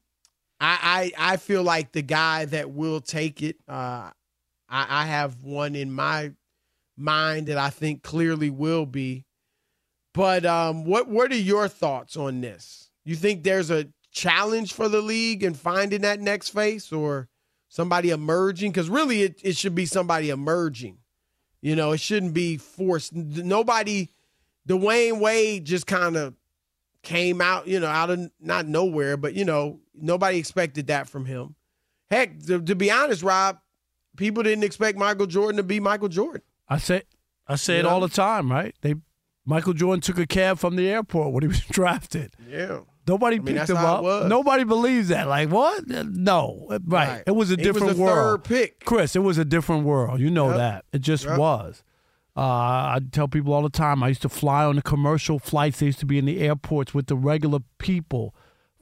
I 0.60 1.12
I, 1.18 1.32
I 1.32 1.36
feel 1.36 1.62
like 1.62 1.92
the 1.92 2.02
guy 2.02 2.44
that 2.46 2.70
will 2.70 3.00
take 3.00 3.42
it, 3.42 3.56
uh 3.68 4.10
I, 4.68 5.02
I 5.02 5.06
have 5.06 5.40
one 5.42 5.74
in 5.74 5.92
my 5.92 6.32
mind 6.96 7.46
that 7.46 7.58
I 7.58 7.70
think 7.70 8.02
clearly 8.02 8.50
will 8.50 8.86
be. 8.86 9.24
But 10.14 10.46
um 10.46 10.84
what 10.84 11.08
what 11.08 11.32
are 11.32 11.36
your 11.36 11.68
thoughts 11.68 12.16
on 12.16 12.40
this? 12.40 12.90
You 13.04 13.16
think 13.16 13.42
there's 13.42 13.70
a 13.70 13.88
challenge 14.18 14.72
for 14.72 14.88
the 14.88 15.00
league 15.00 15.44
and 15.44 15.56
finding 15.56 16.02
that 16.02 16.20
next 16.20 16.48
face 16.50 16.92
or 16.92 17.28
somebody 17.68 18.10
emerging? 18.10 18.72
Because 18.72 18.90
really, 18.90 19.22
it, 19.22 19.40
it 19.44 19.56
should 19.56 19.74
be 19.74 19.86
somebody 19.86 20.30
emerging. 20.30 20.98
You 21.60 21.76
know, 21.76 21.92
it 21.92 22.00
shouldn't 22.00 22.34
be 22.34 22.56
forced. 22.56 23.14
Nobody, 23.14 24.10
Dwyane 24.68 25.20
Wade 25.20 25.64
just 25.64 25.86
kind 25.86 26.16
of 26.16 26.34
came 27.02 27.40
out, 27.40 27.66
you 27.66 27.80
know, 27.80 27.86
out 27.86 28.10
of 28.10 28.30
not 28.40 28.66
nowhere, 28.66 29.16
but, 29.16 29.34
you 29.34 29.44
know, 29.44 29.80
nobody 29.94 30.38
expected 30.38 30.88
that 30.88 31.08
from 31.08 31.24
him. 31.24 31.54
Heck, 32.10 32.40
to, 32.46 32.60
to 32.60 32.74
be 32.74 32.90
honest, 32.90 33.22
Rob, 33.22 33.58
people 34.16 34.42
didn't 34.42 34.64
expect 34.64 34.98
Michael 34.98 35.26
Jordan 35.26 35.56
to 35.56 35.62
be 35.62 35.80
Michael 35.80 36.08
Jordan. 36.08 36.42
I 36.68 36.78
say, 36.78 37.02
I 37.46 37.56
say 37.56 37.74
You 37.74 37.80
it 37.80 37.86
all 37.86 38.00
the 38.00 38.08
time, 38.08 38.50
right? 38.50 38.74
They, 38.82 38.94
Michael 39.44 39.72
Jordan 39.72 40.00
took 40.00 40.18
a 40.18 40.26
cab 40.26 40.58
from 40.58 40.76
the 40.76 40.88
airport 40.88 41.32
when 41.32 41.42
he 41.42 41.48
was 41.48 41.60
drafted. 41.70 42.34
Yeah. 42.48 42.80
Nobody 43.08 43.36
I 43.36 43.38
mean, 43.40 43.56
picked 43.56 43.70
him 43.70 43.76
up. 43.78 44.26
Nobody 44.26 44.64
believes 44.64 45.08
that. 45.08 45.26
Like 45.28 45.48
what? 45.50 45.86
No, 45.88 46.66
right. 46.68 46.80
Right. 46.86 47.22
It 47.26 47.32
was 47.32 47.50
a 47.50 47.56
He 47.56 47.66
was 47.66 47.76
different 47.80 47.98
world. 47.98 48.44
pick. 48.44 48.84
Chris, 48.84 49.16
it 49.16 49.20
was 49.20 49.38
a 49.38 49.44
different 49.44 49.84
world. 49.84 50.20
You 50.20 50.30
know 50.30 50.48
Yep. 50.48 50.56
that. 50.58 50.84
It 50.92 50.98
just 51.00 51.24
Yep. 51.24 51.38
was. 51.38 51.82
Uh, 52.36 52.40
I 52.40 53.00
tell 53.10 53.26
people 53.26 53.52
all 53.52 53.62
the 53.62 53.68
time. 53.70 54.02
I 54.02 54.08
used 54.08 54.22
to 54.22 54.28
fly 54.28 54.64
on 54.64 54.76
the 54.76 54.82
commercial 54.82 55.38
flights. 55.40 55.80
They 55.80 55.86
used 55.86 55.98
to 56.00 56.06
be 56.06 56.18
in 56.18 56.24
the 56.26 56.38
airports 56.40 56.94
with 56.94 57.06
the 57.08 57.16
regular 57.16 57.58
people, 57.78 58.32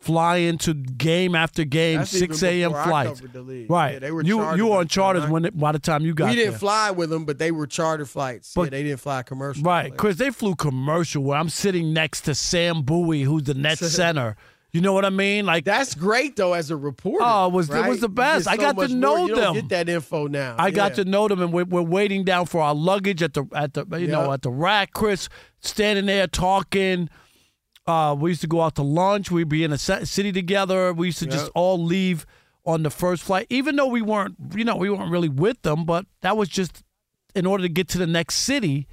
fly 0.07 0.37
into 0.37 0.73
game 0.75 1.35
after 1.35 1.65
game, 1.65 1.99
That's 1.99 2.11
six 2.11 2.43
a.m. 2.43 2.71
flights. 2.73 3.21
covered 3.21 3.33
the 3.33 3.43
league. 3.43 3.71
Right. 3.71 3.95
Yeah, 3.95 3.99
they 3.99 4.11
were 4.13 4.23
you 4.23 4.55
you 4.57 4.67
were 4.69 4.77
on 4.79 4.83
time 4.85 4.89
charters 4.89 5.27
when 5.29 5.51
by 5.55 5.73
the 5.73 5.79
time 5.79 6.03
you 6.05 6.15
got 6.15 6.31
we 6.31 6.37
didn't 6.37 6.53
there. 6.53 6.59
fly 6.59 6.91
with 6.93 7.11
them, 7.11 7.25
but 7.25 7.39
they 7.39 7.51
were 7.51 7.67
charter 7.67 8.07
flights. 8.07 8.55
yeah, 8.57 8.63
But- 8.63 8.71
they 8.71 8.83
didn't 8.83 9.01
fly 9.01 9.23
commercial. 9.23 9.63
Right, 9.63 9.95
Chris. 9.97 10.17
They 10.17 10.31
flew 10.31 10.55
commercial 10.55 11.23
where 11.23 11.37
I'm 11.39 11.49
sitting 11.51 11.93
next 11.93 12.23
to 12.23 12.35
Sam 12.35 12.83
Bowie, 12.83 13.23
who's 13.23 13.43
the 13.45 13.55
net 13.55 13.79
center. 13.79 14.37
You 14.73 14.83
know 14.83 14.93
what 14.93 15.07
I 15.07 15.11
mean? 15.11 15.47
Like 15.47 15.65
that's 15.65 15.95
great 15.95 16.37
though 16.37 16.53
as 16.53 16.71
a 16.71 16.77
reporter. 16.77 17.25
Oh, 17.27 17.47
it 17.47 17.53
was 17.53 17.71
it 17.71 17.87
was 17.89 18.01
the 18.01 18.11
best. 18.11 18.45
get 18.45 18.53
I 18.53 18.57
got 18.59 18.73
to 18.79 18.89
more. 18.89 18.97
know 18.99 19.27
You 19.27 19.35
them. 19.37 19.55
get 19.55 19.69
that 19.71 19.89
info 19.89 20.27
now. 20.27 20.55
I 20.59 20.71
got 20.71 20.95
to 20.97 21.05
know 21.07 21.29
them, 21.29 21.41
and 21.41 21.51
we're, 21.51 21.65
we're 21.65 21.81
waiting 21.81 22.25
down 22.25 22.45
for 22.45 22.61
our 22.61 22.75
luggage 22.75 23.23
at 23.23 23.33
the 23.33 23.45
at 23.55 23.73
the 23.73 23.87
you 23.99 24.07
know 24.09 24.33
at 24.33 24.43
the 24.43 24.51
rack. 24.51 24.93
Chris 24.93 25.29
standing 25.61 26.05
there 26.07 26.27
talking. 26.27 27.09
Uh, 27.87 28.17
we 28.19 28.31
used 28.31 28.41
to 28.41 28.49
go 28.49 28.63
out 28.63 28.75
to 28.75 28.83
lunch. 28.83 29.31
We'd 29.31 29.49
be 29.49 29.63
in 29.63 29.73
a 29.73 29.79
city 29.79 30.33
together. 30.33 30.93
We 30.93 31.07
used 31.09 31.21
to 31.21 31.27
just 31.27 31.51
all 31.55 31.83
leave 31.83 32.27
on 32.65 32.83
the 32.83 32.91
first 32.91 33.23
flight, 33.23 33.47
even 33.49 33.77
though 33.77 33.87
we 33.87 34.03
weren't 34.03 34.37
you 34.55 34.65
know 34.65 34.77
we 34.77 34.91
weren't 34.91 35.11
really 35.11 35.29
with 35.29 35.63
them. 35.63 35.85
But 35.85 36.07
that 36.23 36.37
was 36.37 36.49
just 36.49 36.83
in 37.35 37.47
order 37.47 37.63
to 37.63 37.69
get 37.69 37.89
to 37.89 37.99
the 37.99 38.07
next 38.07 38.37
city. 38.37 38.89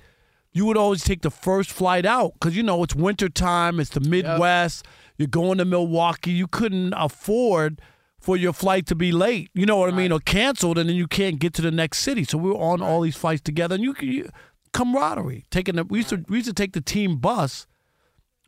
You 0.52 0.66
would 0.68 0.78
always 0.78 1.04
take 1.04 1.24
the 1.24 1.32
first 1.32 1.72
flight 1.72 2.06
out 2.06 2.34
because 2.34 2.56
you 2.56 2.62
know 2.62 2.84
it's 2.84 2.94
winter 2.94 3.30
time. 3.30 3.80
It's 3.80 3.89
the 3.89 4.00
Midwest. 4.00 4.86
You're 5.18 5.28
going 5.28 5.58
to 5.58 5.66
Milwaukee. 5.66 6.32
You 6.32 6.46
couldn't 6.48 6.94
afford 6.96 7.82
for 8.20 8.38
your 8.38 8.54
flight 8.54 8.86
to 8.88 8.96
be 8.96 9.12
late. 9.12 9.50
You 9.56 9.66
know 9.66 9.78
what 9.78 9.91
I 9.91 9.96
mean, 9.98 10.12
or 10.12 10.20
canceled, 10.20 10.78
and 10.78 10.88
then 10.88 10.96
you 10.96 11.08
can't 11.08 11.39
get 11.39 11.54
to 11.56 11.62
the 11.64 11.72
next 11.72 12.00
city. 12.00 12.24
So 12.24 12.38
we 12.38 12.52
were 12.52 12.58
on 12.58 12.82
all 12.82 13.02
these 13.02 13.16
flights 13.16 13.41
together, 13.41 13.74
and 13.76 13.84
you, 13.84 13.96
you 14.00 14.30
camaraderie. 14.74 15.46
Taking 15.50 15.76
the, 15.76 15.84
we 15.84 16.00
used 16.00 16.10
to 16.10 16.24
we 16.30 16.38
used 16.38 16.48
to 16.48 16.54
take 16.54 16.74
the 16.74 16.82
team 16.82 17.18
bus 17.18 17.66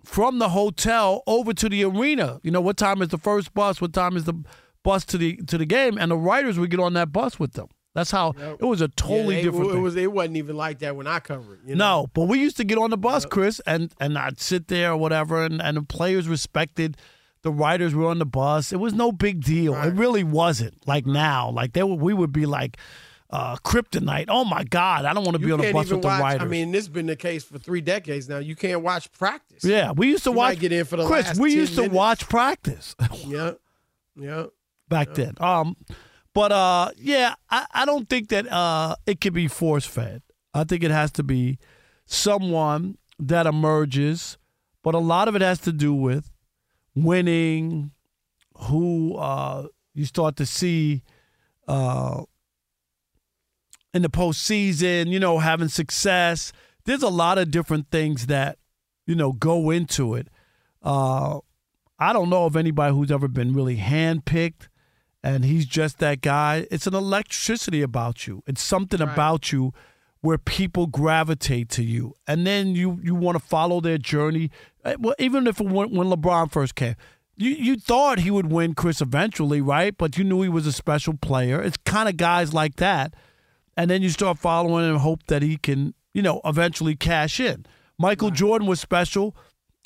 from 0.06 0.40
the 0.40 0.50
hotel 0.50 1.24
over 1.28 1.54
to 1.54 1.68
the 1.70 1.84
arena. 1.84 2.40
You 2.44 2.52
know 2.52 2.62
what 2.62 2.78
time 2.78 3.02
is 3.02 3.10
the 3.10 3.18
first 3.18 3.54
bus? 3.54 3.82
What 3.82 3.94
time 3.94 4.16
is 4.18 4.24
the 4.26 4.34
bus 4.84 5.04
to 5.06 5.18
the 5.18 5.38
to 5.48 5.58
the 5.58 5.66
game? 5.66 5.98
And 5.98 6.12
the 6.12 6.18
writers 6.18 6.58
would 6.60 6.70
get 6.70 6.80
on 6.80 6.94
that 6.94 7.12
bus 7.12 7.40
with 7.40 7.54
them. 7.54 7.68
That's 7.94 8.12
how 8.12 8.34
it 8.60 8.64
was 8.66 8.82
a 8.82 8.90
totally 8.90 9.36
Yeah, 9.38 9.42
they- 9.42 9.44
different. 9.48 9.70
It 9.70 9.74
thing. 9.74 9.82
was. 9.84 9.96
It 9.96 10.12
wasn't 10.12 10.38
even 10.38 10.58
like 10.58 10.80
that 10.80 10.96
when 10.98 11.08
I 11.08 11.20
covered. 11.20 11.62
You 11.66 11.76
know? 11.76 12.02
No, 12.02 12.08
but 12.14 12.24
we 12.24 12.40
used 12.40 12.58
to 12.58 12.64
get 12.66 12.78
on 12.78 12.90
the 12.90 12.98
bus, 12.98 13.26
Chris, 13.26 13.62
and 13.66 13.94
and 14.00 14.18
I'd 14.18 14.40
sit 14.40 14.68
there 14.68 14.92
or 14.92 14.98
whatever, 14.98 15.44
and, 15.44 15.62
and 15.62 15.78
the 15.78 15.82
players 15.82 16.28
respected 16.28 16.98
the 17.42 17.52
writers 17.52 17.94
were 17.94 18.08
on 18.08 18.18
the 18.20 18.26
bus. 18.26 18.74
It 18.74 18.78
was 18.80 18.94
no 18.94 19.12
big 19.12 19.44
deal. 19.44 19.76
It 19.76 19.94
really 19.94 20.24
wasn't 20.24 20.86
like 20.88 21.06
now. 21.06 21.52
Like 21.52 21.74
they 21.74 21.84
were, 21.84 21.94
we 21.96 22.12
would 22.14 22.32
be 22.32 22.46
like 22.48 22.78
uh, 23.36 23.56
kryptonite. 23.58 24.26
Oh 24.30 24.46
my 24.46 24.64
God, 24.64 25.06
I 25.06 25.14
don't 25.14 25.24
want 25.26 25.36
to 25.40 25.46
be 25.46 25.52
on 25.52 25.60
a 25.64 25.72
bus 25.74 25.90
with 25.90 26.02
the 26.02 26.08
watch. 26.08 26.22
writers. 26.22 26.42
I 26.42 26.46
mean, 26.46 26.72
this 26.72 26.82
has 26.86 26.90
been 26.90 27.06
the 27.08 27.16
case 27.16 27.44
for 27.44 27.58
three 27.60 27.82
decades 27.82 28.30
now. 28.30 28.38
You 28.38 28.56
can't 28.56 28.82
watch 28.82 29.12
practice. 29.12 29.64
yeah, 29.64 29.92
we 29.92 30.08
used 30.08 30.24
to 30.24 30.30
You 30.30 30.36
watch. 30.38 30.60
get 30.60 30.72
in 30.72 30.86
for 30.86 30.98
the 30.98 31.06
Chris, 31.08 31.26
last 31.28 31.40
we 31.40 31.50
10 31.52 31.58
used 31.60 31.76
to 31.76 31.82
minutes. 31.82 31.96
watch 31.96 32.30
practice. 32.30 32.96
Yeah, 33.28 33.52
yeah. 34.16 34.46
back 34.88 35.14
then. 35.16 35.34
Um, 35.40 35.76
but 36.34 36.52
uh, 36.52 36.92
yeah, 36.98 37.36
I, 37.50 37.66
I 37.74 37.86
don't 37.86 38.08
think 38.10 38.30
that 38.30 38.48
uh, 38.52 38.96
it 39.06 39.20
can 39.22 39.34
be 39.34 39.48
force 39.48 39.86
fed. 39.86 40.22
I 40.54 40.64
think 40.64 40.84
it 40.84 40.92
has 40.92 41.12
to 41.14 41.24
be 41.24 41.60
someone 42.06 42.98
that 43.20 43.46
emerges, 43.48 44.38
but 44.84 44.96
a 44.96 45.00
lot 45.00 45.28
of 45.28 45.36
it 45.36 45.42
has 45.42 45.60
to 45.60 45.72
do 45.72 45.94
with 45.94 46.32
winning, 46.96 47.92
who 48.58 49.16
uh, 49.18 49.68
you 49.94 50.06
start 50.06 50.38
to 50.38 50.46
see 50.46 51.04
uh, 51.68 52.24
in 53.96 54.04
the 54.04 54.10
postseason, 54.10 55.08
you 55.08 55.20
know, 55.20 55.40
having 55.40 55.70
success. 55.70 56.52
There's 56.84 57.02
a 57.02 57.10
lot 57.10 57.38
of 57.38 57.50
different 57.50 57.90
things 57.90 58.28
that, 58.28 58.60
you 59.08 59.16
know, 59.16 59.32
go 59.32 59.72
into 59.72 60.14
it. 60.14 60.28
Uh, 60.84 61.40
I 61.98 62.14
don't 62.14 62.30
know 62.30 62.46
of 62.46 62.56
anybody 62.56 62.94
who's 62.94 63.12
ever 63.12 63.28
been 63.28 63.56
really 63.56 63.78
handpicked 63.78 64.68
and 65.26 65.44
he's 65.44 65.66
just 65.66 65.98
that 66.00 66.22
guy. 66.22 66.68
It's 66.70 66.86
an 66.86 66.94
electricity 66.94 67.82
about 67.82 68.28
you. 68.28 68.44
It's 68.46 68.62
something 68.62 69.00
right. 69.00 69.12
about 69.12 69.52
you 69.52 69.74
where 70.22 70.38
people 70.38 70.86
gravitate 70.88 71.70
to 71.70 71.84
you, 71.84 72.14
and 72.28 72.46
then 72.46 72.76
you 72.76 73.00
you 73.02 73.16
want 73.16 73.38
to 73.38 73.44
follow 73.44 73.82
their 73.82 73.98
journey. 73.98 74.52
Uh, 74.84 74.96
well, 75.00 75.16
even 75.18 75.48
if 75.48 75.60
when, 75.60 75.96
when 75.96 76.08
LeBron 76.08 76.52
first 76.52 76.76
came, 76.76 76.96
you 77.36 77.50
you 77.50 77.76
thought 77.76 78.20
he 78.20 78.30
would 78.30 78.52
win 78.52 78.76
Chris 78.76 79.02
eventually, 79.02 79.62
right? 79.62 79.98
But 79.98 80.16
you 80.18 80.24
knew 80.24 80.44
he 80.44 80.50
was 80.50 80.68
a 80.68 80.72
special 80.72 81.16
player. 81.16 81.60
It's 81.62 81.78
kind 81.78 82.08
of 82.08 82.18
guys 82.18 82.54
like 82.54 82.76
that, 82.76 83.16
and 83.78 83.90
then 83.90 84.02
you 84.02 84.10
start 84.10 84.38
following 84.38 84.90
and 84.90 84.98
hope 84.98 85.26
that 85.28 85.42
he 85.42 85.58
can, 85.58 85.94
you 86.14 86.22
know, 86.22 86.42
eventually 86.46 86.96
cash 86.96 87.40
in. 87.40 87.66
Michael. 87.98 88.30
Jordan 88.30 88.68
was 88.68 88.82
special. 88.82 89.36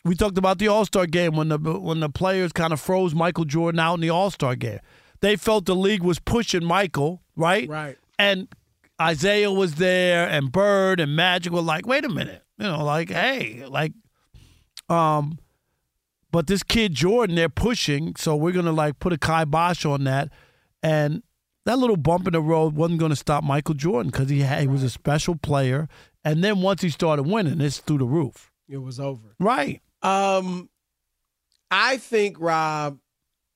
We 0.03 0.15
talked 0.15 0.37
about 0.37 0.57
the 0.57 0.67
All 0.67 0.85
Star 0.85 1.05
game 1.05 1.35
when 1.35 1.49
the 1.49 1.57
when 1.57 1.99
the 1.99 2.09
players 2.09 2.51
kind 2.51 2.73
of 2.73 2.79
froze 2.79 3.13
Michael 3.13 3.45
Jordan 3.45 3.79
out 3.79 3.95
in 3.95 4.01
the 4.01 4.09
All 4.09 4.31
Star 4.31 4.55
game 4.55 4.79
they 5.21 5.35
felt 5.35 5.65
the 5.65 5.75
league 5.75 6.03
was 6.03 6.19
pushing 6.19 6.63
Michael, 6.63 7.21
right? 7.35 7.67
Right. 7.67 7.97
And 8.17 8.47
Isiah 9.01 9.51
was 9.51 9.75
there, 9.75 10.27
and 10.27 10.51
Bird 10.51 10.99
and 10.99 11.15
Magic 11.15 11.53
were 11.53 11.61
like, 11.61 11.85
wait 11.85 12.05
a 12.05 12.09
minute, 12.09 12.43
you 12.57 12.65
know, 12.65 12.83
like, 12.83 13.09
hey, 13.09 13.65
like, 13.65 13.93
um, 14.89 15.39
but 16.31 16.47
this 16.47 16.63
kid 16.63 16.93
Jordan, 16.93 17.35
they're 17.35 17.49
pushing, 17.49 18.15
so 18.15 18.35
we're 18.35 18.51
gonna 18.51 18.71
like 18.71 18.99
put 18.99 19.13
a 19.13 19.17
kibosh 19.17 19.85
on 19.85 20.03
that, 20.03 20.29
and 20.83 21.23
that 21.69 21.77
little 21.77 21.97
bump 21.97 22.25
in 22.25 22.33
the 22.33 22.41
road 22.41 22.75
wasn't 22.75 22.99
gonna 22.99 23.15
stop 23.15 23.43
Michael 23.43 23.75
Jordan 23.75 24.11
because 24.11 24.29
he 24.29 24.41
had, 24.41 24.61
he 24.61 24.67
was 24.67 24.81
a 24.81 24.89
special 24.89 25.35
player, 25.35 25.87
and 26.23 26.43
then 26.43 26.61
once 26.61 26.81
he 26.81 26.89
started 26.89 27.23
winning, 27.23 27.61
it's 27.61 27.77
through 27.77 27.99
the 27.99 28.05
roof. 28.05 28.51
It 28.67 28.77
was 28.77 28.99
over. 28.99 29.35
Right. 29.39 29.81
Um, 30.01 30.69
I 31.69 31.97
think 31.97 32.37
Rob 32.39 32.99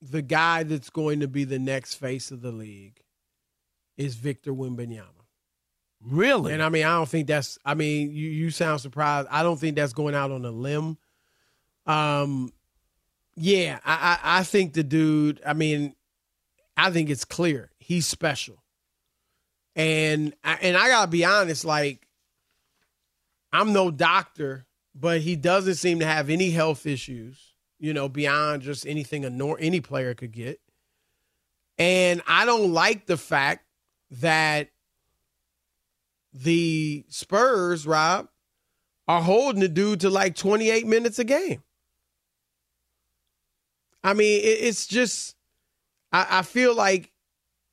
the 0.00 0.22
guy 0.22 0.62
that's 0.62 0.90
going 0.90 1.20
to 1.20 1.28
be 1.28 1.44
the 1.44 1.58
next 1.58 1.94
face 1.94 2.30
of 2.30 2.42
the 2.42 2.52
league 2.52 3.00
is 3.96 4.16
Victor 4.16 4.52
Wembanyama. 4.52 5.08
Really? 6.02 6.52
And 6.52 6.62
I 6.62 6.68
mean, 6.68 6.84
I 6.84 6.96
don't 6.96 7.08
think 7.08 7.26
that's. 7.26 7.58
I 7.64 7.74
mean, 7.74 8.10
you 8.10 8.28
you 8.28 8.50
sound 8.50 8.80
surprised. 8.80 9.28
I 9.30 9.42
don't 9.42 9.58
think 9.58 9.76
that's 9.76 9.94
going 9.94 10.14
out 10.14 10.30
on 10.30 10.44
a 10.44 10.50
limb. 10.50 10.98
Um, 11.86 12.52
yeah, 13.34 13.78
I 13.84 14.18
I, 14.22 14.38
I 14.40 14.42
think 14.44 14.74
the 14.74 14.84
dude. 14.84 15.40
I 15.46 15.54
mean, 15.54 15.94
I 16.76 16.90
think 16.90 17.08
it's 17.08 17.24
clear 17.24 17.70
he's 17.84 18.06
special. 18.06 18.62
And 19.76 20.34
and 20.42 20.76
I 20.76 20.88
gotta 20.88 21.10
be 21.10 21.24
honest, 21.24 21.64
like 21.64 22.06
I'm 23.52 23.72
no 23.72 23.90
doctor, 23.90 24.66
but 24.94 25.20
he 25.20 25.36
doesn't 25.36 25.76
seem 25.76 26.00
to 26.00 26.06
have 26.06 26.30
any 26.30 26.50
health 26.50 26.86
issues 26.86 27.54
you 27.84 27.92
know, 27.92 28.08
beyond 28.08 28.62
just 28.62 28.86
anything 28.86 29.26
a 29.26 29.30
nor- 29.30 29.58
any 29.60 29.78
player 29.78 30.14
could 30.14 30.32
get. 30.32 30.58
And 31.76 32.22
I 32.26 32.46
don't 32.46 32.72
like 32.72 33.04
the 33.04 33.18
fact 33.18 33.66
that 34.10 34.70
the 36.32 37.04
Spurs, 37.10 37.86
Rob, 37.86 38.28
are 39.06 39.20
holding 39.20 39.60
the 39.60 39.68
dude 39.68 40.00
to 40.00 40.08
like 40.08 40.34
28 40.34 40.86
minutes 40.86 41.18
a 41.18 41.24
game. 41.24 41.62
I 44.02 44.14
mean, 44.14 44.40
it's 44.42 44.86
just 44.86 45.36
I, 46.10 46.38
I, 46.38 46.42
feel 46.42 46.74
like, 46.74 47.12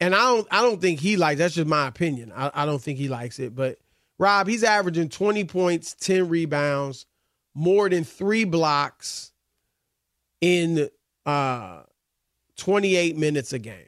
and 0.02 0.16
I 0.16 0.20
don't 0.24 0.48
I 0.52 0.62
don't 0.62 0.82
think 0.82 1.00
he 1.00 1.16
likes. 1.16 1.38
That's 1.38 1.54
just 1.54 1.68
my 1.68 1.88
opinion. 1.88 2.34
I, 2.36 2.52
I 2.54 2.66
don't 2.66 2.82
think 2.82 2.98
he 2.98 3.08
likes 3.08 3.40
it. 3.40 3.56
But 3.56 3.78
Rob, 4.18 4.48
he's 4.48 4.64
averaging 4.64 5.10
20 5.10 5.46
points, 5.46 5.94
10 5.94 6.28
rebounds, 6.28 7.06
more 7.54 7.88
than 7.88 8.04
three 8.04 8.44
blocks 8.44 9.32
in 10.42 10.90
uh, 11.26 11.84
28 12.58 13.16
minutes 13.16 13.54
a 13.54 13.60
game. 13.60 13.88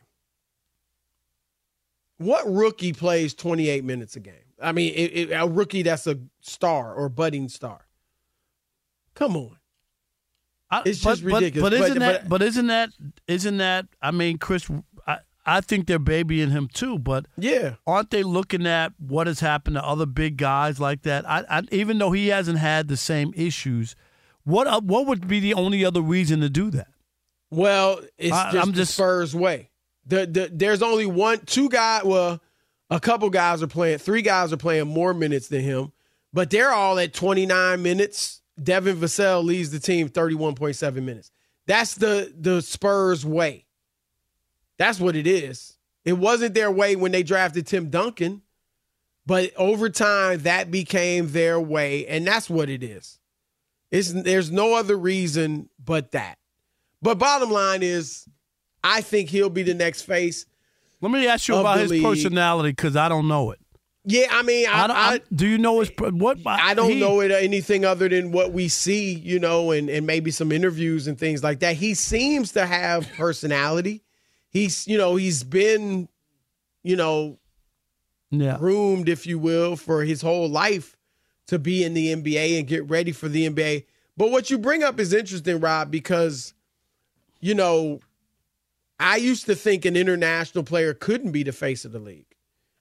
What 2.18 2.46
rookie 2.48 2.94
plays 2.94 3.34
28 3.34 3.84
minutes 3.84 4.16
a 4.16 4.20
game? 4.20 4.36
I 4.62 4.72
mean, 4.72 4.94
it, 4.96 5.32
it, 5.32 5.32
a 5.32 5.48
rookie 5.48 5.82
that's 5.82 6.08
a 6.08 6.20
star 6.42 6.94
or 6.94 7.10
budding 7.10 7.50
star. 7.50 7.86
Come 9.16 9.36
on. 9.36 9.58
It's 10.86 11.02
just 11.02 11.24
but, 11.24 11.34
ridiculous. 11.34 11.70
But, 11.70 11.78
but 11.78 11.86
isn't 11.86 12.00
but, 12.00 12.22
that? 12.22 12.30
But 12.30 12.42
isn't 12.42 12.68
that? 12.68 12.90
Isn't 13.28 13.58
that? 13.58 13.88
I 14.02 14.12
mean, 14.12 14.38
Chris. 14.38 14.70
I, 15.46 15.62
think 15.62 15.88
they're 15.88 16.00
babying 16.00 16.52
him 16.52 16.68
too. 16.68 17.00
But 17.00 17.28
yeah, 17.38 17.76
aren't 17.86 18.12
they 18.12 18.24
looking 18.24 18.66
at 18.68 18.94
what 19.00 19.28
has 19.28 19.40
happened 19.40 19.76
to 19.76 19.84
other 19.84 20.06
big 20.06 20.38
guys 20.38 20.80
like 20.80 21.04
that? 21.04 21.28
I, 21.30 21.44
I 21.50 21.62
even 21.72 21.98
though 21.98 22.12
he 22.12 22.28
hasn't 22.28 22.60
had 22.60 22.88
the 22.88 22.98
same 22.98 23.34
issues, 23.36 23.96
what 24.44 24.68
uh, 24.68 24.82
what 24.82 25.08
would 25.08 25.28
be 25.28 25.40
the 25.40 25.54
only 25.54 25.86
other 25.86 26.02
reason 26.02 26.42
to 26.42 26.50
do 26.50 26.70
that? 26.72 26.88
Well, 27.50 28.00
it's 28.18 28.34
I, 28.34 28.52
just, 28.52 28.68
I'm 28.68 28.74
just 28.74 28.94
Spurs 28.96 29.36
way. 29.36 29.70
The, 30.06 30.26
the, 30.26 30.50
there's 30.52 30.82
only 30.82 31.06
one, 31.06 31.40
two 31.46 31.70
guys. 31.70 32.04
Well, 32.04 32.42
a 32.90 33.00
couple 33.00 33.30
guys 33.30 33.64
are 33.64 33.68
playing. 33.68 34.00
Three 34.00 34.22
guys 34.22 34.52
are 34.52 34.58
playing 34.58 34.88
more 34.88 35.14
minutes 35.14 35.48
than 35.48 35.62
him, 35.62 35.94
but 36.34 36.50
they're 36.50 36.72
all 36.72 36.98
at 37.00 37.14
29 37.14 37.82
minutes. 37.82 38.42
Devin 38.62 38.98
Vassell 38.98 39.44
leads 39.44 39.72
the 39.72 39.80
team 39.80 40.10
31.7 40.10 41.04
minutes. 41.04 41.32
That's 41.66 41.96
the 41.96 42.34
the 42.38 42.62
Spurs 42.62 43.26
way. 43.26 43.66
That's 44.84 45.00
what 45.00 45.16
it 45.16 45.26
is. 45.26 45.78
It 46.04 46.12
wasn't 46.12 46.56
their 46.56 46.70
way 46.70 46.98
when 46.98 47.14
they 47.14 47.24
drafted 47.24 47.66
Tim 47.66 47.90
Duncan, 47.90 48.42
but 49.26 49.54
over 49.56 49.90
time 49.90 50.40
that 50.40 50.72
became 50.72 51.32
their 51.32 51.58
way, 51.58 52.06
and 52.06 52.28
that's 52.28 52.50
what 52.50 52.70
it 52.70 52.84
is. 52.84 53.18
It's, 53.92 54.12
there's 54.12 54.52
no 54.52 54.74
other 54.74 54.98
reason 54.98 55.70
but 55.82 56.12
that. 56.12 56.38
But 57.02 57.18
bottom 57.18 57.50
line 57.50 57.82
is, 57.82 58.28
I 58.84 59.00
think 59.00 59.30
he'll 59.30 59.50
be 59.50 59.64
the 59.64 59.74
next 59.74 60.02
face. 60.02 60.46
Let 61.00 61.14
me 61.14 61.30
ask 61.30 61.48
you 61.48 61.56
about 61.56 61.80
his 61.80 61.92
league. 61.92 62.04
personality 62.04 62.72
because 62.72 62.98
I 62.98 63.08
don't 63.08 63.30
know 63.30 63.52
it. 63.52 63.60
Yeah, 64.04 64.28
I 64.32 64.42
mean, 64.42 64.68
I, 64.68 64.86
I, 64.88 65.14
I 65.14 65.22
do 65.34 65.48
you 65.48 65.60
know 65.60 65.80
his 65.80 65.92
what? 65.98 66.40
I 66.46 66.74
don't 66.74 66.92
he, 66.92 67.00
know 67.00 67.22
it 67.22 67.32
anything 67.32 67.86
other 67.86 68.10
than 68.10 68.34
what 68.34 68.52
we 68.52 68.68
see, 68.68 69.14
you 69.14 69.40
know, 69.40 69.72
and 69.72 69.90
and 69.90 70.06
maybe 70.06 70.30
some 70.30 70.52
interviews 70.52 71.08
and 71.08 71.18
things 71.18 71.42
like 71.42 71.62
that. 71.62 71.78
He 71.78 71.94
seems 71.94 72.52
to 72.52 72.66
have 72.66 73.10
personality. 73.16 74.04
He's, 74.54 74.88
you 74.88 74.98
know, 74.98 75.16
he's 75.16 75.44
been, 75.44 76.08
you 76.84 76.96
know, 76.96 77.40
yeah. 78.30 78.58
groomed, 78.58 79.10
if 79.10 79.26
you 79.26 79.40
will, 79.40 79.76
for 79.76 80.04
his 80.04 80.22
whole 80.22 80.48
life 80.48 80.96
to 81.48 81.60
be 81.60 81.84
in 81.84 81.94
the 81.94 82.14
NBA 82.16 82.60
and 82.60 82.68
get 82.68 82.88
ready 82.90 83.12
for 83.12 83.28
the 83.28 83.50
NBA. 83.50 83.86
But 84.16 84.32
what 84.32 84.50
you 84.50 84.58
bring 84.58 84.84
up 84.84 85.00
is 85.00 85.12
interesting, 85.12 85.60
Rob, 85.60 85.90
because, 85.90 86.54
you 87.42 87.56
know, 87.56 88.00
I 89.00 89.18
used 89.18 89.48
to 89.48 89.56
think 89.56 89.86
an 89.86 89.98
international 89.98 90.64
player 90.64 90.94
couldn't 90.94 91.32
be 91.32 91.44
the 91.44 91.52
face 91.52 91.84
of 91.84 91.92
the 91.92 92.00
league. 92.00 92.28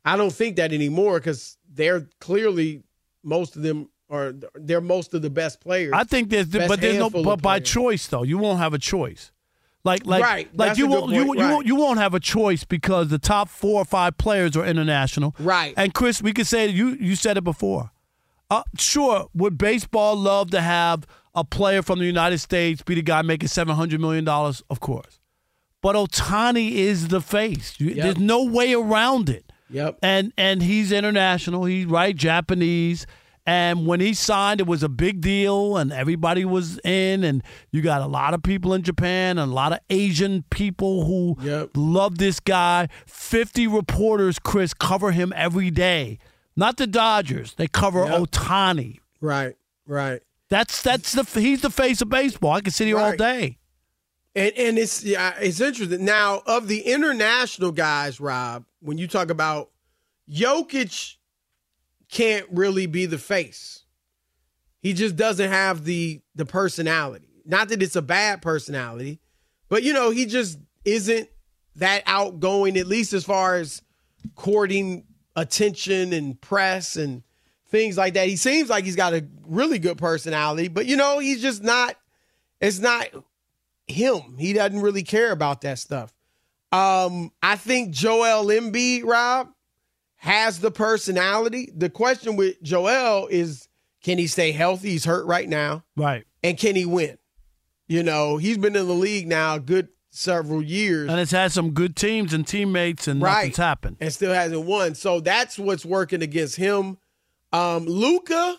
I 0.05 0.17
don't 0.17 0.33
think 0.33 0.57
that 0.57 0.73
anymore 0.73 1.19
because 1.19 1.57
they're 1.73 2.09
clearly 2.21 2.83
most 3.23 3.57
of 3.57 3.63
them 3.63 3.89
are 4.11 4.35
they're 4.55 4.81
most 4.81 5.15
of 5.15 5.23
the 5.23 5.31
best 5.31 5.61
players. 5.61 5.93
I 5.95 6.05
think 6.05 6.29
there's 6.29 6.47
but 6.47 6.81
there's 6.81 6.99
no 6.99 7.09
but 7.09 7.41
by 7.41 7.61
choice 7.61 8.07
though. 8.09 8.25
You 8.25 8.39
won't 8.39 8.59
have 8.59 8.75
a 8.75 8.79
choice. 8.79 9.33
Like 9.85 10.07
like 10.07 10.23
right. 10.23 10.49
like 10.57 10.69
That's 10.69 10.79
you 10.79 10.87
won't 10.87 11.13
you, 11.13 11.25
right. 11.25 11.39
you 11.39 11.49
won't 11.49 11.67
you 11.67 11.77
won't 11.77 11.99
have 11.99 12.15
a 12.15 12.21
choice 12.21 12.63
because 12.63 13.09
the 13.09 13.19
top 13.19 13.49
four 13.49 13.83
or 13.83 13.85
five 13.85 14.17
players 14.17 14.57
are 14.57 14.65
international. 14.65 15.35
Right. 15.41 15.75
And 15.77 15.93
Chris, 15.93 16.23
we 16.23 16.33
could 16.33 16.47
say 16.47 16.69
you 16.69 16.91
you 17.01 17.17
said 17.17 17.37
it 17.37 17.45
before. 17.45 17.91
Uh, 18.49 18.63
sure, 18.77 19.29
would 19.35 19.59
baseball 19.59 20.15
love 20.15 20.51
to 20.51 20.61
have 20.61 21.07
a 21.35 21.43
player 21.43 21.83
from 21.83 21.99
the 21.99 22.05
United 22.05 22.39
States 22.39 22.83
be 22.83 22.95
the 22.95 23.03
guy 23.03 23.23
making 23.23 23.49
seven 23.49 23.75
hundred 23.75 24.01
million 24.01 24.25
dollars? 24.25 24.63
Of 24.71 24.79
course, 24.79 25.19
but 25.81 25.97
Ohtani 25.97 26.73
is 26.73 27.09
the 27.09 27.21
face. 27.21 27.75
Yep. 27.81 27.97
There's 27.97 28.19
no 28.19 28.45
way 28.45 28.75
around 28.75 29.29
it. 29.29 29.51
Yep. 29.71 29.99
And 30.03 30.33
and 30.39 30.63
he's 30.63 30.93
international. 30.93 31.65
He's 31.65 31.87
right 31.87 32.15
Japanese. 32.15 33.07
And 33.45 33.87
when 33.89 33.99
he 33.99 34.15
signed, 34.15 34.61
it 34.61 34.69
was 34.69 34.85
a 34.85 34.89
big 34.89 35.21
deal, 35.21 35.77
and 35.77 35.93
everybody 35.93 36.45
was 36.45 36.79
in. 36.85 37.25
And 37.25 37.43
you 37.73 37.83
got 37.83 38.01
a 38.01 38.07
lot 38.07 38.35
of 38.35 38.43
people 38.43 38.73
in 38.73 38.83
Japan 38.83 39.37
and 39.39 39.51
a 39.51 39.55
lot 39.55 39.73
of 39.73 39.81
Asian 39.91 40.45
people 40.51 41.05
who 41.07 41.37
yep. 41.41 41.71
love 41.75 42.19
this 42.19 42.39
guy. 42.39 42.89
50 43.07 43.67
reporters, 43.67 44.39
Chris, 44.39 44.73
cover 44.75 45.11
him 45.11 45.33
every 45.35 45.71
day. 45.71 46.19
Not 46.55 46.77
the 46.77 46.87
Dodgers. 46.87 47.55
They 47.55 47.67
cover 47.67 48.05
yep. 48.05 48.21
Ohtani. 48.21 49.01
Right, 49.21 49.57
right. 49.87 50.23
That's 50.49 50.83
that's 50.83 51.13
the 51.13 51.41
he's 51.41 51.63
the 51.63 51.71
face 51.71 52.03
of 52.03 52.11
baseball. 52.11 52.53
I 52.53 52.61
can 52.61 52.73
sit 52.73 52.87
here 52.87 52.97
right. 52.97 53.13
all 53.13 53.17
day. 53.17 53.59
And 54.35 54.53
and 54.57 54.79
it's 54.79 55.03
yeah, 55.03 55.35
it's 55.41 55.61
interesting. 55.61 56.05
Now, 56.05 56.43
of 56.47 56.69
the 56.69 56.81
international 56.81 57.73
guys, 57.73 58.21
Rob, 58.21 58.67
when 58.81 58.99
you 58.99 59.09
talk 59.09 59.31
about 59.31 59.71
Jokic 60.31 61.17
can't 62.13 62.47
really 62.53 62.87
be 62.87 63.07
the 63.07 63.19
face. 63.19 63.85
He 64.81 64.93
just 64.93 65.17
doesn't 65.17 65.51
have 65.51 65.85
the 65.85 66.21
the 66.35 66.47
personality. 66.47 67.29
Not 67.45 67.71
that 67.71 67.83
it's 67.83 67.97
a 67.97 68.03
bad 68.03 68.43
personality, 68.43 69.21
but 69.69 69.83
you 69.83 69.93
know, 69.93 70.11
he 70.11 70.27
just 70.27 70.59
isn't 70.85 71.29
that 71.77 72.03
outgoing, 72.07 72.77
at 72.77 72.87
least 72.87 73.13
as 73.13 73.25
far 73.25 73.57
as 73.57 73.83
courting 74.37 75.05
attention 75.35 76.13
and 76.13 76.41
press 76.41 76.97
and 76.97 77.23
things 77.69 77.97
like 77.97 78.15
that. 78.15 78.29
He 78.29 78.37
seems 78.37 78.69
like 78.69 78.85
he's 78.85 78.97
got 78.97 79.15
a 79.15 79.27
really 79.47 79.79
good 79.79 79.97
personality, 79.97 80.69
but 80.69 80.87
you 80.87 80.97
know, 80.97 81.19
he's 81.19 81.41
just 81.41 81.63
not 81.63 81.97
it's 82.61 82.79
not 82.79 83.09
him. 83.87 84.37
He 84.39 84.53
doesn't 84.53 84.81
really 84.81 85.03
care 85.03 85.33
about 85.33 85.63
that 85.63 85.79
stuff. 85.79 86.13
Um, 86.71 87.33
I 87.43 87.57
think 87.57 87.91
Joel 87.91 88.47
Embiid, 88.47 89.05
Rob, 89.05 89.49
has 90.23 90.61
the 90.61 90.71
personality. 90.71 91.69
The 91.77 91.91
question 91.91 92.37
with 92.37 92.63
Joel 92.63 93.27
is 93.27 93.67
can 94.05 94.19
he 94.19 94.29
stay 94.29 94.53
healthy? 94.53 94.91
He's 94.91 95.05
hurt 95.05 95.27
right 95.27 95.49
now. 95.49 95.83
Right. 95.97 96.25
And 96.45 96.57
can 96.57 96.77
he 96.77 96.87
win? 96.87 97.19
You 97.89 98.05
know, 98.05 98.37
he's 98.37 98.57
been 98.57 98.77
in 98.77 98.87
the 98.87 98.95
league 98.95 99.27
now 99.27 99.57
a 99.57 99.61
good 99.61 99.89
several 100.11 100.63
years. 100.63 101.11
And 101.11 101.19
it's 101.19 101.33
had 101.33 101.51
some 101.51 101.73
good 101.73 101.97
teams 101.97 102.33
and 102.33 102.47
teammates, 102.47 103.09
and 103.09 103.21
Right. 103.21 103.35
nothing's 103.39 103.57
happened. 103.57 103.97
and 104.01 104.13
still 104.13 104.33
hasn't 104.33 104.65
won. 104.65 104.95
So 104.95 105.19
that's 105.19 105.59
what's 105.59 105.85
working 105.85 106.23
against 106.23 106.55
him. 106.55 106.99
Um, 107.53 107.87
Luka 107.87 108.59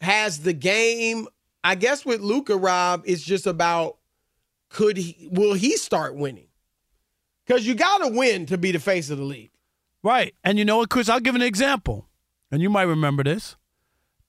has 0.00 0.38
the 0.38 0.54
game. 0.54 1.28
I 1.62 1.74
guess 1.74 2.06
with 2.06 2.22
Luka, 2.22 2.56
Rob, 2.56 3.02
it's 3.04 3.22
just 3.22 3.46
about 3.46 3.98
could 4.70 4.96
he 4.96 5.28
will 5.30 5.52
he 5.52 5.76
start 5.76 6.16
winning? 6.16 6.48
Because 7.44 7.66
you 7.66 7.74
got 7.74 7.98
to 7.98 8.08
win 8.08 8.46
to 8.46 8.56
be 8.56 8.72
the 8.72 8.78
face 8.78 9.10
of 9.10 9.18
the 9.18 9.24
league. 9.24 9.50
Right. 10.02 10.34
And 10.44 10.58
you 10.58 10.64
know 10.64 10.78
what, 10.78 10.90
Chris? 10.90 11.08
I'll 11.08 11.20
give 11.20 11.34
an 11.34 11.42
example. 11.42 12.08
And 12.50 12.62
you 12.62 12.70
might 12.70 12.82
remember 12.82 13.22
this. 13.22 13.56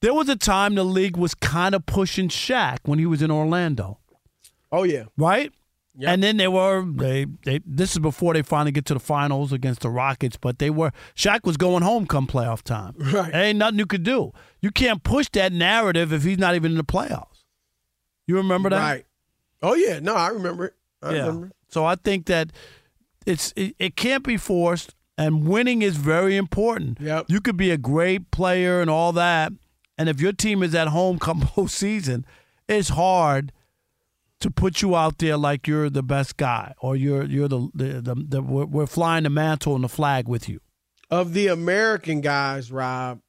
There 0.00 0.14
was 0.14 0.28
a 0.28 0.36
time 0.36 0.74
the 0.74 0.84
league 0.84 1.16
was 1.16 1.34
kind 1.34 1.74
of 1.74 1.86
pushing 1.86 2.28
Shaq 2.28 2.78
when 2.84 2.98
he 2.98 3.06
was 3.06 3.22
in 3.22 3.30
Orlando. 3.30 3.98
Oh 4.70 4.82
yeah. 4.82 5.04
Right? 5.16 5.52
And 6.00 6.22
then 6.22 6.38
they 6.38 6.48
were 6.48 6.84
they 6.84 7.26
they 7.44 7.60
this 7.66 7.92
is 7.92 7.98
before 7.98 8.32
they 8.32 8.42
finally 8.42 8.72
get 8.72 8.86
to 8.86 8.94
the 8.94 9.00
finals 9.00 9.52
against 9.52 9.82
the 9.82 9.90
Rockets, 9.90 10.36
but 10.36 10.58
they 10.58 10.70
were 10.70 10.90
Shaq 11.14 11.44
was 11.44 11.56
going 11.56 11.82
home 11.82 12.06
come 12.06 12.26
playoff 12.26 12.62
time. 12.62 12.94
Right. 13.12 13.30
There 13.30 13.44
ain't 13.44 13.58
nothing 13.58 13.78
you 13.78 13.86
could 13.86 14.02
do. 14.02 14.32
You 14.60 14.70
can't 14.70 15.02
push 15.02 15.28
that 15.34 15.52
narrative 15.52 16.12
if 16.12 16.22
he's 16.22 16.38
not 16.38 16.54
even 16.54 16.72
in 16.72 16.78
the 16.78 16.84
playoffs. 16.84 17.44
You 18.26 18.36
remember 18.36 18.70
that? 18.70 18.78
Right. 18.78 19.06
Oh 19.62 19.74
yeah. 19.74 20.00
No, 20.00 20.14
I 20.14 20.28
remember 20.28 20.66
it. 20.66 20.74
I 21.02 21.12
yeah. 21.12 21.26
remember. 21.26 21.52
So 21.68 21.84
I 21.84 21.96
think 21.96 22.26
that 22.26 22.50
it's 23.26 23.52
it, 23.54 23.76
it 23.78 23.94
can't 23.94 24.24
be 24.24 24.38
forced, 24.38 24.94
and 25.22 25.46
winning 25.46 25.82
is 25.82 25.96
very 25.96 26.36
important. 26.36 27.00
Yep. 27.00 27.26
You 27.28 27.40
could 27.40 27.56
be 27.56 27.70
a 27.70 27.78
great 27.78 28.30
player 28.30 28.80
and 28.80 28.90
all 28.90 29.12
that, 29.12 29.52
and 29.96 30.08
if 30.08 30.20
your 30.20 30.32
team 30.32 30.62
is 30.62 30.74
at 30.74 30.88
home 30.88 31.18
come 31.26 31.40
postseason, 31.40 32.24
it's 32.68 32.90
hard 32.90 33.52
to 34.40 34.50
put 34.50 34.82
you 34.82 34.96
out 34.96 35.18
there 35.18 35.36
like 35.36 35.68
you're 35.68 35.88
the 35.88 36.02
best 36.02 36.36
guy 36.36 36.74
or 36.80 36.96
you're 36.96 37.24
you're 37.24 37.48
the 37.48 37.68
the, 37.74 37.84
the, 38.00 38.14
the 38.14 38.42
we're, 38.42 38.64
we're 38.64 38.86
flying 38.86 39.22
the 39.22 39.30
mantle 39.30 39.74
and 39.74 39.84
the 39.84 39.88
flag 39.88 40.26
with 40.28 40.48
you. 40.48 40.60
Of 41.10 41.34
the 41.34 41.48
American 41.48 42.20
guys, 42.22 42.72
Rob, 42.72 43.20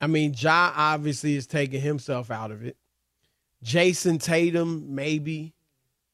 I 0.00 0.06
mean, 0.06 0.34
Ja 0.36 0.72
obviously 0.74 1.36
is 1.36 1.46
taking 1.46 1.80
himself 1.80 2.30
out 2.30 2.50
of 2.50 2.64
it. 2.64 2.76
Jayson 3.62 4.18
Tatum, 4.18 4.94
maybe. 4.94 5.52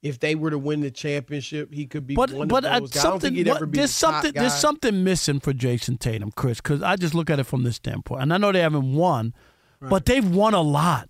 If 0.06 0.20
they 0.20 0.34
were 0.34 0.50
to 0.50 0.58
win 0.58 0.80
the 0.80 0.90
championship, 0.90 1.72
he 1.72 1.86
could 1.86 2.06
be 2.06 2.14
But 2.14 2.30
one 2.32 2.48
but 2.48 2.64
of 2.64 2.72
uh, 2.72 2.80
those 2.80 2.90
guys. 2.90 3.04
I 3.04 3.08
something 3.08 3.44
what- 3.46 3.70
be 3.70 3.78
there's 3.78 3.90
the 3.90 3.94
something 3.94 4.32
there's 4.34 4.54
something 4.54 5.04
missing 5.04 5.40
for 5.40 5.52
Jayson 5.52 5.98
Tatum, 5.98 6.30
Chris, 6.32 6.60
because 6.60 6.82
I 6.82 6.96
just 6.96 7.14
look 7.14 7.30
at 7.30 7.38
it 7.38 7.44
from 7.44 7.64
this 7.64 7.76
standpoint, 7.76 8.22
and 8.22 8.32
I 8.32 8.38
know 8.38 8.52
they 8.52 8.60
haven't 8.60 8.92
won, 8.94 9.34
but 9.80 10.06
they've 10.06 10.28
won 10.28 10.54
a 10.54 10.62
lot. 10.62 11.08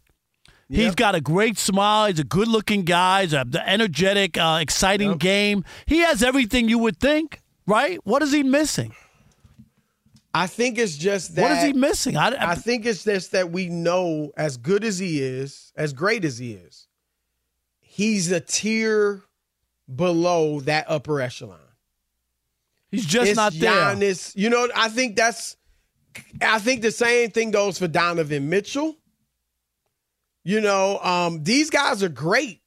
He's 0.68 0.94
got 0.97 1.14
a 1.14 1.20
great 1.20 1.59
smile. 1.59 2.09
He's 2.09 2.18
a 2.18 2.24
good-looking 2.24 2.82
guy. 2.84 3.22
He's 3.22 3.32
a 3.32 3.44
the 3.49 3.66
energetic, 3.68 4.36
uh, 4.36 4.59
exciting 4.61 5.16
game. 5.16 5.64
He 5.86 5.99
has 5.99 6.22
everything 6.22 6.68
you 6.68 6.78
would 6.78 6.99
think, 6.99 7.40
right? 7.66 8.01
What 8.05 8.22
is 8.22 8.32
he 8.32 8.42
missing? 8.42 8.92
I 10.34 10.47
think 10.47 10.76
it's 10.76 10.97
just 10.97 11.34
that. 11.36 11.42
What 11.42 11.53
is 11.53 11.64
he 11.64 11.72
missing? 11.72 12.16
I, 12.16 12.51
I 12.53 12.55
think 12.57 12.84
it's 12.84 13.05
just 13.05 13.32
that 13.32 13.53
we 13.53 13.68
know, 13.68 14.32
as 14.36 14.57
good 14.59 14.84
as 14.84 14.99
he 14.99 15.22
is, 15.22 15.72
as 15.76 15.92
great 15.92 16.24
as 16.24 16.36
he 16.36 16.53
is, 16.53 16.86
he's 17.97 18.30
a 18.30 18.40
tier 18.40 19.22
below 19.92 20.61
that 20.61 20.84
upper 20.86 21.18
echelon. 21.18 21.59
He's 22.90 23.07
just 23.07 23.30
It's 23.30 23.36
not 23.36 23.55
there. 23.55 23.72
Giannis. 23.72 24.36
You 24.36 24.51
know, 24.51 24.68
I 24.74 24.90
think 24.90 25.16
that's. 25.16 25.57
I 26.40 26.59
think 26.59 26.82
the 26.82 26.90
same 26.90 27.30
thing 27.30 27.51
goes 27.51 27.78
for 27.78 27.88
Donovan 27.88 28.49
Mitchell. 28.49 28.97
You 30.44 30.61
know, 30.61 30.99
um, 30.99 31.42
these 31.42 31.70
guys 31.70 32.03
are 32.03 32.09
great, 32.09 32.61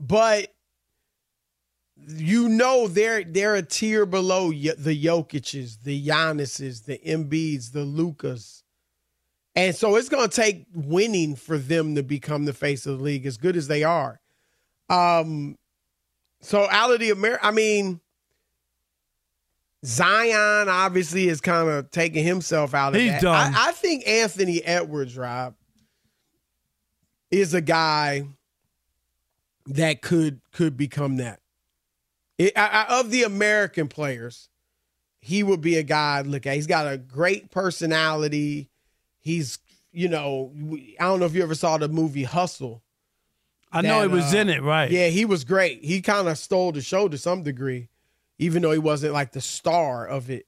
but 0.00 0.52
you 2.06 2.48
know 2.48 2.88
they're 2.88 3.24
they're 3.24 3.54
a 3.54 3.62
tier 3.62 4.06
below 4.06 4.50
the 4.50 5.04
Jokic's, 5.04 5.76
the 5.76 6.06
Giannis's, 6.06 6.82
the 6.82 6.98
Embiid's, 6.98 7.72
the 7.72 7.84
Lukas. 7.84 8.64
And 9.54 9.74
so 9.74 9.96
it's 9.96 10.08
going 10.08 10.28
to 10.28 10.34
take 10.34 10.66
winning 10.72 11.36
for 11.36 11.58
them 11.58 11.96
to 11.96 12.02
become 12.02 12.44
the 12.44 12.52
face 12.52 12.86
of 12.86 12.98
the 12.98 13.04
league 13.04 13.26
as 13.26 13.36
good 13.36 13.56
as 13.56 13.68
they 13.68 13.82
are. 13.84 14.20
Um 14.88 15.56
so 16.40 16.66
out 16.70 16.92
of 16.92 17.00
the 17.00 17.10
Amer 17.10 17.38
I 17.42 17.50
mean 17.50 18.00
Zion 19.84 20.68
obviously 20.68 21.28
is 21.28 21.40
kind 21.40 21.68
of 21.68 21.90
taking 21.90 22.24
himself 22.24 22.74
out 22.74 22.94
of 22.94 23.00
He's 23.00 23.12
that. 23.12 23.22
done. 23.22 23.54
I, 23.54 23.68
I 23.68 23.72
think 23.72 24.06
Anthony 24.08 24.62
Edwards, 24.64 25.16
Rob, 25.16 25.54
is 27.30 27.54
a 27.54 27.60
guy 27.60 28.24
that 29.66 30.02
could 30.02 30.40
could 30.52 30.76
become 30.76 31.18
that. 31.18 31.40
It, 32.38 32.52
I, 32.56 32.86
I- 32.88 33.00
of 33.00 33.10
the 33.10 33.22
American 33.22 33.86
players, 33.88 34.48
he 35.20 35.42
would 35.42 35.60
be 35.60 35.76
a 35.76 35.82
guy. 35.84 36.18
I'd 36.18 36.26
Look 36.26 36.46
at. 36.46 36.54
He's 36.56 36.66
got 36.66 36.92
a 36.92 36.98
great 36.98 37.50
personality. 37.50 38.70
He's, 39.20 39.58
you 39.92 40.08
know, 40.08 40.52
I 40.98 41.04
don't 41.04 41.20
know 41.20 41.26
if 41.26 41.34
you 41.34 41.42
ever 41.42 41.54
saw 41.54 41.76
the 41.78 41.88
movie 41.88 42.24
Hustle. 42.24 42.82
I 43.70 43.82
know 43.82 44.00
that, 44.00 44.08
he 44.08 44.14
was 44.14 44.34
uh, 44.34 44.38
in 44.38 44.48
it, 44.48 44.62
right? 44.62 44.90
Yeah, 44.90 45.08
he 45.08 45.24
was 45.24 45.44
great. 45.44 45.84
He 45.84 46.00
kind 46.00 46.28
of 46.28 46.38
stole 46.38 46.72
the 46.72 46.80
show 46.80 47.08
to 47.08 47.18
some 47.18 47.42
degree, 47.42 47.88
even 48.38 48.62
though 48.62 48.72
he 48.72 48.78
wasn't 48.78 49.12
like 49.12 49.32
the 49.32 49.40
star 49.40 50.06
of 50.06 50.30
it. 50.30 50.46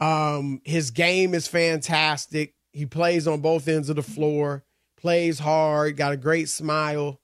Um, 0.00 0.60
his 0.64 0.90
game 0.90 1.34
is 1.34 1.46
fantastic. 1.48 2.54
He 2.72 2.86
plays 2.86 3.26
on 3.26 3.40
both 3.40 3.68
ends 3.68 3.88
of 3.88 3.96
the 3.96 4.02
floor, 4.02 4.64
plays 4.96 5.38
hard, 5.38 5.96
got 5.96 6.12
a 6.12 6.16
great 6.16 6.48
smile. 6.48 7.20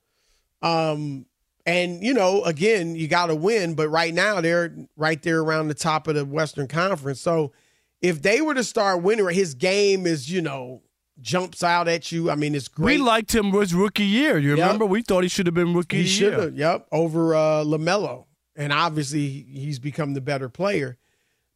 Um, 0.62 1.26
and 1.66 2.02
you 2.02 2.14
know, 2.14 2.42
again, 2.44 2.94
you 2.94 3.08
got 3.08 3.26
to 3.26 3.34
win, 3.34 3.74
but 3.74 3.88
right 3.88 4.12
now 4.12 4.40
they're 4.40 4.74
right 4.96 5.22
there 5.22 5.40
around 5.40 5.68
the 5.68 5.74
top 5.74 6.08
of 6.08 6.14
the 6.14 6.24
Western 6.24 6.68
Conference. 6.68 7.20
So 7.20 7.52
if 8.00 8.20
they 8.20 8.40
were 8.40 8.54
to 8.54 8.64
start 8.64 9.02
winning, 9.02 9.28
his 9.30 9.54
game 9.54 10.06
is, 10.06 10.30
you 10.30 10.42
know, 10.42 10.82
jumps 11.20 11.62
out 11.62 11.88
at 11.88 12.10
you. 12.12 12.30
I 12.30 12.34
mean, 12.34 12.54
it's 12.54 12.68
great. 12.68 12.98
We 12.98 13.04
liked 13.04 13.34
him 13.34 13.50
was 13.50 13.72
rookie 13.74 14.04
year. 14.04 14.38
You 14.38 14.50
Yep. 14.50 14.58
remember? 14.58 14.86
We 14.86 15.02
thought 15.02 15.22
he 15.22 15.28
should 15.28 15.46
have 15.46 15.54
been 15.54 15.72
rookie 15.74 16.02
He 16.02 16.06
should 16.08 16.32
year. 16.32 16.40
have. 16.42 16.56
Yep, 16.56 16.88
over 16.92 17.34
uh, 17.34 17.64
LaMelo, 17.64 18.24
and 18.56 18.72
obviously 18.72 19.28
he's 19.28 19.78
become 19.78 20.14
the 20.14 20.20
better 20.20 20.48
player. 20.48 20.98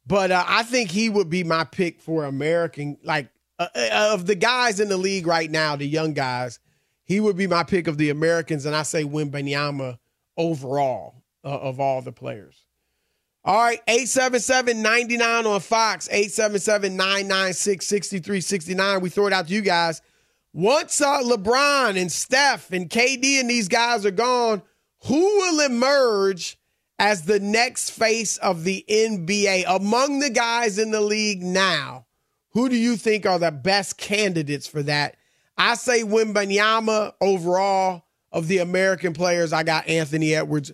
But 0.07 0.31
uh, 0.31 0.43
I 0.47 0.63
think 0.63 0.89
he 0.91 1.09
would 1.09 1.29
be 1.29 1.43
my 1.43 1.63
pick 1.65 2.01
for 2.01 2.25
American. 2.25 2.97
Like 3.03 3.29
uh, 3.59 3.67
uh, 3.75 4.09
of 4.13 4.25
the 4.25 4.35
guys 4.35 4.79
in 4.79 4.89
the 4.89 4.97
league 4.97 5.27
right 5.27 5.51
now, 5.51 5.75
the 5.75 5.85
young 5.87 6.13
guys, 6.13 6.59
he 7.05 7.19
would 7.19 7.35
be 7.35 7.45
my 7.47 7.63
pick 7.63 7.87
of 7.87 7.97
the 7.97 8.09
Americans, 8.09 8.65
and 8.65 8.75
I 8.75 8.83
say 8.83 9.03
Wembanyama 9.03 9.99
overall 10.37 11.15
uh, 11.43 11.49
of 11.49 11.79
all 11.79 12.01
the 12.01 12.11
players. 12.13 12.63
All 13.45 13.55
right, 13.55 13.79
877-99 13.87 15.45
on 15.45 15.61
Fox, 15.61 16.09
877-996-6369. 16.09 19.01
We 19.01 19.09
throw 19.09 19.27
it 19.27 19.33
out 19.33 19.47
to 19.47 19.53
you 19.53 19.61
guys. 19.61 20.01
Once 20.51 20.99
uh, 20.99 21.21
LeBron 21.21 21.99
and 21.99 22.11
Steph 22.11 22.71
and 22.71 22.89
KD 22.89 23.39
and 23.39 23.49
these 23.49 23.69
guys 23.69 24.05
are 24.05 24.11
gone, 24.11 24.61
who 25.05 25.19
will 25.19 25.65
emerge 25.65 26.57
as 26.97 27.23
the 27.23 27.39
next 27.39 27.91
face 27.91 28.35
of 28.37 28.65
the 28.65 28.83
NBA 28.89 29.63
among 29.67 30.19
the 30.19 30.29
guys 30.29 30.77
in 30.77 30.91
the 30.91 31.01
league 31.01 31.41
now? 31.41 32.05
Who 32.51 32.67
do 32.67 32.75
you 32.75 32.97
think 32.97 33.25
are 33.25 33.39
the 33.39 33.51
best 33.51 33.97
candidates 33.97 34.67
for 34.67 34.83
that? 34.83 35.15
I 35.57 35.75
say 35.75 36.03
Wembanyama 36.03 37.13
overall 37.21 38.03
of 38.31 38.47
the 38.47 38.57
American 38.57 39.13
players. 39.13 39.53
I 39.53 39.63
got 39.63 39.87
Anthony 39.87 40.35
Edwards. 40.35 40.73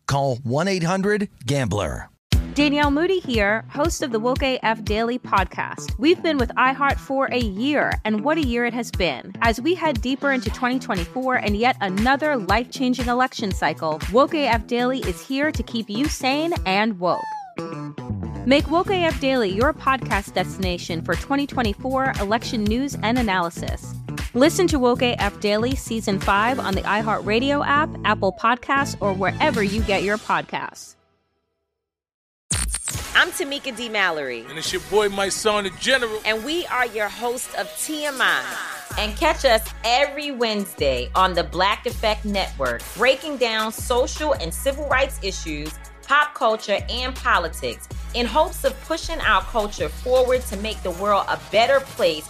call 0.11 0.37
1-800-GAMBLER. 0.37 2.09
Danielle 2.53 2.91
Moody 2.91 3.21
here, 3.21 3.63
host 3.69 4.01
of 4.01 4.11
the 4.11 4.19
Woke 4.19 4.43
AF 4.43 4.83
Daily 4.83 5.17
podcast. 5.17 5.97
We've 5.97 6.21
been 6.21 6.37
with 6.37 6.49
iHeart 6.49 6.97
for 6.97 7.27
a 7.31 7.39
year, 7.39 7.93
and 8.03 8.25
what 8.25 8.37
a 8.37 8.45
year 8.45 8.65
it 8.65 8.73
has 8.73 8.91
been. 8.91 9.33
As 9.41 9.61
we 9.61 9.73
head 9.73 10.01
deeper 10.01 10.33
into 10.33 10.49
2024 10.49 11.35
and 11.35 11.55
yet 11.55 11.77
another 11.79 12.35
life 12.35 12.69
changing 12.69 13.07
election 13.07 13.53
cycle, 13.53 14.01
Woke 14.11 14.33
AF 14.33 14.67
Daily 14.67 14.99
is 14.99 15.25
here 15.25 15.49
to 15.49 15.63
keep 15.63 15.89
you 15.89 16.09
sane 16.09 16.53
and 16.65 16.99
woke. 16.99 17.23
Make 18.45 18.69
Woke 18.69 18.89
AF 18.89 19.17
Daily 19.21 19.49
your 19.49 19.71
podcast 19.71 20.33
destination 20.33 21.01
for 21.03 21.13
2024 21.15 22.15
election 22.19 22.65
news 22.65 22.97
and 23.01 23.17
analysis. 23.17 23.93
Listen 24.33 24.65
to 24.67 24.79
Woke 24.79 25.01
AF 25.01 25.41
Daily 25.41 25.75
Season 25.75 26.17
5 26.17 26.57
on 26.57 26.73
the 26.73 26.83
iHeartRadio 26.83 27.67
app, 27.67 27.89
Apple 28.05 28.31
Podcasts, 28.31 28.95
or 29.01 29.11
wherever 29.11 29.61
you 29.61 29.81
get 29.81 30.03
your 30.03 30.17
podcasts. 30.17 30.95
I'm 33.13 33.31
Tamika 33.31 33.75
D. 33.75 33.89
Mallory. 33.89 34.45
And 34.47 34.57
it's 34.57 34.71
your 34.71 34.81
boy, 34.83 35.09
Mysonne, 35.09 35.63
the 35.63 35.77
General. 35.81 36.21
And 36.23 36.45
we 36.45 36.65
are 36.67 36.85
your 36.85 37.09
hosts 37.09 37.53
of 37.55 37.67
TMI. 37.71 38.41
And 38.97 39.17
catch 39.17 39.43
us 39.43 39.67
every 39.83 40.31
Wednesday 40.31 41.09
on 41.13 41.33
the 41.33 41.43
Black 41.43 41.85
Effect 41.85 42.23
Network, 42.23 42.81
breaking 42.95 43.35
down 43.35 43.73
social 43.73 44.31
and 44.35 44.53
civil 44.53 44.87
rights 44.87 45.19
issues, 45.21 45.73
pop 46.07 46.33
culture, 46.35 46.79
and 46.89 47.13
politics 47.15 47.89
in 48.13 48.25
hopes 48.25 48.63
of 48.63 48.79
pushing 48.85 49.19
our 49.19 49.41
culture 49.41 49.89
forward 49.89 50.41
to 50.43 50.55
make 50.57 50.81
the 50.83 50.91
world 50.91 51.25
a 51.27 51.37
better 51.51 51.81
place 51.81 52.29